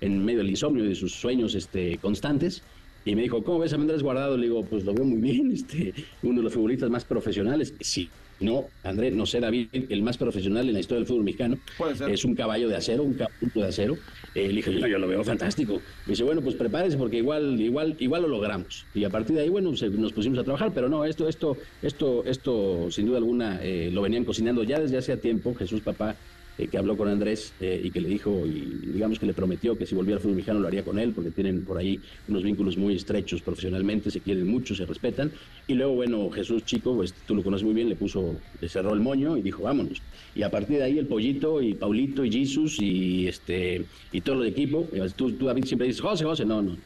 en 0.00 0.24
medio 0.24 0.38
del 0.38 0.50
insomnio 0.50 0.84
y 0.84 0.88
de 0.88 0.94
sus 0.94 1.12
sueños 1.12 1.54
este, 1.54 1.98
constantes. 1.98 2.62
Y 3.04 3.14
me 3.16 3.22
dijo, 3.22 3.42
¿cómo 3.42 3.60
ves 3.60 3.72
a 3.72 3.76
Andrés 3.76 4.02
Guardado? 4.02 4.36
Le 4.36 4.44
digo, 4.46 4.64
pues 4.64 4.84
lo 4.84 4.92
veo 4.94 5.04
muy 5.04 5.18
bien, 5.20 5.50
este, 5.52 5.94
uno 6.22 6.36
de 6.38 6.42
los 6.44 6.52
futbolistas 6.52 6.90
más 6.90 7.04
profesionales. 7.04 7.74
Sí, 7.80 8.08
No, 8.40 8.66
André, 8.84 9.10
no 9.10 9.26
sé, 9.26 9.40
David, 9.40 9.66
el 9.72 10.02
más 10.02 10.16
profesional 10.16 10.68
en 10.68 10.74
la 10.74 10.80
historia 10.80 10.98
del 11.00 11.06
fútbol 11.08 11.24
mexicano. 11.24 11.58
Puede 11.76 11.96
ser. 11.96 12.10
Es 12.10 12.24
un 12.24 12.36
caballo 12.36 12.68
de 12.68 12.76
acero, 12.76 13.02
un 13.02 13.14
caballo 13.14 13.34
de 13.54 13.66
acero. 13.66 13.96
Le 14.34 14.48
dije, 14.48 14.72
yo, 14.78 14.86
yo 14.86 14.98
lo 14.98 15.08
veo 15.08 15.24
fantástico. 15.24 15.82
Me 16.04 16.12
dice, 16.12 16.22
bueno, 16.24 16.42
pues 16.42 16.54
prepárese 16.56 16.96
porque 16.96 17.16
igual, 17.18 17.60
igual, 17.60 17.96
igual 17.98 18.22
lo 18.22 18.28
logramos. 18.28 18.88
Y 18.92 19.04
a 19.04 19.10
partir 19.10 19.34
de 19.36 19.42
ahí, 19.42 19.48
bueno, 19.48 19.74
se- 19.74 19.90
nos 19.90 20.12
pusimos 20.12 20.38
a 20.38 20.44
trabajar, 20.44 20.72
pero 20.72 20.88
no, 20.88 21.04
esto, 21.04 21.28
esto, 21.28 21.58
esto, 21.80 22.24
esto, 22.24 22.90
sin 22.90 23.06
duda 23.06 23.18
alguna, 23.18 23.60
eh, 23.62 23.90
lo 23.90 24.02
venían 24.02 24.24
cocinando 24.24 24.62
ya 24.64 24.78
desde 24.80 24.98
hacía 24.98 25.20
tiempo. 25.20 25.54
Jesús, 25.54 25.82
papá, 25.82 26.18
eh, 26.58 26.66
que 26.66 26.76
habló 26.76 26.96
con 26.96 27.08
Andrés 27.08 27.54
eh, 27.60 27.80
y 27.84 27.90
que 27.92 28.00
le 28.00 28.08
dijo, 28.08 28.44
y 28.44 28.90
digamos 28.92 29.20
que 29.20 29.26
le 29.26 29.32
prometió 29.32 29.78
que 29.78 29.86
si 29.86 29.94
volviera 29.94 30.16
al 30.16 30.22
fútbol 30.22 30.34
mexicano 30.34 30.58
lo 30.58 30.66
haría 30.66 30.84
con 30.84 30.98
él, 30.98 31.12
porque 31.12 31.30
tienen 31.30 31.64
por 31.64 31.78
ahí 31.78 32.00
unos 32.26 32.42
vínculos 32.42 32.76
muy 32.76 32.96
estrechos 32.96 33.42
profesionalmente, 33.42 34.10
se 34.10 34.18
quieren 34.20 34.48
mucho, 34.48 34.74
se 34.74 34.84
respetan. 34.84 35.30
Y 35.68 35.74
luego, 35.74 35.94
bueno, 35.94 36.28
Jesús 36.30 36.64
Chico, 36.64 36.96
pues 36.96 37.14
tú 37.26 37.36
lo 37.36 37.44
conoces 37.44 37.64
muy 37.64 37.74
bien, 37.74 37.88
le 37.88 37.94
puso, 37.94 38.34
le 38.60 38.68
cerró 38.68 38.92
el 38.92 38.98
moño 38.98 39.36
y 39.36 39.42
dijo, 39.42 39.62
vámonos. 39.62 40.02
Y 40.34 40.42
a 40.42 40.50
partir 40.50 40.78
de 40.78 40.82
ahí 40.82 40.98
el 40.98 41.06
Pollito 41.06 41.62
y 41.62 41.74
Paulito 41.74 42.24
y 42.24 42.32
Jesus 42.32 42.80
y 42.80 43.28
este 43.28 43.84
y 44.10 44.20
todo 44.20 44.42
el 44.42 44.48
equipo, 44.48 44.88
tú, 45.14 45.30
tú 45.32 45.46
David 45.46 45.64
siempre 45.64 45.86
dices, 45.86 46.02
José, 46.02 46.24
José, 46.24 46.44
no, 46.44 46.60
no. 46.60 46.76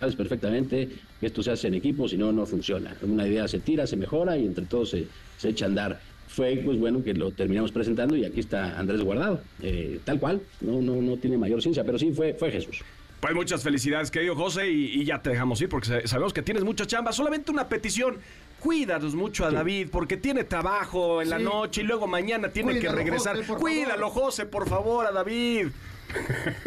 Sabes 0.00 0.16
perfectamente 0.16 0.88
que 1.20 1.26
esto 1.26 1.42
se 1.42 1.50
hace 1.50 1.68
en 1.68 1.74
equipo, 1.74 2.08
si 2.08 2.16
no, 2.16 2.32
no 2.32 2.44
funciona. 2.46 2.96
Una 3.02 3.26
idea 3.26 3.48
se 3.48 3.60
tira, 3.60 3.86
se 3.86 3.96
mejora 3.96 4.36
y 4.36 4.44
entre 4.44 4.64
todos 4.66 4.90
se, 4.90 5.06
se 5.38 5.50
echa 5.50 5.66
a 5.66 5.68
andar 5.68 6.00
fue 6.28 6.60
pues 6.64 6.78
bueno 6.78 7.02
que 7.04 7.14
lo 7.14 7.30
terminamos 7.30 7.70
presentando 7.72 8.16
y 8.16 8.24
aquí 8.24 8.40
está 8.40 8.78
Andrés 8.78 9.00
Guardado, 9.02 9.40
eh, 9.62 10.00
tal 10.04 10.18
cual, 10.18 10.40
no, 10.60 10.80
no, 10.82 10.96
no 11.00 11.16
tiene 11.16 11.38
mayor 11.38 11.62
ciencia, 11.62 11.84
pero 11.84 11.98
sí 11.98 12.12
fue, 12.12 12.34
fue 12.34 12.50
Jesús. 12.50 12.82
Pues 13.20 13.34
muchas 13.34 13.62
felicidades, 13.62 14.10
querido 14.10 14.34
José, 14.36 14.70
y, 14.70 15.00
y 15.00 15.04
ya 15.06 15.22
te 15.22 15.30
dejamos 15.30 15.60
ir 15.62 15.68
porque 15.70 15.88
sa- 15.88 16.06
sabemos 16.06 16.34
que 16.34 16.42
tienes 16.42 16.62
mucha 16.62 16.86
chamba. 16.86 17.10
Solamente 17.12 17.50
una 17.50 17.68
petición. 17.68 18.16
Cuídanos 18.60 19.14
mucho 19.14 19.44
a 19.46 19.50
David 19.50 19.88
porque 19.90 20.16
tiene 20.18 20.44
trabajo 20.44 21.20
en 21.22 21.30
la 21.30 21.38
noche 21.38 21.80
y 21.82 21.84
luego 21.84 22.06
mañana 22.06 22.48
tiene 22.50 22.72
Cuídalo, 22.72 22.90
que 22.96 23.02
regresar. 23.02 23.36
José, 23.36 23.54
Cuídalo, 23.60 24.08
favor. 24.10 24.24
José, 24.24 24.46
por 24.46 24.68
favor, 24.68 25.06
a 25.06 25.12
David. 25.12 25.68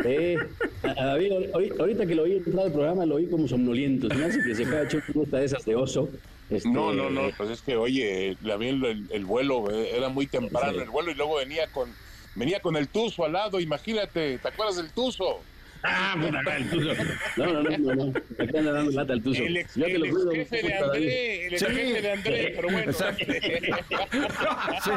Eh, 0.04 0.36
a, 0.84 1.06
David, 1.06 1.32
ahori- 1.54 1.80
ahorita 1.80 2.06
que 2.06 2.16
lo 2.16 2.24
oí 2.24 2.34
entrar 2.38 2.66
al 2.66 2.72
programa, 2.72 3.06
lo 3.06 3.16
oí 3.16 3.28
como 3.28 3.48
somnoliento, 3.48 4.08
se 4.10 4.16
me 4.16 4.26
hace 4.26 4.44
que 4.44 4.56
se 4.56 4.66
acaba 4.66 4.84
hecho 4.84 5.00
una 5.14 5.40
de 5.40 5.46
esas 5.46 5.64
de 5.66 5.76
oso. 5.76 6.10
Este, 6.50 6.70
No, 6.70 6.94
no, 6.94 7.10
no, 7.10 7.30
pues 7.38 7.50
es 7.50 7.62
que, 7.62 7.76
oye, 7.76 8.38
vi 8.40 8.68
el, 8.70 8.86
el- 8.86 9.08
el 9.12 9.26
vuelo, 9.26 9.70
eh, 9.70 9.96
era 9.96 10.10
muy 10.10 10.28
temprano 10.28 10.74
Sí. 10.74 10.80
el 10.80 10.90
vuelo 10.90 11.12
y 11.12 11.16
luego 11.16 11.36
venía 11.36 11.70
con 11.72 11.98
venía 12.34 12.62
con 12.62 12.76
el 12.78 12.90
Tuzo 12.90 13.26
al 13.26 13.34
lado, 13.34 13.60
imagínate, 13.60 14.40
¿te 14.40 14.48
acuerdas 14.48 14.78
del 14.78 14.94
Tuzo? 14.94 15.50
Ah, 15.84 16.16
bueno, 16.20 16.42
no, 16.42 16.52
el 16.52 16.70
tuzo. 16.70 16.94
No, 17.38 17.46
no, 17.46 17.64
no, 17.64 17.78
no, 17.78 17.96
no. 17.96 18.14
Aquí 18.40 18.58
anda 18.58 18.72
dando 18.72 18.92
lata 18.92 19.14
el 19.14 19.24
tuzo. 19.24 19.44
El 19.44 19.58
ex, 19.58 19.76
Yo 19.76 19.86
te 19.86 19.92
el 19.94 20.00
lo 20.00 20.06
ex 20.06 20.16
cuido, 20.16 20.32
jefe 20.32 20.62
de. 20.64 20.74
André, 20.74 21.48
el 21.48 21.54
ex 21.54 21.66
jefe 21.66 22.02
de 22.02 22.12
André, 22.12 22.54
pero 22.56 22.70
bueno. 22.70 22.94
Sí, 22.94 23.04
sí, 24.84 24.92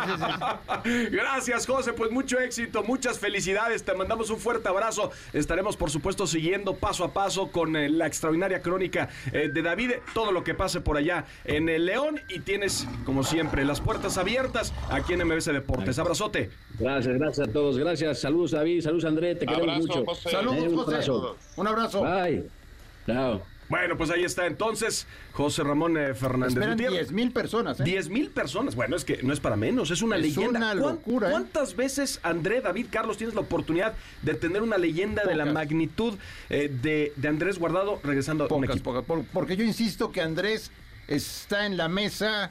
sí. 0.85 1.07
Gracias, 1.11 1.67
José. 1.67 1.93
Pues 1.93 2.11
mucho 2.11 2.39
éxito, 2.41 2.83
muchas 2.83 3.19
felicidades. 3.19 3.85
Te 3.85 3.95
mandamos 3.95 4.31
un 4.31 4.39
fuerte 4.39 4.69
abrazo. 4.69 5.11
Estaremos, 5.33 5.77
por 5.77 5.91
supuesto, 5.91 6.27
siguiendo 6.27 6.77
paso 6.77 7.05
a 7.05 7.13
paso 7.13 7.51
con 7.51 7.77
eh, 7.77 7.89
la 7.89 8.07
extraordinaria 8.07 8.63
crónica 8.63 9.09
eh, 9.33 9.49
de 9.53 9.63
David. 9.63 9.93
Todo 10.15 10.33
lo 10.33 10.45
que 10.45 10.55
pase 10.55 10.81
por 10.81 10.97
allá 10.97 11.25
en 11.45 11.69
el 11.69 11.87
León. 11.87 12.21
Y 12.29 12.41
tienes, 12.41 12.87
como 13.05 13.23
siempre, 13.23 13.65
las 13.65 13.81
puertas 13.81 14.19
abiertas 14.19 14.73
aquí 14.91 15.13
en 15.15 15.27
MBC 15.27 15.53
Deportes. 15.53 15.99
Abrazote. 15.99 16.51
Gracias, 16.79 17.19
gracias 17.19 17.49
a 17.49 17.53
todos. 17.53 17.79
Gracias. 17.79 18.21
Saludos, 18.21 18.53
David. 18.53 18.83
Saludos, 18.83 19.05
André. 19.05 19.35
Te 19.35 19.47
queremos 19.47 19.69
Abrazo, 19.69 19.81
mucho. 19.87 20.05
José. 20.05 20.31
Eh, 20.31 20.70
José. 20.77 20.95
abrazo. 20.95 21.37
Un 21.57 21.67
abrazo. 21.67 22.03
Bye. 22.03 22.49
Chao. 23.07 23.43
Bueno, 23.69 23.97
pues 23.97 24.11
ahí 24.11 24.25
está 24.25 24.47
entonces 24.47 25.07
José 25.33 25.63
Ramón 25.63 25.97
eh, 25.97 26.13
Fernández 26.15 26.55
Esperan 26.55 26.73
Gutiérrez. 26.73 26.99
10 27.09 27.13
mil 27.13 27.31
personas, 27.31 27.79
¿eh? 27.79 27.85
10 27.85 28.09
mil 28.09 28.31
personas. 28.31 28.75
Bueno, 28.75 28.97
es 28.97 29.05
que 29.05 29.23
no 29.23 29.33
es 29.33 29.39
para 29.39 29.55
menos, 29.55 29.93
es 29.93 30.03
una 30.03 30.17
Es 30.17 30.23
leyenda. 30.23 30.59
una 30.59 30.73
¿Cuán- 30.73 30.95
locura, 30.97 31.29
¿eh? 31.29 31.31
¿Cuántas 31.31 31.77
veces, 31.77 32.19
André, 32.25 32.61
David, 32.63 32.87
Carlos, 32.91 33.17
tienes 33.17 33.37
la 33.37 33.43
oportunidad 33.43 33.95
de 34.23 34.35
tener 34.35 34.63
una 34.63 34.77
leyenda 34.77 35.23
de 35.23 35.37
la 35.37 35.45
magnitud 35.45 36.15
eh, 36.49 36.69
de, 36.83 37.13
de 37.15 37.29
Andrés 37.29 37.61
Guardado 37.61 38.01
regresando 38.03 38.45
a 38.51 38.53
un 38.53 38.65
equipo? 38.65 38.91
pocas. 38.93 39.05
Por- 39.05 39.25
porque 39.27 39.57
yo 39.57 39.63
insisto 39.63 40.11
que 40.11 40.21
Andrés 40.21 40.73
está 41.07 41.65
en 41.67 41.77
la 41.77 41.89
mesa 41.89 42.51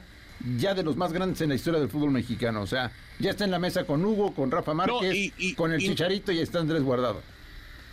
ya 0.56 0.72
de 0.72 0.82
los 0.82 0.96
más 0.96 1.12
grandes 1.12 1.42
en 1.42 1.50
la 1.50 1.54
historia 1.54 1.80
del 1.80 1.90
fútbol 1.90 2.12
mexicano. 2.12 2.62
O 2.62 2.66
sea, 2.66 2.92
ya 3.18 3.28
está 3.32 3.44
en 3.44 3.50
la 3.50 3.58
mesa 3.58 3.84
con 3.84 4.02
Hugo, 4.02 4.32
con 4.34 4.50
Rafa 4.50 4.72
Márquez, 4.72 5.14
y- 5.14 5.34
y- 5.36 5.54
con 5.54 5.70
el 5.70 5.82
y- 5.82 5.86
Chicharito 5.88 6.32
y 6.32 6.38
está 6.40 6.60
Andrés 6.60 6.82
Guardado. 6.82 7.20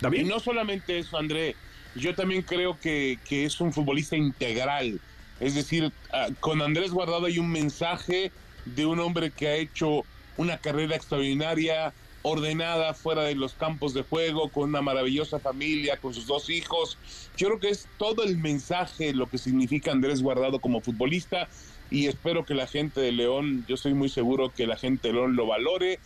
Y 0.01 0.23
no 0.23 0.39
solamente 0.39 0.99
eso, 0.99 1.17
André, 1.17 1.55
yo 1.95 2.13
también 2.13 2.41
creo 2.41 2.79
que, 2.79 3.17
que 3.27 3.45
es 3.45 3.59
un 3.59 3.73
futbolista 3.73 4.15
integral. 4.15 4.99
Es 5.39 5.55
decir, 5.55 5.91
ah, 6.11 6.27
con 6.39 6.61
Andrés 6.61 6.91
Guardado 6.91 7.25
hay 7.25 7.39
un 7.39 7.51
mensaje 7.51 8.31
de 8.65 8.85
un 8.85 8.99
hombre 8.99 9.31
que 9.31 9.47
ha 9.47 9.55
hecho 9.55 10.03
una 10.35 10.57
carrera 10.57 10.95
extraordinaria, 10.95 11.93
ordenada 12.21 12.93
fuera 12.93 13.23
de 13.23 13.35
los 13.35 13.53
campos 13.53 13.93
de 13.93 14.03
juego, 14.03 14.49
con 14.49 14.69
una 14.69 14.81
maravillosa 14.81 15.39
familia, 15.39 15.97
con 15.97 16.13
sus 16.13 16.27
dos 16.27 16.49
hijos. 16.49 16.97
Yo 17.37 17.47
creo 17.47 17.59
que 17.59 17.69
es 17.69 17.87
todo 17.97 18.23
el 18.23 18.37
mensaje 18.37 19.13
lo 19.13 19.29
que 19.29 19.37
significa 19.37 19.91
Andrés 19.91 20.21
Guardado 20.21 20.59
como 20.59 20.81
futbolista 20.81 21.47
y 21.89 22.07
espero 22.07 22.45
que 22.45 22.53
la 22.53 22.67
gente 22.67 22.99
de 22.99 23.11
León, 23.11 23.65
yo 23.67 23.75
estoy 23.75 23.93
muy 23.93 24.09
seguro 24.09 24.51
que 24.53 24.67
la 24.67 24.75
gente 24.75 25.07
de 25.07 25.13
León 25.13 25.35
lo 25.35 25.47
valore, 25.47 25.99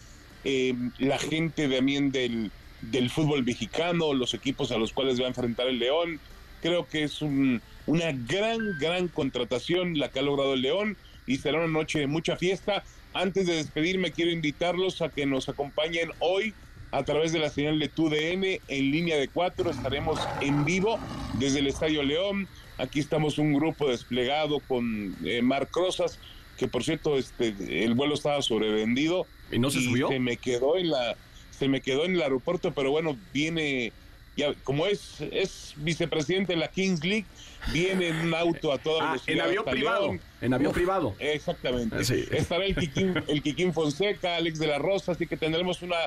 eh, 0.43 0.75
la 0.99 1.17
gente 1.17 1.67
también 1.67 2.11
del, 2.11 2.51
del 2.81 3.09
fútbol 3.09 3.43
mexicano, 3.43 4.13
los 4.13 4.33
equipos 4.33 4.71
a 4.71 4.77
los 4.77 4.91
cuales 4.93 5.19
va 5.19 5.25
a 5.25 5.29
enfrentar 5.29 5.67
el 5.67 5.79
León. 5.79 6.19
Creo 6.61 6.87
que 6.87 7.03
es 7.03 7.21
un- 7.21 7.61
una 7.87 8.11
gran, 8.11 8.57
gran 8.79 9.07
contratación 9.07 9.97
la 9.97 10.09
que 10.09 10.19
ha 10.19 10.23
logrado 10.23 10.53
el 10.53 10.61
León 10.61 10.97
y 11.27 11.37
será 11.37 11.57
una 11.59 11.67
noche 11.67 11.99
de 11.99 12.07
mucha 12.07 12.35
fiesta. 12.37 12.83
Antes 13.13 13.45
de 13.47 13.55
despedirme, 13.55 14.11
quiero 14.11 14.31
invitarlos 14.31 15.01
a 15.01 15.09
que 15.09 15.25
nos 15.25 15.49
acompañen 15.49 16.09
hoy 16.19 16.53
a 16.91 17.03
través 17.03 17.31
de 17.31 17.39
la 17.39 17.49
señal 17.49 17.79
de 17.79 17.87
TUDN 17.87 18.59
en 18.67 18.91
línea 18.91 19.17
de 19.17 19.27
cuatro. 19.27 19.69
Estaremos 19.71 20.19
en 20.41 20.65
vivo 20.65 20.99
desde 21.39 21.59
el 21.59 21.67
Estadio 21.67 22.03
León. 22.03 22.47
Aquí 22.77 22.99
estamos 22.99 23.37
un 23.37 23.53
grupo 23.53 23.89
desplegado 23.89 24.59
con 24.59 25.15
eh, 25.25 25.41
Marc 25.41 25.75
Rosas, 25.75 26.19
que 26.57 26.67
por 26.67 26.83
cierto, 26.83 27.17
este, 27.17 27.53
el 27.83 27.93
vuelo 27.95 28.13
estaba 28.15 28.41
sobrevendido. 28.41 29.25
¿Y 29.51 29.59
no 29.59 29.69
se 29.71 29.81
subió? 29.81 30.07
Se 30.09 30.19
me 30.19 30.37
quedó 30.37 30.77
en 30.77 30.89
la, 30.89 31.15
se 31.61 31.67
me 31.67 31.79
quedó 31.81 32.05
en 32.05 32.15
el 32.15 32.23
aeropuerto, 32.23 32.71
pero 32.73 32.89
bueno, 32.89 33.15
viene, 33.31 33.93
ya, 34.35 34.51
como 34.63 34.87
es, 34.87 35.21
es 35.31 35.73
vicepresidente 35.75 36.53
de 36.53 36.59
la 36.59 36.69
Kings 36.69 37.03
League, 37.05 37.27
viene 37.71 38.07
en 38.07 38.15
un 38.15 38.33
auto 38.33 38.73
a 38.73 38.79
toda 38.79 39.03
Ah, 39.03 39.11
velocidad 39.11 39.35
en 39.35 39.41
avión 39.43 39.65
privado. 39.65 40.05
León. 40.07 40.21
En 40.41 40.53
avión 40.55 40.69
Uf, 40.71 40.75
privado. 40.75 41.15
Exactamente. 41.19 41.97
Ah, 41.99 42.03
sí. 42.03 42.25
Estará 42.31 42.65
el 42.65 42.75
Kikín, 42.75 43.13
el 43.27 43.43
Kikín 43.43 43.73
Fonseca, 43.73 44.37
Alex 44.37 44.57
de 44.57 44.65
la 44.65 44.79
Rosa, 44.79 45.11
así 45.11 45.27
que 45.27 45.37
tendremos 45.37 45.83
una 45.83 45.97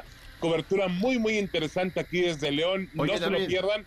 cobertura 0.41 0.89
muy, 0.89 1.21
muy 1.21 1.39
interesante 1.39 2.01
aquí 2.01 2.23
desde 2.23 2.51
León. 2.51 2.91
Oye, 2.97 3.13
no 3.13 3.19
se 3.19 3.31
lo 3.31 3.47
pierdan. 3.47 3.87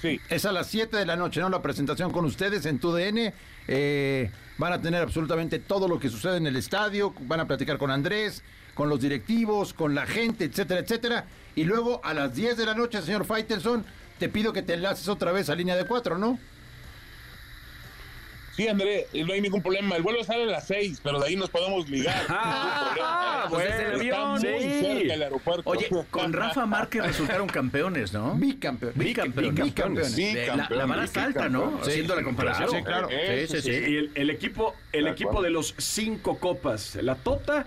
Sí. 0.00 0.18
Es 0.30 0.46
a 0.46 0.52
las 0.52 0.68
7 0.68 0.96
de 0.96 1.04
la 1.04 1.16
noche, 1.16 1.40
¿no? 1.40 1.50
La 1.50 1.60
presentación 1.60 2.10
con 2.10 2.24
ustedes 2.24 2.64
en 2.64 2.78
TUDN. 2.78 3.34
Eh, 3.68 4.30
van 4.56 4.72
a 4.72 4.80
tener 4.80 5.02
absolutamente 5.02 5.58
todo 5.58 5.88
lo 5.88 6.00
que 6.00 6.08
sucede 6.08 6.38
en 6.38 6.46
el 6.46 6.56
estadio. 6.56 7.12
Van 7.20 7.40
a 7.40 7.46
platicar 7.46 7.76
con 7.76 7.90
Andrés, 7.90 8.42
con 8.74 8.88
los 8.88 9.00
directivos, 9.00 9.74
con 9.74 9.94
la 9.94 10.06
gente, 10.06 10.44
etcétera, 10.44 10.80
etcétera. 10.80 11.24
Y 11.54 11.64
luego 11.64 12.00
a 12.04 12.14
las 12.14 12.34
10 12.34 12.56
de 12.56 12.66
la 12.66 12.74
noche, 12.74 13.02
señor 13.02 13.24
Faitelson, 13.24 13.84
te 14.18 14.28
pido 14.28 14.52
que 14.52 14.62
te 14.62 14.74
enlaces 14.74 15.08
otra 15.08 15.32
vez 15.32 15.48
a 15.50 15.54
línea 15.54 15.76
de 15.76 15.84
4, 15.84 16.18
¿no? 16.18 16.38
Sí, 18.56 18.68
André, 18.68 19.06
no 19.24 19.32
hay 19.32 19.40
ningún 19.40 19.62
problema. 19.62 19.96
El 19.96 20.02
vuelo 20.02 20.22
sale 20.22 20.42
a 20.42 20.46
las 20.46 20.66
6, 20.66 21.00
pero 21.02 21.18
de 21.20 21.28
ahí 21.28 21.36
nos 21.36 21.48
podemos 21.48 21.88
ligar. 21.88 22.26
Ah, 22.28 23.46
problema. 23.48 23.48
bueno, 23.48 23.74
Está 23.74 23.94
avión, 23.94 24.40
sí. 24.40 24.46
el. 25.10 25.24
Oye, 25.64 25.88
con 26.10 26.32
Rafa 26.32 26.66
Márquez 26.66 27.02
resultaron 27.06 27.46
campeones, 27.48 28.12
¿no? 28.12 28.34
Bicampeón. 28.34 28.92
Bicampeones. 28.96 29.64
Bicampeones. 29.64 30.12
Sí, 30.12 30.34
De- 30.34 30.48
la, 30.48 30.68
la 30.68 30.84
vara 30.84 31.04
está 31.04 31.24
alta, 31.24 31.48
¿no? 31.48 31.78
Sí, 31.84 31.90
Haciendo 31.90 32.16
la 32.16 32.22
comparación. 32.22 32.70
Sí, 32.70 32.82
claro. 32.82 33.08
Eh, 33.10 33.46
Sí, 33.48 33.56
sí, 33.56 33.62
sí. 33.62 33.70
Y 33.70 33.96
el, 33.96 34.10
el 34.14 34.30
equipo, 34.30 34.74
el 34.92 35.06
equipo 35.06 35.40
de 35.40 35.50
los 35.50 35.74
cinco 35.78 36.38
copas, 36.38 36.96
la 36.96 37.14
Tota. 37.14 37.66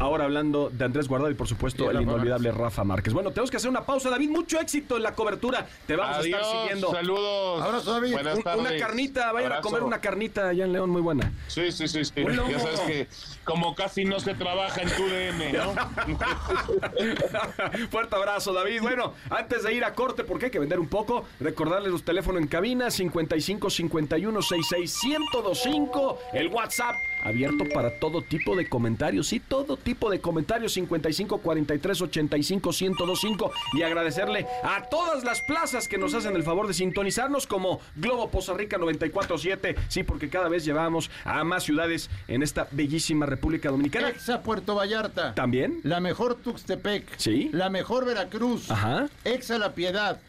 Ahora 0.00 0.24
hablando 0.24 0.70
de 0.72 0.84
Andrés 0.84 1.08
Guardado 1.08 1.30
y 1.30 1.34
por 1.34 1.48
supuesto 1.48 1.84
Y 1.84 1.96
el 1.96 2.02
inolvidable 2.02 2.52
Rafa 2.52 2.84
Márquez. 2.84 3.12
Bueno, 3.12 3.30
tenemos 3.30 3.50
que 3.50 3.56
hacer 3.56 3.68
una 3.68 3.84
pausa, 3.84 4.10
David. 4.10 4.30
Mucho 4.30 4.60
éxito 4.60 4.96
en 4.96 5.02
la 5.02 5.12
cobertura. 5.14 5.66
Te 5.86 5.96
vamos 5.96 6.18
a 6.18 6.20
estar 6.20 6.44
siguiendo. 6.44 6.92
saludos. 6.92 7.62
Abrazo, 7.62 7.92
David. 7.92 8.12
Buenas 8.12 8.36
Un- 8.36 8.42
tardes. 8.44 8.60
una 8.60 8.76
carnita, 8.78 9.32
vayan 9.32 9.52
a 9.52 9.60
comer 9.60 9.82
una 9.82 10.00
carnita 10.00 10.48
allá 10.50 10.64
en 10.64 10.72
León, 10.72 10.90
muy 10.90 11.02
buena. 11.02 11.32
Sí, 11.48 11.72
sí, 11.72 11.88
sí, 11.88 12.04
sí. 12.04 12.12
Ya 12.16 12.60
sabes 12.60 12.80
que 12.80 13.08
como 13.48 13.74
casi 13.74 14.04
no 14.04 14.20
se 14.20 14.34
trabaja 14.34 14.82
en 14.82 14.90
tu 14.90 15.08
DN, 15.08 15.52
¿no? 15.54 15.74
Fuerte 17.90 18.14
abrazo, 18.14 18.52
David. 18.52 18.82
Bueno, 18.82 19.14
antes 19.30 19.62
de 19.62 19.72
ir 19.72 19.84
a 19.84 19.94
corte, 19.94 20.22
porque 20.22 20.44
hay 20.46 20.50
que 20.50 20.58
vender 20.58 20.78
un 20.78 20.88
poco, 20.88 21.24
recordarles 21.40 21.90
los 21.90 22.02
teléfonos 22.02 22.42
en 22.42 22.48
cabina 22.48 22.90
55 22.90 23.70
51 23.70 24.42
66 24.42 25.04
1025, 25.04 26.18
el 26.34 26.48
WhatsApp 26.48 26.94
abierto 27.24 27.64
para 27.72 27.98
todo 27.98 28.20
tipo 28.20 28.54
de 28.54 28.68
comentarios. 28.68 29.28
Sí, 29.28 29.40
todo 29.40 29.78
tipo 29.78 30.10
de 30.10 30.20
comentarios. 30.20 30.74
55 30.74 31.38
43 31.38 32.02
85 32.02 32.70
1025. 32.70 33.52
Y 33.78 33.82
agradecerle 33.82 34.46
a 34.62 34.82
todas 34.90 35.24
las 35.24 35.40
plazas 35.40 35.88
que 35.88 35.96
nos 35.96 36.12
hacen 36.14 36.36
el 36.36 36.42
favor 36.42 36.66
de 36.66 36.74
sintonizarnos, 36.74 37.46
como 37.46 37.80
Globo 37.96 38.30
Poza 38.30 38.52
Rica 38.52 38.76
947. 38.76 39.74
Sí, 39.88 40.02
porque 40.02 40.28
cada 40.28 40.48
vez 40.48 40.66
llevamos 40.66 41.10
a 41.24 41.44
más 41.44 41.64
ciudades 41.64 42.10
en 42.28 42.42
esta 42.42 42.68
bellísima 42.72 43.24
República 43.24 43.37
Dominicana. 43.40 44.08
Exa 44.08 44.42
Puerto 44.42 44.74
Vallarta. 44.74 45.34
También. 45.34 45.80
La 45.82 46.00
mejor 46.00 46.34
Tuxtepec. 46.36 47.04
Sí. 47.16 47.50
La 47.52 47.70
mejor 47.70 48.04
Veracruz. 48.04 48.70
Ajá. 48.70 49.08
Exa 49.24 49.58
La 49.58 49.74
Piedad. 49.74 50.20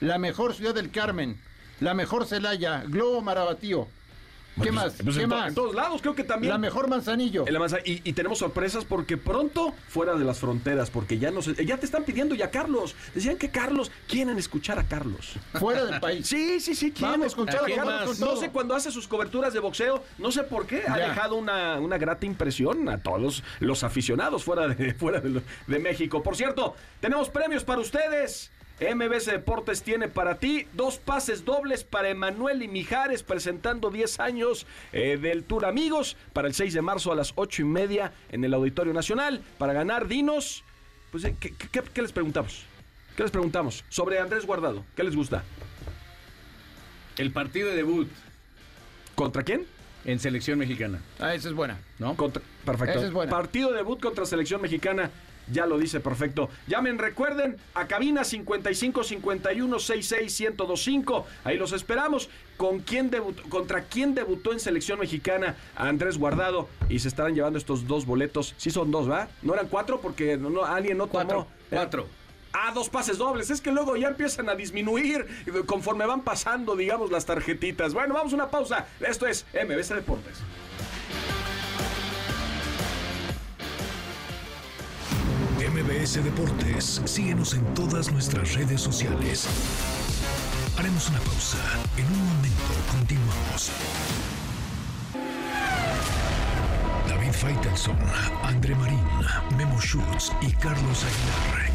La 0.00 0.18
mejor 0.18 0.54
Ciudad 0.54 0.74
del 0.74 0.90
Carmen. 0.90 1.38
La 1.80 1.94
mejor 1.94 2.26
Celaya. 2.26 2.84
Globo 2.86 3.20
Marabatío. 3.22 3.88
¿Qué 4.54 4.60
Pues, 4.64 4.72
más? 4.72 4.94
pues 5.02 5.16
¿Qué 5.16 5.22
en, 5.22 5.30
to- 5.30 5.36
más? 5.36 5.48
en 5.48 5.54
todos 5.54 5.74
lados, 5.74 6.02
creo 6.02 6.14
que 6.14 6.24
también. 6.24 6.50
La 6.52 6.58
mejor 6.58 6.88
Manzanillo. 6.88 7.46
En 7.46 7.54
la 7.54 7.58
manzana- 7.58 7.82
y, 7.86 8.02
y 8.04 8.12
tenemos 8.12 8.38
sorpresas 8.38 8.84
porque 8.84 9.16
pronto 9.16 9.72
fuera 9.88 10.14
de 10.14 10.24
las 10.24 10.38
fronteras, 10.40 10.90
porque 10.90 11.18
ya 11.18 11.30
nos, 11.30 11.46
ya 11.56 11.78
te 11.78 11.86
están 11.86 12.04
pidiendo 12.04 12.34
ya 12.34 12.50
Carlos. 12.50 12.94
Decían 13.14 13.36
que 13.38 13.48
Carlos 13.50 13.90
quieren 14.08 14.38
escuchar 14.38 14.78
a 14.78 14.84
Carlos. 14.84 15.34
Fuera 15.54 15.84
del 15.86 16.00
país. 16.00 16.26
Sí, 16.26 16.60
sí, 16.60 16.74
sí, 16.74 16.92
quieren 16.92 17.12
Vamos, 17.20 17.26
escuchar 17.28 17.62
¿a 17.64 17.74
Carlos. 17.74 18.08
más? 18.08 18.20
No 18.20 18.36
sé 18.36 18.50
cuando 18.50 18.74
hace 18.74 18.90
sus 18.90 19.08
coberturas 19.08 19.54
de 19.54 19.60
boxeo, 19.60 20.02
no 20.18 20.30
sé 20.30 20.42
por 20.42 20.66
qué, 20.66 20.82
ha 20.86 20.98
Ya. 20.98 21.08
dejado 21.08 21.36
una, 21.36 21.78
una 21.80 21.96
grata 21.96 22.26
impresión 22.26 22.88
a 22.90 22.98
todos 23.02 23.42
los 23.60 23.82
aficionados 23.84 24.44
fuera 24.44 24.68
de, 24.68 24.92
fuera 24.98 25.20
de 25.20 25.78
México. 25.78 26.22
Por 26.22 26.36
cierto, 26.36 26.74
tenemos 27.00 27.30
premios 27.30 27.64
para 27.64 27.80
ustedes. 27.80 28.50
MBS 28.94 29.26
Deportes 29.26 29.82
tiene 29.82 30.08
para 30.08 30.38
ti 30.38 30.66
dos 30.72 30.98
pases 30.98 31.44
dobles 31.44 31.84
para 31.84 32.08
Emanuel 32.08 32.62
y 32.62 32.68
Mijares 32.68 33.22
presentando 33.22 33.90
10 33.90 34.20
años 34.20 34.66
eh, 34.92 35.18
del 35.20 35.44
Tour 35.44 35.64
Amigos 35.66 36.16
para 36.32 36.48
el 36.48 36.54
6 36.54 36.74
de 36.74 36.82
marzo 36.82 37.12
a 37.12 37.14
las 37.14 37.32
8 37.36 37.62
y 37.62 37.64
media 37.64 38.12
en 38.30 38.44
el 38.44 38.54
Auditorio 38.54 38.92
Nacional. 38.92 39.42
Para 39.58 39.72
ganar, 39.72 40.08
dinos, 40.08 40.64
pues, 41.10 41.24
eh, 41.24 41.34
¿qué, 41.38 41.54
qué- 41.54 41.82
qué 41.92 42.02
les 42.02 42.12
preguntamos? 42.12 42.64
¿Qué 43.16 43.22
les 43.22 43.30
preguntamos? 43.32 43.84
Sobre 43.88 44.18
Andrés 44.18 44.46
Guardado, 44.46 44.84
¿qué 44.96 45.04
les 45.04 45.14
gusta? 45.14 45.44
El 47.18 47.30
partido 47.30 47.68
de 47.68 47.76
debut 47.76 48.08
¿Contra 49.14 49.42
quién? 49.42 49.66
en 50.04 50.18
selección 50.18 50.58
mexicana, 50.58 51.00
Ah, 51.20 51.34
esa 51.34 51.48
es 51.48 51.54
buena. 51.54 51.78
¿no? 51.98 52.16
Contra- 52.16 52.42
perfecto. 52.64 52.98
Esa 52.98 53.06
es 53.06 53.12
buena. 53.12 53.30
Partido 53.30 53.72
debut 53.72 54.00
contra 54.00 54.24
selección 54.26 54.60
mexicana. 54.62 55.10
Ya 55.50 55.66
lo 55.66 55.78
dice 55.78 56.00
perfecto. 56.00 56.48
Llamen, 56.68 56.98
recuerden, 56.98 57.56
a 57.74 57.86
cabina 57.86 58.24
55 58.24 59.02
51 59.04 59.78
66 59.78 60.40
1025. 60.40 61.26
Ahí 61.44 61.56
los 61.58 61.72
esperamos. 61.72 62.28
¿Con 62.56 62.80
quién 62.80 63.10
debut- 63.10 63.48
¿Contra 63.48 63.82
quién 63.84 64.14
debutó 64.14 64.52
en 64.52 64.60
selección 64.60 64.98
mexicana 65.00 65.56
Andrés 65.74 66.16
Guardado? 66.18 66.68
Y 66.88 67.00
se 67.00 67.08
estarán 67.08 67.34
llevando 67.34 67.58
estos 67.58 67.86
dos 67.88 68.06
boletos. 68.06 68.54
Sí 68.56 68.70
son 68.70 68.90
dos, 68.90 69.10
¿va? 69.10 69.28
No 69.42 69.54
eran 69.54 69.68
cuatro 69.68 70.00
porque 70.00 70.36
no, 70.36 70.48
no- 70.50 70.64
alguien 70.64 70.96
no 70.98 71.06
tomó. 71.06 71.12
Cuatro. 71.24 71.46
Cuatro. 71.70 72.06
Ah, 72.52 72.70
dos 72.74 72.88
pases 72.90 73.16
dobles. 73.18 73.48
Es 73.50 73.60
que 73.62 73.72
luego 73.72 73.96
ya 73.96 74.08
empiezan 74.08 74.48
a 74.48 74.54
disminuir 74.54 75.26
conforme 75.66 76.04
van 76.06 76.20
pasando, 76.20 76.76
digamos, 76.76 77.10
las 77.10 77.24
tarjetitas. 77.26 77.94
Bueno, 77.94 78.14
vamos 78.14 78.32
a 78.32 78.36
una 78.36 78.50
pausa. 78.50 78.86
Esto 79.00 79.26
es 79.26 79.46
MBC 79.54 79.94
Deportes. 79.94 80.36
MBS 85.92 86.24
Deportes, 86.24 87.02
síguenos 87.04 87.52
en 87.52 87.74
todas 87.74 88.10
nuestras 88.10 88.54
redes 88.54 88.80
sociales. 88.80 89.46
Haremos 90.78 91.10
una 91.10 91.18
pausa. 91.20 91.58
En 91.98 92.06
un 92.06 92.28
momento 92.28 92.62
continuamos. 92.90 93.70
David 97.08 97.32
Faitelson, 97.32 97.98
André 98.42 98.74
Marín, 98.74 99.04
Memo 99.56 99.78
Schutz 99.80 100.32
y 100.40 100.52
Carlos 100.52 101.04
Aguilar 101.04 101.72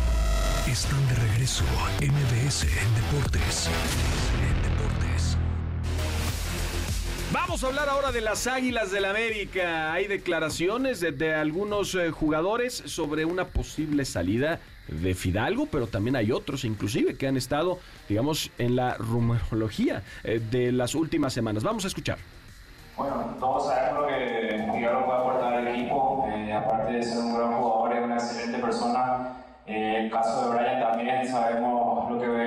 están 0.68 1.08
de 1.08 1.16
regreso. 1.16 1.64
MBS 2.02 2.66
Deportes. 2.96 3.70
Vamos 7.34 7.62
a 7.62 7.68
hablar 7.68 7.90
ahora 7.90 8.14
de 8.14 8.22
las 8.22 8.48
Águilas 8.48 8.90
del 8.90 9.04
América. 9.04 9.92
Hay 9.92 10.08
declaraciones 10.08 11.02
de, 11.02 11.36
algunos 11.36 11.94
eh, 11.94 12.10
jugadores 12.10 12.84
sobre 12.86 13.26
una 13.26 13.44
posible 13.44 14.06
salida 14.06 14.62
de 14.88 15.14
Fidalgo, 15.14 15.66
pero 15.70 15.88
también 15.88 16.16
hay 16.16 16.32
otros 16.32 16.64
inclusive 16.64 17.18
que 17.18 17.28
han 17.28 17.36
estado, 17.36 17.80
digamos, 18.08 18.50
en 18.58 18.78
la 18.78 18.94
rumorología 18.94 20.04
eh, 20.24 20.40
de 20.40 20.72
las 20.72 20.96
últimas 20.96 21.34
semanas. 21.34 21.66
Vamos 21.66 21.84
a 21.84 21.90
escuchar. 21.90 22.18
Bueno, 22.96 23.36
todos 23.42 23.68
sabemos 23.68 24.04
lo 24.04 24.08
que 24.08 24.66
Figueroa 24.72 25.06
puede 25.06 25.20
aportar 25.20 25.54
al 25.56 25.68
equipo, 25.68 26.30
eh, 26.32 26.54
aparte 26.54 26.94
de 26.94 27.04
ser 27.04 27.18
un 27.18 27.36
gran 27.36 27.54
jugador, 27.56 27.98
es 27.98 28.04
una 28.06 28.16
excelente 28.16 28.60
persona. 28.60 29.34
El 29.66 30.10
caso 30.10 30.50
de 30.50 30.58
Brian 30.58 30.80
también 30.80 31.28
sabemos 31.28 32.10
lo 32.10 32.22
que 32.22 32.26
nos 32.26 32.47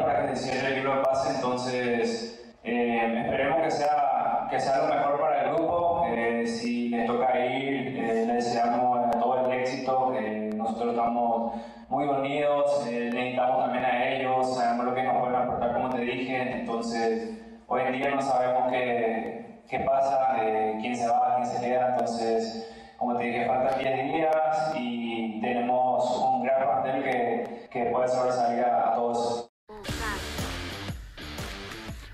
como 0.00 0.04
10 0.04 0.04
días 0.04 0.04
para 0.04 0.26
que 0.26 0.36
se 0.36 0.50
cierre 0.50 0.68
el 0.68 0.74
libro 0.76 0.96
de 0.96 1.02
pase, 1.02 1.34
entonces 1.34 2.54
eh, 2.64 3.22
esperemos 3.24 3.62
que 3.62 3.70
sea, 3.70 4.46
que 4.50 4.60
sea 4.60 4.78
lo 4.78 4.94
mejor 4.94 5.20
para 5.20 5.42
el 5.42 5.54
grupo. 5.54 6.04
Eh, 6.08 6.46
si 6.46 6.88
les 6.88 7.06
toca 7.06 7.38
ir, 7.46 7.98
eh, 7.98 8.26
les 8.26 8.44
deseamos 8.44 9.10
todo 9.12 9.46
el 9.46 9.60
éxito. 9.60 10.12
Eh, 10.14 10.50
nosotros 10.54 10.90
estamos 10.90 11.52
muy 11.88 12.06
unidos, 12.06 12.86
eh, 12.88 13.10
necesitamos 13.12 13.64
también 13.64 13.84
a 13.84 14.08
ellos, 14.08 14.56
sabemos 14.56 14.86
lo 14.86 14.94
que 14.94 15.02
nos 15.02 15.18
pueden 15.18 15.36
aportar, 15.36 15.72
como 15.72 15.90
te 15.90 16.00
dije. 16.02 16.60
Entonces, 16.60 17.38
hoy 17.66 17.82
en 17.82 17.92
día 17.92 18.10
no 18.14 18.22
sabemos 18.22 18.70
qué, 18.70 19.62
qué 19.68 19.80
pasa, 19.80 20.36
eh, 20.42 20.78
quién 20.80 20.96
se 20.96 21.08
va, 21.08 21.36
quién 21.36 21.46
se 21.46 21.60
queda. 21.60 21.88
Entonces, 21.92 22.68
como 22.98 23.16
te 23.16 23.24
dije, 23.24 23.46
faltan 23.46 23.78
10 23.78 24.12
días 24.12 24.72
y 24.76 25.40
tenemos 25.40 26.18
un 26.32 26.42
gran 26.42 26.62
plantel 26.62 27.02
que, 27.02 27.68
que 27.70 27.84
puede 27.86 28.08
sobresalir 28.08 28.64
a 28.64 28.94
todos. 28.94 29.49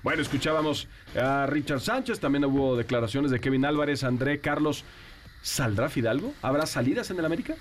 Bueno, 0.07 0.21
escuchábamos 0.21 0.87
a 1.21 1.47
Richard 1.47 1.81
Sánchez, 1.81 2.21
también 2.21 2.45
hubo 2.45 2.77
declaraciones 2.77 3.29
de 3.29 3.41
Kevin 3.41 3.65
Álvarez, 3.65 4.05
André, 4.05 4.39
Carlos. 4.39 4.85
¿Saldrá 5.41 5.89
Fidalgo? 5.89 6.33
¿Habrá 6.41 6.65
salidas 6.65 7.11
en 7.11 7.19
el 7.19 7.25
América? 7.25 7.55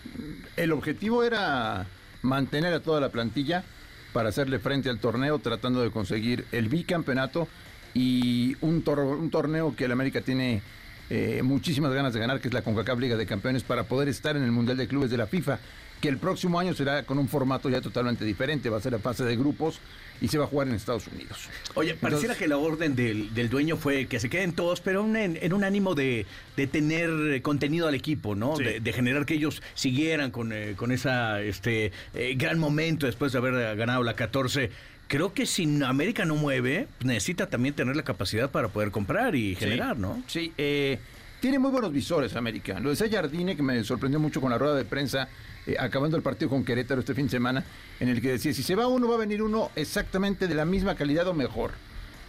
El 0.56 0.70
objetivo 0.70 1.24
era 1.24 1.86
mantener 2.22 2.72
a 2.72 2.78
toda 2.78 3.00
la 3.00 3.08
plantilla 3.08 3.64
para 4.12 4.28
hacerle 4.28 4.60
frente 4.60 4.88
al 4.88 5.00
torneo, 5.00 5.40
tratando 5.40 5.82
de 5.82 5.90
conseguir 5.90 6.44
el 6.52 6.68
bicampeonato 6.68 7.48
y 7.94 8.56
un, 8.60 8.84
tor- 8.84 9.18
un 9.18 9.28
torneo 9.28 9.74
que 9.74 9.86
el 9.86 9.90
América 9.90 10.20
tiene 10.20 10.62
eh, 11.10 11.40
muchísimas 11.42 11.92
ganas 11.92 12.14
de 12.14 12.20
ganar, 12.20 12.40
que 12.40 12.46
es 12.46 12.54
la 12.54 12.62
CONCACAF 12.62 13.00
Liga 13.00 13.16
de 13.16 13.26
Campeones, 13.26 13.64
para 13.64 13.88
poder 13.88 14.08
estar 14.08 14.36
en 14.36 14.44
el 14.44 14.52
Mundial 14.52 14.76
de 14.76 14.86
Clubes 14.86 15.10
de 15.10 15.16
la 15.16 15.26
FIFA, 15.26 15.58
que 16.00 16.08
el 16.08 16.18
próximo 16.18 16.60
año 16.60 16.74
será 16.74 17.02
con 17.02 17.18
un 17.18 17.26
formato 17.26 17.68
ya 17.68 17.80
totalmente 17.80 18.24
diferente, 18.24 18.70
va 18.70 18.76
a 18.76 18.80
ser 18.80 18.92
la 18.92 19.00
fase 19.00 19.24
de 19.24 19.34
grupos 19.34 19.80
y 20.20 20.28
se 20.28 20.38
va 20.38 20.44
a 20.44 20.46
jugar 20.48 20.68
en 20.68 20.74
Estados 20.74 21.06
Unidos. 21.08 21.48
Oye, 21.74 21.94
pareciera 21.94 22.34
Entonces- 22.34 22.38
que 22.38 22.48
la 22.48 22.56
orden 22.58 22.94
del, 22.96 23.34
del 23.34 23.48
dueño 23.48 23.76
fue 23.76 24.06
que 24.06 24.18
se 24.20 24.28
queden 24.30 24.52
todos, 24.52 24.80
pero 24.80 25.02
un- 25.02 25.16
en, 25.16 25.38
en 25.40 25.52
un 25.52 25.64
ánimo 25.64 25.94
de, 25.94 26.26
de 26.56 26.66
tener 26.66 27.42
contenido 27.42 27.88
al 27.88 27.94
equipo, 27.94 28.34
¿no? 28.34 28.56
Sí. 28.56 28.64
De, 28.64 28.80
de 28.80 28.92
generar 28.92 29.26
que 29.26 29.34
ellos 29.34 29.62
siguieran 29.74 30.30
con, 30.30 30.52
eh, 30.52 30.74
con 30.76 30.92
esa 30.92 31.40
este 31.42 31.92
eh, 32.14 32.34
gran 32.36 32.58
momento 32.58 33.06
después 33.06 33.32
de 33.32 33.38
haber 33.38 33.76
ganado 33.76 34.02
la 34.02 34.14
14. 34.14 34.70
Creo 35.08 35.32
que 35.34 35.46
si 35.46 35.82
América 35.84 36.24
no 36.24 36.34
mueve, 36.34 36.88
necesita 37.04 37.48
también 37.48 37.74
tener 37.74 37.94
la 37.94 38.02
capacidad 38.02 38.50
para 38.50 38.68
poder 38.68 38.90
comprar 38.90 39.36
y 39.36 39.54
generar, 39.54 39.96
¿no? 39.96 40.22
Sí, 40.26 40.52
eh, 40.58 40.98
tiene 41.40 41.58
muy 41.60 41.70
buenos 41.70 41.92
visores 41.92 42.34
América. 42.34 42.80
Lo 42.80 42.90
decía 42.90 43.06
Jardine, 43.08 43.54
que 43.54 43.62
me 43.62 43.84
sorprendió 43.84 44.18
mucho 44.18 44.40
con 44.40 44.50
la 44.50 44.58
rueda 44.58 44.74
de 44.74 44.84
prensa, 44.84 45.28
eh, 45.66 45.76
acabando 45.78 46.16
el 46.16 46.22
partido 46.22 46.48
con 46.50 46.64
Querétaro 46.64 47.00
este 47.00 47.14
fin 47.14 47.26
de 47.26 47.30
semana, 47.30 47.64
en 48.00 48.08
el 48.08 48.20
que 48.20 48.30
decía, 48.32 48.52
si 48.52 48.62
se 48.62 48.74
va 48.74 48.86
uno, 48.86 49.08
va 49.08 49.14
a 49.16 49.18
venir 49.18 49.42
uno 49.42 49.70
exactamente 49.76 50.46
de 50.48 50.54
la 50.54 50.64
misma 50.64 50.94
calidad 50.94 51.26
o 51.28 51.34
mejor. 51.34 51.72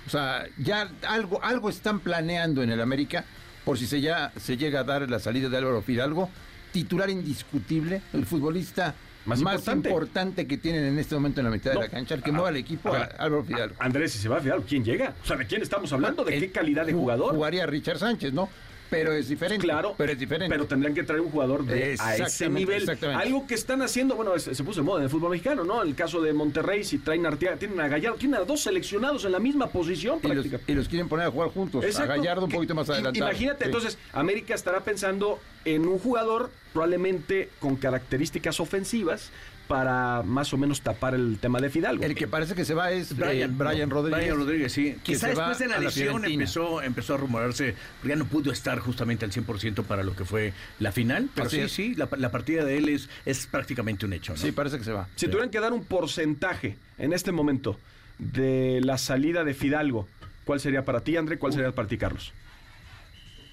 O 0.06 0.10
sea, 0.10 0.46
ya 0.58 0.90
algo, 1.08 1.44
algo 1.44 1.70
están 1.70 2.00
planeando 2.00 2.64
en 2.64 2.72
el 2.72 2.82
América, 2.82 3.26
por 3.66 3.78
si 3.78 3.86
se, 3.88 4.00
ya, 4.02 4.32
se 4.40 4.56
llega 4.58 4.80
a 4.80 4.84
dar 4.84 5.10
la 5.10 5.20
salida 5.20 5.50
de 5.50 5.58
Álvaro 5.58 5.82
Fidalgo, 5.82 6.30
titular 6.72 7.10
indiscutible, 7.10 8.02
el 8.14 8.26
futbolista 8.26 8.96
Más 9.26 9.42
más, 9.42 9.56
importante. 9.56 9.90
importante. 9.90 10.48
que 10.48 10.58
tienen 10.58 10.86
en 10.86 10.98
este 11.00 11.16
momento 11.16 11.42
en 11.42 11.46
la 11.46 11.52
mitad 11.52 11.74
No. 11.74 11.82
de 11.82 11.88
la 11.88 11.92
cancha, 11.92 12.16
el 12.16 12.24
que 12.24 12.32
mueva 12.32 12.48
al 12.50 12.56
equipo, 12.58 12.94
a 12.94 13.04
Álvaro 13.04 13.44
Fidalgo. 13.44 13.76
Andrés, 13.80 14.14
si 14.14 14.20
se 14.20 14.30
va 14.30 14.38
a 14.38 14.42
Fidalgo, 14.42 14.64
¿quién 14.68 14.86
llega? 14.86 15.14
O 15.22 15.28
sea, 15.28 15.36
¿de 15.36 15.46
quién 15.46 15.62
estamos 15.62 15.92
hablando? 15.92 16.24
¿De 16.24 16.36
El- 16.36 16.40
qué 16.42 16.52
calidad 16.52 16.86
de 16.86 16.94
ju- 16.94 17.00
jugador? 17.00 17.36
Jugaría 17.36 17.66
Richard 17.66 18.00
Sánchez, 18.00 18.32
¿no? 18.34 18.48
Pero 18.90 19.12
es 19.14 19.28
diferente. 19.30 19.64
Claro, 19.66 19.96
pero 19.98 20.12
es 20.14 20.20
diferente. 20.20 20.54
Pero 20.54 20.66
tendrían 20.68 20.94
que 20.94 21.04
traer 21.04 21.22
un 21.22 21.30
jugador 21.30 21.66
de 21.66 21.96
a 22.00 22.16
ese 22.16 22.50
nivel. 22.50 22.90
Algo 23.16 23.46
que 23.48 23.54
están 23.56 23.82
haciendo, 23.82 24.16
bueno, 24.16 24.36
es- 24.36 24.44
se 24.44 24.64
puso 24.64 24.80
de 24.82 24.86
moda 24.86 25.00
en 25.00 25.04
el 25.06 25.10
fútbol 25.10 25.32
mexicano, 25.32 25.64
¿no? 25.64 25.82
El 25.82 25.96
caso 25.96 26.22
de 26.22 26.34
Monterrey, 26.34 26.84
si 26.84 27.00
traen 27.00 27.26
Arteaga, 27.26 27.58
tienen 27.58 27.80
a 27.82 27.88
Gallardo, 27.88 28.18
tienen 28.18 28.40
a 28.40 28.44
dos 28.46 28.62
seleccionados 28.62 29.26
en 29.26 29.32
la 29.34 29.40
misma 29.40 29.68
posición 29.68 30.20
y, 30.24 30.28
los, 30.28 30.46
y 30.68 30.74
los 30.74 30.88
quieren 30.88 31.08
poner 31.10 31.28
a 31.28 31.32
jugar 31.32 31.50
juntos. 31.50 31.84
Exacto. 31.84 32.14
A 32.14 32.16
Gallardo 32.18 32.46
un 32.46 32.52
poquito 32.52 32.76
más 32.76 32.90
adelantado. 32.90 33.26
Imagínate, 33.30 33.66
Sí. 33.66 33.70
entonces, 33.70 33.98
América 34.14 34.54
estará 34.56 34.82
pensando 34.82 35.40
en 35.66 35.88
un 35.88 36.00
jugador 36.00 36.50
probablemente 36.74 37.50
con 37.60 37.76
características 37.76 38.60
ofensivas, 38.60 39.32
para 39.68 40.24
más 40.24 40.54
o 40.54 40.58
menos 40.58 40.82
tapar 40.82 41.14
el 41.14 41.38
tema 41.40 41.60
de 41.60 41.70
Fidalgo. 41.70 42.04
El 42.04 42.16
que 42.16 42.28
parece 42.28 42.56
que 42.56 42.66
se 42.66 42.74
va 42.74 42.92
es 42.92 43.16
Brian, 43.16 43.52
eh, 43.52 43.54
Brian 43.56 43.90
Rodríguez. 43.90 44.20
Brian 44.20 44.38
Rodríguez, 44.38 44.72
sí. 44.72 44.96
Quizá 45.04 45.28
después 45.28 45.60
de 45.60 45.68
la 45.68 45.80
lesión 45.80 46.26
empezó, 46.26 46.82
empezó 46.82 47.16
a 47.16 47.18
rumorarse, 47.18 47.76
porque 48.00 48.10
ya 48.10 48.16
no 48.16 48.26
pudo 48.26 48.52
estar 48.52 48.80
justamente 48.80 49.26
al 49.26 49.32
100% 49.32 49.84
para 49.84 50.04
lo 50.04 50.16
que 50.16 50.26
fue 50.26 50.54
la 50.80 50.92
final. 50.92 51.30
Pero 51.36 51.48
Así 51.48 51.58
sí, 51.58 51.62
es. 51.62 51.72
sí, 51.72 51.96
la, 51.96 52.10
la 52.18 52.32
partida 52.32 52.64
de 52.64 52.78
él 52.78 52.90
es, 52.90 53.10
es 53.26 53.46
prácticamente 53.48 54.06
un 54.06 54.14
hecho. 54.14 54.34
¿no? 54.34 54.38
Sí, 54.40 54.52
parece 54.52 54.78
que 54.78 54.84
se 54.84 54.92
va. 54.94 55.08
Si 55.16 55.28
tuvieran 55.28 55.50
que 55.50 55.60
dar 55.60 55.74
un 55.74 55.84
porcentaje 55.84 56.78
en 56.98 57.14
este 57.14 57.32
momento 57.32 57.78
de 58.20 58.80
la 58.84 58.98
salida 58.98 59.44
de 59.44 59.54
Fidalgo, 59.54 60.08
¿cuál 60.46 60.60
sería 60.60 60.86
para 60.86 61.02
ti, 61.02 61.18
André? 61.18 61.38
¿Cuál 61.38 61.54
sería 61.54 61.72
para 61.72 61.88
ti, 61.88 61.98
Carlos? 61.98 62.34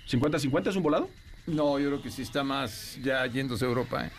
¿50-50 0.08 0.68
es 0.68 0.76
un 0.76 0.82
volado? 0.82 1.10
No, 1.46 1.78
yo 1.78 1.88
creo 1.88 2.02
que 2.02 2.10
sí 2.10 2.22
está 2.22 2.42
más 2.42 2.98
ya 3.02 3.26
yéndose 3.26 3.64
a 3.64 3.68
Europa. 3.68 4.06
¿eh? 4.06 4.10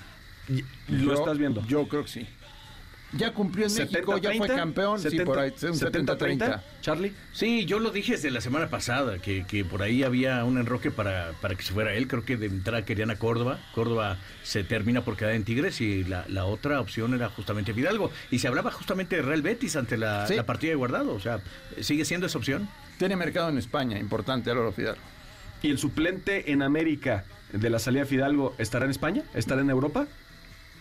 ¿Lo 0.88 0.98
Yo- 0.98 1.14
estás 1.14 1.38
viendo? 1.38 1.66
Yo 1.68 1.88
creo 1.88 2.04
que 2.04 2.10
sí. 2.10 2.28
Ya 3.14 3.32
cumplió 3.34 3.68
en 3.68 3.74
México, 3.74 4.18
ya 4.18 4.32
fue 4.34 4.48
70-30, 4.50 4.56
campeón. 4.58 5.00
sí, 5.00 5.20
por 5.22 5.39
ahí, 5.39 5.52
un 5.62 5.74
70-30. 5.80 6.62
Charlie. 6.82 7.14
Sí, 7.32 7.64
yo 7.66 7.80
lo 7.80 7.91
dije 7.91 8.14
desde 8.14 8.30
la 8.30 8.41
semana 8.41 8.68
pasada, 8.68 9.20
que, 9.20 9.46
que 9.46 9.64
por 9.64 9.84
ahí 9.84 10.04
había 10.04 10.43
un 10.43 10.58
enroque 10.58 10.91
para, 10.91 11.32
para 11.39 11.56
que 11.56 11.64
se 11.64 11.72
fuera 11.72 11.93
él. 11.93 12.08
Creo 12.08 12.26
que 12.26 12.36
de 12.36 12.48
entrada 12.48 12.84
querían 12.84 13.12
a 13.12 13.16
Córdoba. 13.16 13.60
Córdoba 13.74 14.18
se 14.43 14.66
termina 14.66 15.02
por 15.06 15.16
quedar 15.16 15.32
en 15.34 15.46
Tigres 15.46 15.80
y 15.80 16.04
la, 16.04 16.26
la 16.28 16.43
otra 16.46 16.82
opción 16.82 17.14
era 17.14 17.30
justamente 17.30 17.74
Fidalgo. 17.74 18.12
Y 18.32 18.39
se 18.39 18.50
hablaba 18.50 18.70
justamente 18.72 19.16
de 19.16 19.22
Real 19.22 19.41
Betis 19.43 19.78
ante 19.78 19.96
la, 19.98 20.28
Sí. 20.28 20.36
la 20.36 20.46
partida 20.46 20.72
de 20.72 20.76
guardado. 20.76 21.14
O 21.14 21.20
sea, 21.22 21.39
¿sigue 21.80 22.04
siendo 22.04 22.26
esa 22.28 22.38
opción? 22.38 22.68
Tiene 22.98 23.16
mercado 23.16 23.48
en 23.48 23.58
España, 23.58 23.98
importante, 23.98 24.52
Álvaro 24.52 24.74
Fidalgo. 24.74 25.02
¿Y 25.62 25.70
el 25.70 25.78
suplente 25.78 26.52
en 26.52 26.62
América 26.64 27.24
de 27.54 27.70
la 27.70 27.80
salida 27.80 28.02
de 28.02 28.08
Fidalgo 28.10 28.56
estará 28.58 28.84
en 28.86 28.91
España? 28.91 29.24
¿Estará 29.36 29.62
en 29.62 29.70
Europa? 29.70 30.06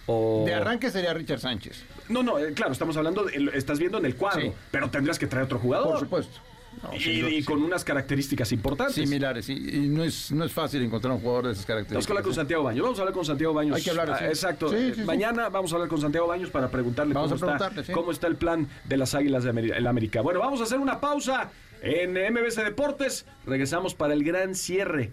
O... 0.06 0.42
De 0.46 0.54
arranque 0.54 0.90
sería 0.90 1.14
Richard 1.14 1.40
Sánchez. 1.40 1.82
No, 2.08 2.22
no, 2.22 2.38
eh, 2.38 2.52
claro, 2.52 2.72
estamos 2.72 2.96
hablando, 2.96 3.24
de- 3.24 3.50
estás 3.54 3.78
viendo 3.78 3.98
en 3.98 4.04
el 4.06 4.16
cuadro, 4.16 4.42
Sí. 4.42 4.52
pero 4.70 4.90
tendrías 4.90 5.18
que 5.18 5.26
traer 5.26 5.46
otro 5.46 5.58
jugador. 5.58 5.88
Por 5.92 6.00
supuesto. 6.00 6.40
No, 6.82 6.92
y, 6.94 6.98
sin 7.00 7.20
duda, 7.20 7.30
y 7.30 7.40
sí. 7.40 7.44
con 7.44 7.62
unas 7.62 7.84
características 7.84 8.50
importantes. 8.52 8.96
Similares, 8.96 9.46
sí. 9.46 9.52
Y 9.54 9.88
no 9.88 10.02
es, 10.02 10.32
no 10.32 10.44
es 10.44 10.52
fácil 10.52 10.82
encontrar 10.82 11.14
un 11.14 11.20
jugador 11.20 11.46
de 11.46 11.52
esas 11.52 11.64
Vamos 11.64 11.64
a 11.64 11.86
características. 11.86 12.10
hablar 12.10 12.22
con 12.24 12.32
¿eh? 12.32 12.34
Santiago 12.34 12.64
Baños. 12.64 12.82
Vamos 12.82 12.98
a 12.98 13.02
hablar 13.02 13.14
con 13.14 13.24
Santiago 13.24 13.54
Baños. 13.54 13.76
Hay 13.76 13.82
que 13.82 13.90
hablar, 13.90 14.10
Ah. 14.10 14.26
Exacto. 14.26 14.68
Sí, 14.70 14.76
Eh, 14.76 14.92
sí, 14.94 15.00
sí. 15.00 15.06
Mañana 15.06 15.48
vamos 15.50 15.72
a 15.72 15.76
hablar 15.76 15.88
con 15.88 16.00
Santiago 16.00 16.26
Baños 16.26 16.50
para 16.50 16.68
preguntarle 16.68 17.14
Vamos 17.14 17.30
cómo, 17.32 17.44
a 17.52 17.54
está, 17.54 17.58
preguntarle, 17.68 17.86
sí. 17.86 17.92
cómo 17.92 18.10
está 18.10 18.26
el 18.26 18.36
plan 18.36 18.68
de 18.84 18.96
las 18.96 19.14
Águilas 19.14 19.44
de 19.44 19.50
el 19.50 19.86
América. 19.86 20.20
Bueno, 20.20 20.40
vamos 20.40 20.60
a 20.60 20.64
hacer 20.64 20.80
una 20.80 21.00
pausa 21.00 21.50
en 21.80 22.12
MBC 22.14 22.64
Deportes. 22.64 23.24
Regresamos 23.46 23.94
para 23.94 24.12
el 24.12 24.24
gran 24.24 24.56
cierre. 24.56 25.12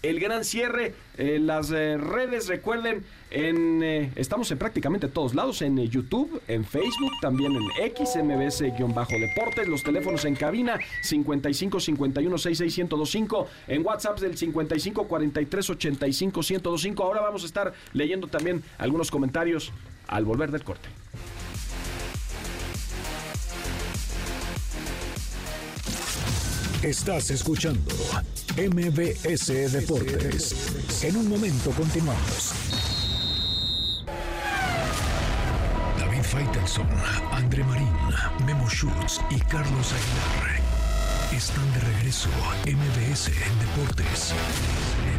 El 0.00 0.20
gran 0.20 0.44
cierre, 0.44 0.94
eh, 1.16 1.40
las 1.40 1.72
eh, 1.72 1.96
redes, 1.96 2.46
recuerden, 2.46 3.02
en, 3.30 3.82
eh, 3.82 4.12
estamos 4.14 4.48
en 4.52 4.58
prácticamente 4.58 5.08
todos 5.08 5.34
lados, 5.34 5.60
en 5.60 5.76
eh, 5.76 5.88
YouTube, 5.88 6.40
en 6.46 6.64
Facebook, 6.64 7.10
también 7.20 7.56
en 7.56 7.64
X, 7.86 8.10
MBS-Deportes, 8.14 9.66
los 9.66 9.82
teléfonos 9.82 10.24
en 10.24 10.36
cabina 10.36 10.78
55 11.02 11.80
51 11.80 12.38
66 12.38 12.78
1025, 12.78 13.48
en 13.66 13.84
WhatsApp 13.84 14.20
del 14.20 14.38
55 14.38 15.08
43 15.08 15.70
85 15.70 16.40
1025. 16.48 17.02
Ahora 17.02 17.20
vamos 17.20 17.42
a 17.42 17.46
estar 17.46 17.72
leyendo 17.92 18.28
también 18.28 18.62
algunos 18.78 19.10
comentarios 19.10 19.72
al 20.06 20.24
volver 20.24 20.52
del 20.52 20.62
corte. 20.62 20.88
Estás 26.82 27.30
escuchando 27.30 27.90
MBS 28.56 29.72
Deportes. 29.72 31.02
En 31.02 31.16
un 31.16 31.28
momento 31.28 31.72
continuamos. 31.72 32.52
David 35.98 36.22
Faitelson, 36.22 36.88
André 37.32 37.64
Marín, 37.64 37.92
Memo 38.46 38.68
Schutz 38.68 39.20
y 39.30 39.40
Carlos 39.40 39.92
Aguilar 39.92 40.58
están 41.36 41.72
de 41.72 41.80
regreso. 41.80 42.28
MBS 42.64 43.26
Deportes. 43.60 44.32
Deportes. 44.32 45.17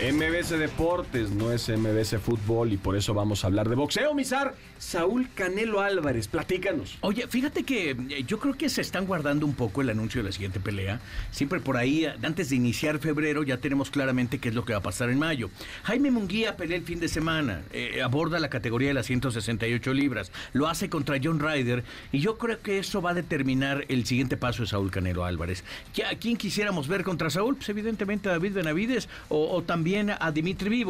MBS 0.00 0.58
Deportes, 0.58 1.30
no 1.30 1.52
es 1.52 1.68
MBS 1.68 2.16
Fútbol 2.22 2.72
y 2.72 2.78
por 2.78 2.96
eso 2.96 3.12
vamos 3.12 3.44
a 3.44 3.48
hablar 3.48 3.68
de 3.68 3.74
boxeo, 3.74 4.14
Misar. 4.14 4.54
Saúl 4.78 5.28
Canelo 5.34 5.82
Álvarez, 5.82 6.26
platícanos. 6.26 6.96
Oye, 7.02 7.26
fíjate 7.28 7.64
que 7.64 7.90
eh, 7.90 8.24
yo 8.26 8.38
creo 8.38 8.54
que 8.54 8.70
se 8.70 8.80
están 8.80 9.04
guardando 9.04 9.44
un 9.44 9.52
poco 9.52 9.82
el 9.82 9.90
anuncio 9.90 10.22
de 10.22 10.28
la 10.30 10.32
siguiente 10.32 10.58
pelea. 10.58 11.00
Siempre 11.32 11.60
por 11.60 11.76
ahí, 11.76 12.06
antes 12.06 12.48
de 12.48 12.56
iniciar 12.56 12.98
febrero, 12.98 13.42
ya 13.42 13.58
tenemos 13.58 13.90
claramente 13.90 14.38
qué 14.38 14.48
es 14.48 14.54
lo 14.54 14.64
que 14.64 14.72
va 14.72 14.78
a 14.78 14.82
pasar 14.82 15.10
en 15.10 15.18
mayo. 15.18 15.50
Jaime 15.82 16.10
Munguía 16.10 16.56
pelea 16.56 16.78
el 16.78 16.84
fin 16.84 16.98
de 16.98 17.08
semana, 17.08 17.60
eh, 17.74 18.00
aborda 18.02 18.40
la 18.40 18.48
categoría 18.48 18.88
de 18.88 18.94
las 18.94 19.04
168 19.04 19.92
libras, 19.92 20.32
lo 20.54 20.66
hace 20.66 20.88
contra 20.88 21.18
John 21.22 21.40
Ryder 21.40 21.84
y 22.10 22.20
yo 22.20 22.38
creo 22.38 22.58
que 22.62 22.78
eso 22.78 23.02
va 23.02 23.10
a 23.10 23.14
determinar 23.14 23.84
el 23.88 24.06
siguiente 24.06 24.38
paso 24.38 24.62
de 24.62 24.68
Saúl 24.68 24.90
Canelo 24.90 25.26
Álvarez. 25.26 25.62
¿Qui- 25.94 26.06
¿A 26.10 26.16
quién 26.18 26.38
quisiéramos 26.38 26.88
ver 26.88 27.04
contra 27.04 27.28
Saúl? 27.28 27.56
Pues 27.56 27.68
evidentemente 27.68 28.30
David 28.30 28.54
Benavides 28.54 29.10
o 29.28 29.62
también 29.62 29.89
a 29.98 30.30
Dimitri. 30.30 30.84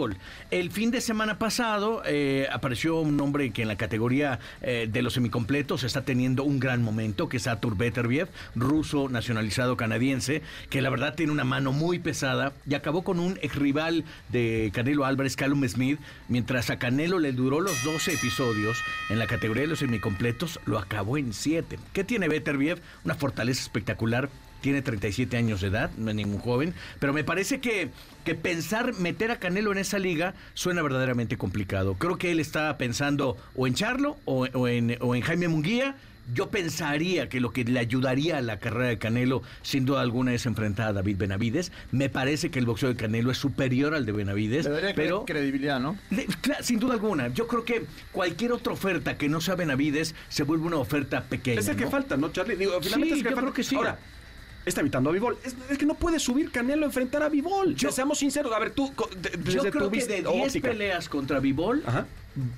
El 0.51 0.71
fin 0.71 0.91
de 0.91 1.01
semana 1.01 1.39
pasado 1.39 2.03
eh, 2.05 2.47
apareció 2.53 3.01
un 3.01 3.19
hombre 3.19 3.51
que 3.51 3.63
en 3.63 3.69
la 3.69 3.77
categoría 3.77 4.41
eh, 4.61 4.89
de 4.93 5.01
los 5.01 5.15
semicompletos 5.15 5.85
está 5.85 6.03
teniendo 6.03 6.45
un 6.45 6.61
gran 6.61 6.83
momento, 6.83 7.27
que 7.27 7.39
es 7.39 7.47
Artur 7.47 7.79
Beterbiev, 7.79 8.29
ruso 8.55 9.09
nacionalizado 9.09 9.79
canadiense, 9.79 10.43
que 10.69 10.83
la 10.83 10.91
verdad 10.91 11.15
tiene 11.15 11.33
una 11.33 11.45
mano 11.45 11.73
muy 11.73 11.99
pesada 11.99 12.53
y 12.69 12.75
acabó 12.75 13.03
con 13.03 13.21
un 13.21 13.39
ex 13.41 13.55
rival 13.55 14.05
de 14.29 14.71
Canelo 14.75 15.07
Álvarez, 15.07 15.35
Callum 15.35 15.67
Smith, 15.67 15.99
mientras 16.29 16.69
a 16.69 16.79
Canelo 16.79 17.19
le 17.19 17.33
duró 17.33 17.61
los 17.61 17.83
12 17.83 18.13
episodios 18.13 18.83
en 19.09 19.19
la 19.19 19.27
categoría 19.27 19.63
de 19.63 19.69
los 19.69 19.79
semicompletos, 19.79 20.61
lo 20.67 20.79
acabó 20.79 21.17
en 21.17 21.33
7. 21.33 21.79
¿Qué 21.95 22.05
tiene 22.05 22.29
Beterbiev? 22.29 22.83
Una 23.05 23.15
fortaleza 23.15 23.63
espectacular. 23.63 24.29
Tiene 24.61 24.83
37 24.83 25.37
años 25.37 25.61
de 25.61 25.69
edad, 25.69 25.91
no 25.97 26.11
es 26.11 26.17
ningún 26.17 26.39
joven, 26.39 26.75
pero 26.99 27.13
me 27.13 27.25
parece 27.25 27.61
que, 27.61 27.91
que 28.25 28.35
pensar 28.35 28.93
meter 28.95 29.31
a 29.31 29.37
Canelo 29.39 29.73
en 29.73 29.79
esa 29.79 29.99
liga 29.99 30.35
suena 30.55 30.83
verdaderamente 30.83 31.37
complicado. 31.39 31.95
Creo 31.95 32.19
que 32.19 32.31
él 32.31 32.41
está 32.41 32.77
pensando 32.77 33.37
o 33.55 33.67
en 33.67 33.75
Charlo 33.75 34.19
o, 34.27 34.47
o 34.53 34.69
en, 34.69 34.97
o 35.01 35.15
en 35.15 35.23
Jaime 35.23 35.49
Munguía. 35.49 35.97
Yo 36.33 36.49
pensaría 36.51 37.29
que 37.29 37.41
lo 37.41 37.53
que 37.53 37.65
le 37.65 37.81
ayudaría 37.81 38.37
a 38.37 38.41
la 38.41 38.61
carrera 38.61 38.89
de 38.91 38.99
Canelo, 38.99 39.43
sin 39.63 39.85
duda 39.85 40.01
alguna, 40.03 40.33
es 40.33 40.47
enfrentar 40.47 40.89
a 40.89 40.93
David 40.93 41.17
Benavides. 41.17 41.73
Me 41.91 42.09
parece 42.09 42.51
que 42.53 42.61
el 42.61 42.67
boxeo 42.67 42.91
de 42.91 42.95
Canelo 42.95 43.33
es 43.33 43.39
superior 43.39 43.95
al 43.95 44.07
de 44.07 44.13
Benavides, 44.13 44.67
Le 44.67 44.71
daría 44.71 44.95
pero 44.95 45.25
credibilidad, 45.25 45.81
¿no? 45.81 45.97
le- 46.11 46.29
sin 46.63 46.79
duda 46.79 46.95
alguna. 46.95 47.29
Yo 47.29 47.49
creo 47.49 47.65
que 47.65 47.85
cualquier 48.13 48.53
otra 48.53 48.73
oferta 48.75 49.17
que 49.19 49.29
no 49.29 49.41
sea 49.41 49.57
Benavides 49.57 50.15
se 50.29 50.45
vuelve 50.45 50.67
una 50.67 50.77
oferta 50.77 51.23
pequeña. 51.25 51.59
Es 51.61 51.67
el 51.69 51.77
que 51.77 51.89
falta, 51.89 52.17
¿no, 52.17 52.31
Charlie? 52.31 52.55
Digo, 52.55 52.79
finalmente 52.81 53.15
Sí, 53.15 53.21
es 53.21 53.25
el 53.25 53.25
que 53.25 53.31
yo 53.31 53.37
falta. 53.37 53.41
creo 53.41 53.55
que 53.55 53.65
sí. 53.65 53.75
Ahora, 53.75 53.99
está 54.67 54.81
evitando 54.81 55.11
a 55.11 55.13
Vivol. 55.13 55.37
Es, 55.45 55.55
es 55.71 55.79
que 55.79 55.87
no 55.87 55.95
puede 55.95 56.19
subir 56.19 56.51
Canelo 56.51 56.85
a 56.85 56.87
enfrentar 56.87 57.23
a 57.23 57.29
Vivol. 57.29 57.75
Yo- 57.75 57.91
seamos 57.93 58.19
sinceros. 58.19 58.53
A 58.53 58.59
ver, 58.59 58.71
tú, 58.73 58.93
de- 59.21 59.31
Yo 59.31 59.39
desde 59.63 59.71
creo 59.71 59.85
tu 59.85 59.91
que 59.91 59.97
vista 59.97 60.13
de 60.13 60.23
10 60.23 60.47
óptica. 60.49 60.69
peleas 60.69 61.09
contra 61.09 61.39
Vivol, 61.41 61.83
Ajá. 61.87 62.07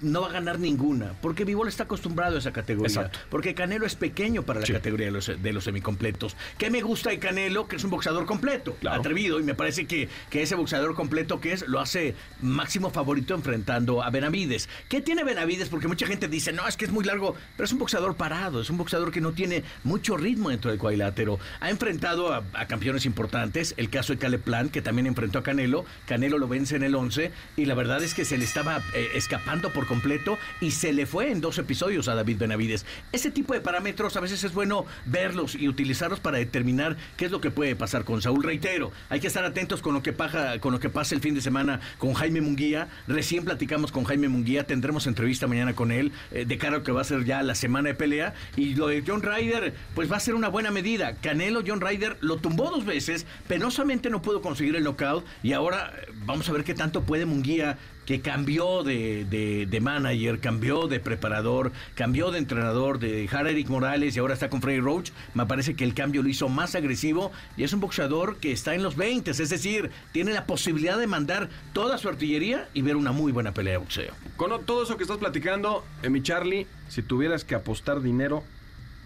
No 0.02 0.20
va 0.22 0.28
a 0.28 0.32
ganar 0.32 0.58
ninguna, 0.58 1.14
porque 1.22 1.44
Vivol 1.44 1.68
está 1.68 1.84
acostumbrado 1.84 2.36
a 2.36 2.38
esa 2.38 2.52
categoría. 2.52 2.88
Exacto. 2.88 3.18
Porque 3.30 3.54
Canelo 3.54 3.86
es 3.86 3.94
pequeño 3.94 4.42
para 4.42 4.60
la 4.60 4.66
Sí. 4.66 4.72
categoría 4.72 5.06
de 5.06 5.12
los, 5.12 5.26
de 5.42 5.52
los 5.52 5.64
semicompletos. 5.64 6.36
¿Qué 6.58 6.70
me 6.70 6.82
gusta 6.82 7.10
de 7.10 7.18
Canelo? 7.18 7.66
Que 7.68 7.76
es 7.76 7.84
un 7.84 7.90
boxeador 7.90 8.26
completo, 8.26 8.76
Claro. 8.80 9.00
atrevido, 9.00 9.40
y 9.40 9.42
me 9.42 9.54
parece 9.54 9.86
que, 9.86 10.08
que 10.30 10.42
ese 10.42 10.54
boxeador 10.54 10.94
completo 10.94 11.40
que 11.40 11.52
es, 11.52 11.66
lo 11.68 11.80
hace 11.80 12.14
máximo 12.40 12.90
favorito 12.90 13.34
enfrentando 13.34 14.02
a 14.02 14.10
Benavides. 14.10 14.68
¿Qué 14.88 15.00
tiene 15.00 15.24
Benavides? 15.24 15.68
Porque 15.68 15.88
mucha 15.88 16.06
gente 16.06 16.28
dice, 16.28 16.52
no, 16.52 16.66
es 16.68 16.76
que 16.76 16.84
es 16.84 16.90
muy 16.92 17.04
largo, 17.04 17.34
pero 17.56 17.64
es 17.64 17.72
un 17.72 17.78
boxeador 17.78 18.14
parado, 18.16 18.60
es 18.60 18.70
un 18.70 18.76
boxeador 18.78 19.10
que 19.10 19.20
no 19.20 19.32
tiene 19.32 19.64
mucho 19.84 20.16
ritmo 20.16 20.50
dentro 20.50 20.70
del 20.70 20.78
cuadrilátero. 20.78 21.38
Ha 21.60 21.70
enfrentado 21.70 22.32
a, 22.32 22.42
a 22.52 22.66
campeones 22.66 23.06
importantes, 23.06 23.74
el 23.78 23.88
caso 23.90 24.12
de 24.12 24.18
Caleb 24.18 24.42
Plant, 24.42 24.70
que 24.70 24.82
también 24.82 25.06
enfrentó 25.06 25.38
a 25.38 25.42
Canelo, 25.42 25.84
Canelo 26.06 26.38
lo 26.38 26.48
vence 26.48 26.76
en 26.76 26.82
el 26.82 26.94
11, 26.94 27.32
y 27.56 27.64
la 27.64 27.74
verdad 27.74 28.02
es 28.02 28.14
que 28.14 28.24
se 28.24 28.36
le 28.38 28.44
estaba 28.44 28.78
eh, 28.94 29.08
escapando 29.14 29.61
por 29.70 29.86
completo 29.86 30.38
y 30.60 30.70
se 30.70 30.92
le 30.92 31.06
fue 31.06 31.30
en 31.30 31.40
dos 31.40 31.58
episodios 31.58 32.08
a 32.08 32.14
David 32.14 32.38
Benavides. 32.38 32.86
Ese 33.12 33.30
tipo 33.30 33.54
de 33.54 33.60
parámetros 33.60 34.16
a 34.16 34.20
veces 34.20 34.44
es 34.44 34.52
bueno 34.52 34.86
verlos 35.06 35.54
y 35.54 35.68
utilizarlos 35.68 36.20
para 36.20 36.38
determinar 36.38 36.96
qué 37.16 37.26
es 37.26 37.30
lo 37.30 37.40
que 37.40 37.50
puede 37.50 37.76
pasar 37.76 38.04
con 38.04 38.22
Saúl. 38.22 38.42
Reitero, 38.42 38.92
hay 39.08 39.20
que 39.20 39.26
estar 39.26 39.44
atentos 39.44 39.82
con 39.82 39.94
lo 39.94 40.02
que 40.02 40.12
pasa, 40.12 40.58
con 40.60 40.72
lo 40.72 40.80
que 40.80 40.90
pasa 40.90 41.14
el 41.14 41.20
fin 41.20 41.34
de 41.34 41.40
semana 41.40 41.80
con 41.98 42.14
Jaime 42.14 42.40
Munguía. 42.40 42.88
Recién 43.06 43.44
platicamos 43.44 43.92
con 43.92 44.04
Jaime 44.04 44.28
Munguía, 44.28 44.66
tendremos 44.66 45.06
entrevista 45.06 45.46
mañana 45.46 45.74
con 45.74 45.92
él, 45.92 46.12
eh, 46.30 46.44
de 46.44 46.58
cara 46.58 46.78
a 46.78 46.82
que 46.82 46.92
va 46.92 47.00
a 47.00 47.04
ser 47.04 47.24
ya 47.24 47.42
la 47.42 47.54
semana 47.54 47.90
de 47.90 47.94
pelea. 47.94 48.34
Y 48.56 48.74
lo 48.74 48.88
de 48.88 49.02
John 49.06 49.22
Ryder, 49.22 49.74
pues 49.94 50.10
va 50.10 50.16
a 50.16 50.20
ser 50.20 50.34
una 50.34 50.48
buena 50.48 50.70
medida. 50.70 51.14
Canelo, 51.16 51.62
John 51.66 51.80
Ryder 51.80 52.18
lo 52.20 52.36
tumbó 52.36 52.70
dos 52.70 52.84
veces, 52.84 53.26
penosamente 53.48 54.10
no 54.10 54.22
pudo 54.22 54.42
conseguir 54.42 54.76
el 54.76 54.84
knockout 54.84 55.24
y 55.42 55.52
ahora 55.52 55.92
eh, 55.96 56.12
vamos 56.24 56.48
a 56.48 56.52
ver 56.52 56.64
qué 56.64 56.74
tanto 56.74 57.02
puede 57.02 57.26
Munguía 57.26 57.78
que 58.07 58.20
cambió 58.20 58.82
de, 58.82 59.24
de- 59.24 59.66
de 59.66 59.80
manager, 59.80 60.40
cambió 60.40 60.88
de 60.88 61.00
preparador, 61.00 61.72
cambió 61.94 62.30
de 62.30 62.38
entrenador, 62.38 62.98
de 62.98 63.12
dejar 63.12 63.46
Eric 63.46 63.68
Morales 63.68 64.16
y 64.16 64.18
ahora 64.18 64.34
está 64.34 64.50
con 64.50 64.61
Freddy 64.61 64.80
Roach, 64.80 65.11
me 65.34 65.46
parece 65.46 65.74
que 65.74 65.84
el 65.84 65.94
cambio 65.94 66.22
lo 66.22 66.28
hizo 66.28 66.48
más 66.48 66.74
agresivo 66.74 67.32
y 67.57 67.62
es 67.64 67.72
un 67.72 67.80
boxeador 67.80 68.36
que 68.38 68.53
está 68.53 68.74
en 68.74 68.82
los 68.82 68.96
20, 68.96 69.30
es 69.30 69.48
decir, 69.48 69.90
tiene 70.12 70.32
la 70.32 70.46
posibilidad 70.46 70.98
de 70.98 71.07
mandar 71.07 71.48
toda 71.72 71.98
su 71.98 72.09
artillería 72.09 72.68
y 72.74 72.82
ver 72.82 72.96
una 72.96 73.12
muy 73.12 73.32
buena 73.32 73.55
pelea 73.55 73.74
de 73.74 73.78
boxeo. 73.78 74.14
Con 74.36 74.64
todo 74.64 74.82
eso 74.82 74.96
que 74.96 75.05
estás 75.05 75.18
platicando, 75.18 75.84
eh, 76.03 76.11
mi 76.11 76.22
Charlie, 76.22 76.66
si 76.88 77.03
tuvieras 77.03 77.44
que 77.44 77.55
apostar 77.55 78.03
dinero, 78.03 78.42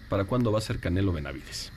¿para 0.09 0.25
cuándo 0.25 0.51
va 0.51 0.57
a 0.59 0.61
ser 0.61 0.79
Canelo 0.79 1.11
Benavides? 1.13 1.71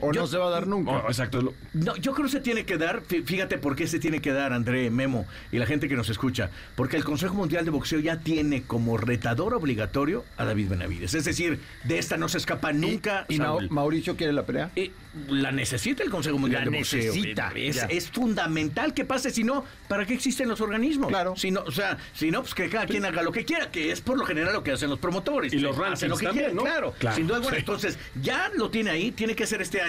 O 0.00 0.12
Yo- 0.12 0.20
no 0.22 0.26
se 0.26 0.38
va 0.38 0.46
a 0.46 0.50
dar 0.50 0.66
nunca. 0.66 0.90
Oh, 0.92 1.06
exacto. 1.08 1.38
es 1.38 1.44
No, 1.74 1.96
yo 1.96 2.12
creo 2.12 2.26
que 2.26 2.32
se 2.32 2.40
tiene 2.40 2.64
que 2.64 2.76
dar, 2.78 3.02
fí- 3.02 3.24
fíjate 3.24 3.58
por 3.58 3.76
qué 3.76 3.86
se 3.86 3.98
tiene 3.98 4.20
que 4.20 4.32
dar, 4.32 4.52
André, 4.52 4.90
Memo 4.90 5.26
y 5.52 5.58
la 5.58 5.66
gente 5.66 5.88
que 5.88 5.96
nos 5.96 6.08
escucha, 6.08 6.50
porque 6.74 6.96
el 6.96 7.04
Consejo 7.04 7.34
Mundial 7.34 7.64
de 7.64 7.70
Boxeo 7.70 8.00
ya 8.00 8.18
tiene 8.20 8.62
como 8.62 8.96
retador 8.96 9.54
obligatorio 9.54 10.24
a 10.36 10.44
David 10.44 10.68
Benavides. 10.70 11.14
Es 11.14 11.24
decir, 11.24 11.60
de 11.84 11.98
esta 11.98 12.16
no 12.16 12.28
se 12.28 12.38
escapa 12.38 12.72
nunca. 12.72 13.26
¿Y 13.28 13.36
Saúl. 13.38 13.68
Mauricio 13.70 14.16
quiere 14.16 14.32
la 14.32 14.44
pelea? 14.44 14.70
Eh, 14.76 14.90
la 15.28 15.50
necesita 15.52 16.02
el 16.02 16.10
Consejo 16.10 16.38
Mundial 16.38 16.64
La 16.66 16.70
de 16.70 16.76
Boxeo. 16.78 16.98
necesita, 17.14 17.52
Es, 17.54 17.76
ya. 17.76 17.84
es 17.86 18.10
fundamental 18.10 18.92
que 18.92 19.04
pase, 19.04 19.30
si 19.30 19.44
no, 19.44 19.64
¿para 19.88 20.04
qué 20.04 20.14
existen 20.14 20.48
los 20.48 20.60
organismos? 20.60 21.08
Claro. 21.08 21.34
Si 21.36 21.50
no, 21.50 21.60
o 21.66 21.70
sea, 21.70 21.96
si 22.12 22.30
no, 22.30 22.42
pues 22.42 22.54
que 22.54 22.68
cada 22.68 22.86
quien 22.86 23.04
haga 23.04 23.22
lo 23.22 23.32
que 23.32 23.44
quiera, 23.44 23.70
que 23.70 23.90
es 23.92 24.00
por 24.00 24.18
lo 24.18 24.26
general 24.26 24.52
lo 24.52 24.62
que 24.62 24.72
hacen 24.72 24.90
los 24.90 24.98
promotores. 24.98 25.52
Y 25.52 25.58
los 25.58 25.76
rankings 25.76 26.08
lo 26.10 26.16
que 26.16 26.26
también, 26.26 26.44
quieren, 26.50 26.56
¿no? 26.56 26.62
Claro, 26.64 26.94
Claro, 26.98 27.16
sin 27.16 27.26
duda 27.26 27.36
alguna. 27.38 27.54
sí. 27.54 27.60
Entonces, 27.60 27.98
ya 28.20 28.50
lo 28.56 28.68
tiene 28.70 28.90
ahí, 28.90 29.10
tiene 29.12 29.34
que 29.34 29.46
ser 29.46 29.62
este 29.62 29.80
año. 29.80 29.85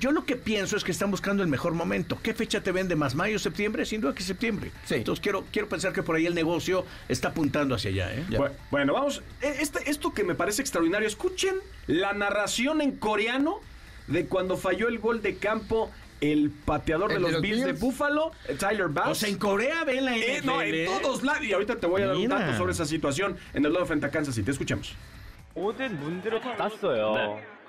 Yo 0.00 0.12
lo 0.12 0.24
que 0.24 0.36
pienso 0.36 0.76
es 0.76 0.84
que 0.84 0.92
están 0.92 1.10
buscando 1.10 1.42
el 1.42 1.48
mejor 1.48 1.74
momento. 1.74 2.18
¿Qué 2.22 2.32
fecha 2.32 2.62
te 2.62 2.72
vende 2.72 2.96
más? 2.96 3.14
¿Mayo, 3.14 3.38
septiembre? 3.38 3.84
Sin 3.84 4.00
duda 4.00 4.14
que 4.14 4.22
septiembre. 4.22 4.70
Sí. 4.86 4.94
Entonces 4.94 5.22
quiero, 5.22 5.44
quiero 5.52 5.68
pensar 5.68 5.92
que 5.92 6.02
por 6.02 6.16
ahí 6.16 6.24
el 6.26 6.34
negocio 6.34 6.86
está 7.08 7.28
apuntando 7.28 7.74
hacia 7.74 7.90
allá, 7.90 8.14
¿eh? 8.14 8.24
Bu- 8.30 8.50
Bueno, 8.70 8.94
vamos. 8.94 9.22
Eh, 9.42 9.56
Este, 9.60 9.90
esto 9.90 10.12
que 10.14 10.24
me 10.24 10.34
parece 10.34 10.62
extraordinario, 10.62 11.06
escuchen 11.06 11.54
la 11.86 12.12
narración 12.14 12.80
en 12.80 12.92
coreano 12.92 13.60
de 14.06 14.24
cuando 14.26 14.56
falló 14.56 14.88
el 14.88 14.98
gol 14.98 15.20
de 15.22 15.36
campo 15.36 15.90
el 16.22 16.50
pateador 16.50 17.08
de 17.10 17.16
¿El 17.16 17.20
de 17.22 17.28
los 17.28 17.32
los 17.32 17.42
Bills 17.42 17.64
de? 17.64 17.72
Buffalo, 17.72 18.32
eh, 18.48 18.54
Tyler 18.54 18.88
Bass. 18.88 19.08
O 19.08 19.14
sea, 19.14 19.28
en 19.28 19.38
Corea 19.38 19.84
ven 19.84 20.04
la 20.04 20.16
Eh, 20.16 20.38
NFL. 20.38 20.46
no, 20.46 20.62
en 20.62 21.00
todos 21.02 21.22
lados. 21.22 21.44
Y 21.44 21.52
ahorita 21.52 21.76
te 21.76 21.86
voy 21.86 22.02
a 22.02 22.06
dar 22.08 22.16
un 22.16 22.28
dato 22.28 22.56
sobre 22.56 22.72
esa 22.72 22.84
situación 22.86 23.36
en 23.54 23.64
el 23.66 23.72
lado 23.72 23.84
frente 23.86 24.06
a 24.06 24.10
Kansas 24.10 24.34
City. 24.34 24.50
Escuchemos. 24.50 24.94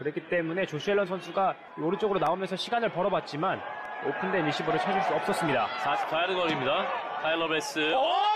그렇기 0.02 0.30
때문에 0.30 0.66
조시 0.66 0.89
앨런 0.89 1.06
선수가 1.06 1.56
오른쪽으로 1.78 2.20
나오면서 2.20 2.56
시간을 2.56 2.89
벌어봤지만 2.89 3.62
오픈된 4.04 4.45
리시버를 4.45 4.80
찾을 4.80 4.99
수 5.04 5.14
없었습니다. 5.14 5.68
44야드 5.68 6.36
거리입니다. 6.36 6.88
타일러 7.22 7.47
베스. 7.47 7.93
아, 7.93 8.30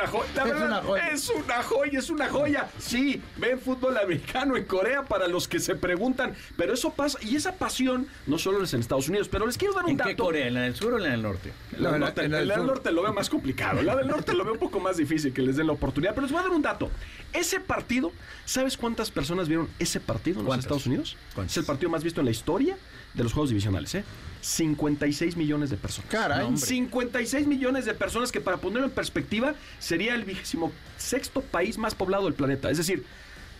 una 0.00 0.06
joya, 0.10 0.30
la 0.34 0.42
Es 0.42 0.48
verdad, 0.50 0.66
una 0.66 0.82
joya. 0.82 1.08
es 1.08 1.28
una 1.30 1.62
joya, 1.62 1.98
es 1.98 2.10
una 2.10 2.28
joya. 2.28 2.68
Sí, 2.78 3.22
ven 3.36 3.60
fútbol 3.60 3.96
americano 3.98 4.56
en 4.56 4.64
Corea 4.64 5.02
para 5.04 5.28
los 5.28 5.46
que 5.48 5.60
se 5.60 5.74
preguntan, 5.74 6.34
pero 6.56 6.72
eso 6.74 6.90
pasa 6.90 7.18
y 7.22 7.36
esa 7.36 7.52
pasión 7.56 8.06
no 8.26 8.38
solo 8.38 8.62
es 8.62 8.72
en 8.74 8.80
Estados 8.80 9.08
Unidos, 9.08 9.28
pero 9.28 9.46
les 9.46 9.58
quiero 9.58 9.74
dar 9.74 9.84
un 9.84 9.90
¿En 9.90 9.96
dato. 9.98 10.08
qué 10.10 10.16
Corea? 10.16 10.46
¿En 10.46 10.54
la 10.54 10.62
del 10.62 10.74
sur 10.74 10.94
o 10.94 10.96
en 10.96 11.02
la 11.04 11.10
del 11.10 11.22
norte? 11.22 11.52
La 11.78 11.90
del 11.92 12.00
No, 12.00 12.06
norte, 12.06 12.24
en 12.24 12.32
la 12.32 12.38
del 12.38 12.48
la 12.48 12.54
del 12.54 12.62
sur. 12.64 12.74
norte 12.74 12.92
lo 12.92 13.02
veo 13.02 13.12
más 13.12 13.28
complicado. 13.30 13.82
La 13.82 13.96
del 13.96 14.06
norte 14.08 14.32
lo 14.34 14.44
veo 14.44 14.54
un 14.54 14.58
poco 14.58 14.80
más 14.80 14.96
difícil 14.96 15.32
que 15.32 15.42
les 15.42 15.56
den 15.56 15.66
la 15.66 15.72
oportunidad. 15.74 16.14
Pero 16.14 16.22
les 16.22 16.32
voy 16.32 16.40
a 16.40 16.42
dar 16.44 16.52
un 16.52 16.62
dato. 16.62 16.90
Ese 17.32 17.60
partido, 17.60 18.12
¿sabes 18.44 18.76
cuántas 18.76 19.10
personas 19.10 19.48
vieron 19.48 19.68
ese 19.78 20.00
partido 20.00 20.38
en 20.40 20.44
los 20.44 20.48
¿Cuántas? 20.50 20.64
Estados 20.64 20.86
Unidos? 20.86 21.16
¿Cuántas? 21.34 21.52
Es 21.52 21.58
el 21.58 21.64
partido 21.64 21.90
más 21.90 22.02
visto 22.02 22.20
en 22.20 22.24
la 22.26 22.30
historia 22.32 22.76
de 23.14 23.22
los 23.22 23.32
Juegos 23.32 23.50
Divisionales, 23.50 23.94
¿eh? 23.94 24.04
56 24.42 25.36
millones 25.36 25.70
de 25.70 25.76
personas. 25.76 26.10
Caray. 26.10 26.38
No, 26.40 26.46
hombre. 26.48 26.60
56 26.66 27.46
millones 27.46 27.84
de 27.84 27.94
personas 27.94 28.32
que 28.32 28.40
para 28.40 28.56
ponerlo 28.56 28.86
en 28.86 28.92
perspectiva 28.92 29.54
sería 29.78 30.14
el 30.14 30.24
vigésimo 30.24 30.72
sexto 30.96 31.40
país 31.42 31.76
más 31.78 31.94
poblado 31.94 32.24
del 32.24 32.34
planeta. 32.34 32.70
Es 32.70 32.78
decir, 32.78 33.04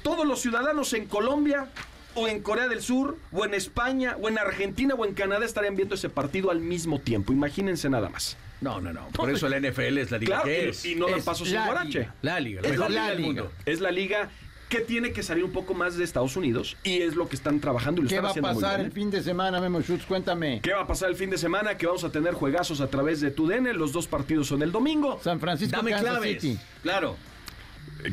todos 0.03 0.27
los 0.27 0.41
ciudadanos 0.41 0.93
en 0.95 1.07
Colombia 1.07 1.69
o 2.15 2.29
en 2.29 2.43
Corea 2.43 2.69
del 2.69 2.83
Sur 2.83 3.19
o 3.33 3.45
en 3.45 3.55
España 3.55 4.17
o 4.21 4.29
en 4.29 4.39
Argentina 4.39 4.95
o 4.95 5.05
en 5.05 5.15
Canadá 5.15 5.45
estarían 5.45 5.77
viendo 5.77 5.95
ese 5.95 6.09
partido 6.09 6.51
al 6.51 6.61
mismo 6.61 6.99
tiempo. 6.99 7.33
Imagínense 7.33 7.89
nada 7.91 8.09
más. 8.09 8.37
No, 8.61 8.81
no, 8.81 8.93
no. 8.93 9.09
Por 9.09 9.31
eso 9.31 9.49
la 9.49 9.59
NFL 9.59 9.99
es 9.99 10.11
la 10.11 10.19
liga 10.19 10.43
Claro, 10.43 10.45
que 10.45 10.65
y, 10.67 10.69
es. 10.71 10.85
y 10.87 10.95
no 10.95 11.09
dan 11.09 11.23
paso 11.23 11.45
sin 11.45 11.55
la 11.55 11.67
guarache. 11.67 11.99
liga. 12.01 12.15
La 12.23 12.41
liga, 12.41 12.63
la 12.63 12.69
Es 12.69 12.79
la 12.79 12.89
mejor 12.89 12.91
liga 12.91 13.03
liga 13.03 13.15
del 13.15 13.21
mundo. 13.27 13.53
Es 13.67 13.81
la 13.81 13.91
liga 13.91 14.29
que 14.71 14.81
tiene 14.81 15.13
que 15.13 15.23
salir 15.23 15.45
un 15.45 15.51
poco 15.51 15.75
más 15.75 15.97
de 15.99 16.05
Estados 16.05 16.37
Unidos 16.37 16.77
y 16.85 17.03
es 17.03 17.17
lo 17.17 17.29
que 17.29 17.37
están 17.37 17.61
trabajando 17.61 18.01
y 18.01 18.05
lo 18.05 18.09
¿Qué 18.09 18.15
están 18.15 18.27
va 18.27 18.31
a 18.51 18.53
muy 18.55 18.63
pasar 18.63 18.77
bien, 18.79 18.87
el 18.87 18.93
¿eh? 18.93 18.95
fin 18.95 19.11
de 19.11 19.23
semana, 19.23 19.61
Memo 19.61 19.83
Schutz? 19.83 20.07
Cuéntame. 20.07 20.61
¿Qué 20.63 20.73
va 20.73 20.83
a 20.83 20.87
pasar 20.87 21.11
el 21.11 21.17
fin 21.17 21.29
de 21.29 21.37
semana? 21.37 21.77
Que 21.77 21.87
vamos 21.87 22.05
a 22.05 22.11
tener 22.11 22.33
juegazos 22.35 22.81
a 22.81 22.87
través 22.89 23.21
de 23.21 23.31
TUDN. 23.33 23.77
Los 23.77 23.93
dos 23.93 24.07
partidos 24.07 24.47
son 24.47 24.63
el 24.63 24.73
domingo. 24.73 25.21
San 25.23 25.41
Francisco, 25.41 25.77
Dame 25.77 25.91
Kansas 25.91 26.09
claves. 26.11 26.41
City. 26.41 26.59
Claro. 26.83 27.17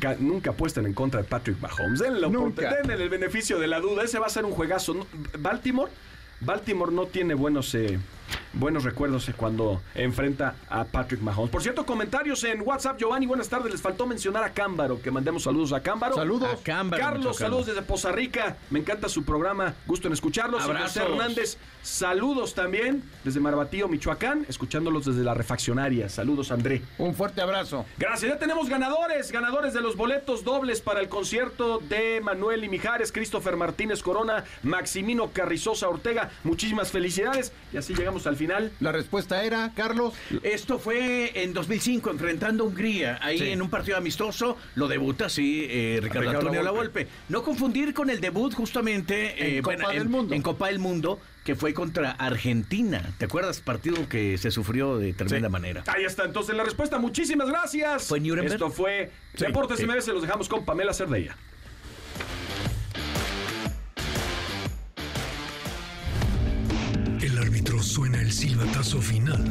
Ca- 0.02 0.18
Nunca 0.20 0.50
apuesten 0.50 0.86
en 0.88 0.94
contra 0.94 1.22
de 1.22 1.28
Patrick 1.28 1.62
Mahomes. 1.62 2.00
Denle, 2.00 2.20
la 2.20 2.28
Nunca. 2.28 2.40
oportunidad, 2.40 2.78
denle 2.84 3.04
el 3.04 3.10
beneficio 3.10 3.60
de 3.60 3.68
la 3.68 3.80
duda. 3.80 4.04
Ese 4.04 4.18
va 4.20 4.26
a 4.26 4.30
ser 4.30 4.44
un 4.44 4.52
juegazo. 4.52 5.06
Baltimore, 5.40 5.92
Baltimore 6.42 6.92
no 6.92 7.06
tiene 7.06 7.36
buenos, 7.36 7.74
eh, 7.76 8.00
buenos 8.60 8.84
recuerdos 8.84 9.30
cuando 9.36 9.82
enfrenta 9.96 10.56
a 10.70 10.86
Patrick 10.86 11.22
Mahomes. 11.22 11.52
Por 11.52 11.62
cierto, 11.62 11.86
comentarios 11.86 12.44
en 12.44 12.62
WhatsApp. 12.62 12.98
Giovanni, 13.00 13.26
buenas 13.26 13.50
tardes. 13.50 13.72
Les 13.72 13.82
faltó 13.82 14.06
mencionar 14.08 14.44
a 14.44 14.52
Cámbaro. 14.52 15.02
Que 15.02 15.12
mandemos 15.12 15.44
saludos 15.44 15.74
a 15.74 15.82
Cámbaro. 15.82 16.16
Saludos. 16.16 16.50
A 16.52 16.64
Cámbaro, 16.64 17.04
Carlos, 17.04 17.38
saludos 17.38 17.68
desde 17.68 17.82
Poza 17.82 18.12
Rica. 18.12 18.58
Me 18.70 18.80
encanta 18.80 19.10
su 19.10 19.24
programa. 19.24 19.76
Gusto 19.86 20.08
en 20.08 20.14
escucharlos. 20.14 20.64
Abrazos. 20.64 21.04
José 21.04 21.12
Hernández, 21.12 21.58
saludos 21.82 22.54
también 22.54 23.04
desde 23.24 23.40
Marbatío, 23.40 23.88
Michoacán. 23.88 24.46
Escuchándolos 24.50 25.06
desde 25.06 25.24
la 25.24 25.34
refaccionaria. 25.34 26.10
Saludos, 26.10 26.52
André. 26.52 26.82
Un 26.98 27.14
fuerte 27.14 27.42
abrazo. 27.42 27.86
Gracias, 27.98 28.32
ya 28.32 28.40
tenemos 28.40 28.70
ganadores, 28.70 29.32
ganadores 29.32 29.74
de 29.74 29.82
los 29.82 29.96
boletos 29.96 30.44
dobles 30.44 30.82
para 30.82 31.00
el 31.00 31.10
concierto 31.10 31.80
de 31.80 32.22
Manuel 32.22 32.64
y 32.64 32.70
Mijares, 32.70 33.12
Christopher 33.12 33.56
Martínez 33.56 34.02
Corona, 34.02 34.44
Maximino 34.64 35.32
Carrizosa 35.32 35.88
Ortega. 35.90 36.32
Muchísimas 36.44 36.92
felicidades 36.92 37.52
y 37.72 37.78
así 37.78 37.94
llegamos 37.94 38.26
al 38.28 38.36
final. 38.36 38.47
La 38.80 38.92
respuesta 38.92 39.44
era, 39.44 39.72
Carlos. 39.76 40.14
Esto 40.44 40.80
fue 40.80 41.44
en 41.44 41.54
2005, 41.54 42.10
enfrentando 42.12 42.64
a 42.64 42.68
Hungría, 42.68 43.20
ahí 43.22 43.38
Sí. 43.40 43.50
en 43.50 43.62
un 43.62 43.70
partido 43.70 43.98
amistoso. 43.98 44.58
Lo 44.76 44.88
debuta, 44.88 45.30
sí, 45.30 45.66
eh, 45.70 46.00
Ricardo, 46.02 46.30
Antonio 46.30 46.64
Lavolpe. 46.64 47.02
Lavolpe. 47.02 47.08
No 47.30 47.44
confundir 47.44 47.94
con 47.94 48.10
el 48.10 48.20
debut, 48.22 48.54
justamente. 48.54 49.58
En 49.58 49.62
Copa 49.64 49.92
del 49.94 50.10
Mundo. 50.10 50.34
En 50.36 50.42
Copa 50.42 50.68
del 50.68 50.80
Mundo, 50.80 51.20
que 51.44 51.56
fue 51.56 51.74
contra 51.74 52.12
Argentina. 52.12 53.14
¿Te 53.18 53.26
acuerdas? 53.26 53.62
Partido 53.62 54.08
que 54.10 54.38
se 54.38 54.52
sufrió 54.52 54.98
de 54.98 55.14
tremenda 55.14 55.48
Sí. 55.48 55.52
manera. 55.52 55.84
Ahí 55.88 56.04
está, 56.06 56.26
entonces 56.26 56.56
la 56.56 56.64
respuesta. 56.64 56.98
Muchísimas 57.00 57.48
gracias. 57.50 58.08
¿Fue 58.08 58.20
Nuremberg? 58.20 58.54
Esto 58.54 58.70
fue 58.70 59.12
Sí, 59.36 59.46
Deportes 59.46 59.78
sí. 59.80 59.86
MBS, 59.86 60.08
los 60.14 60.22
dejamos 60.24 60.50
con 60.50 60.66
Pamela 60.66 60.94
Cerdeira. 60.94 61.36
Árbitro 67.48 67.82
suena 67.82 68.20
el 68.20 68.30
silbatazo 68.30 69.02
final. 69.02 69.42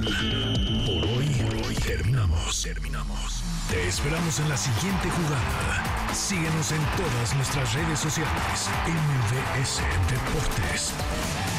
Por 0.84 1.04
hoy, 1.04 1.30
hoy 1.66 1.74
terminamos, 1.76 2.62
terminamos. 2.62 3.42
Te 3.70 3.88
esperamos 3.88 4.38
en 4.38 4.50
la 4.50 4.56
siguiente 4.58 5.08
jugada. 5.08 6.14
Síguenos 6.14 6.72
en 6.72 6.82
todas 6.98 7.34
nuestras 7.36 7.72
redes 7.72 7.98
sociales. 7.98 8.68
MVS 8.86 9.80
Deportes. 10.10 11.55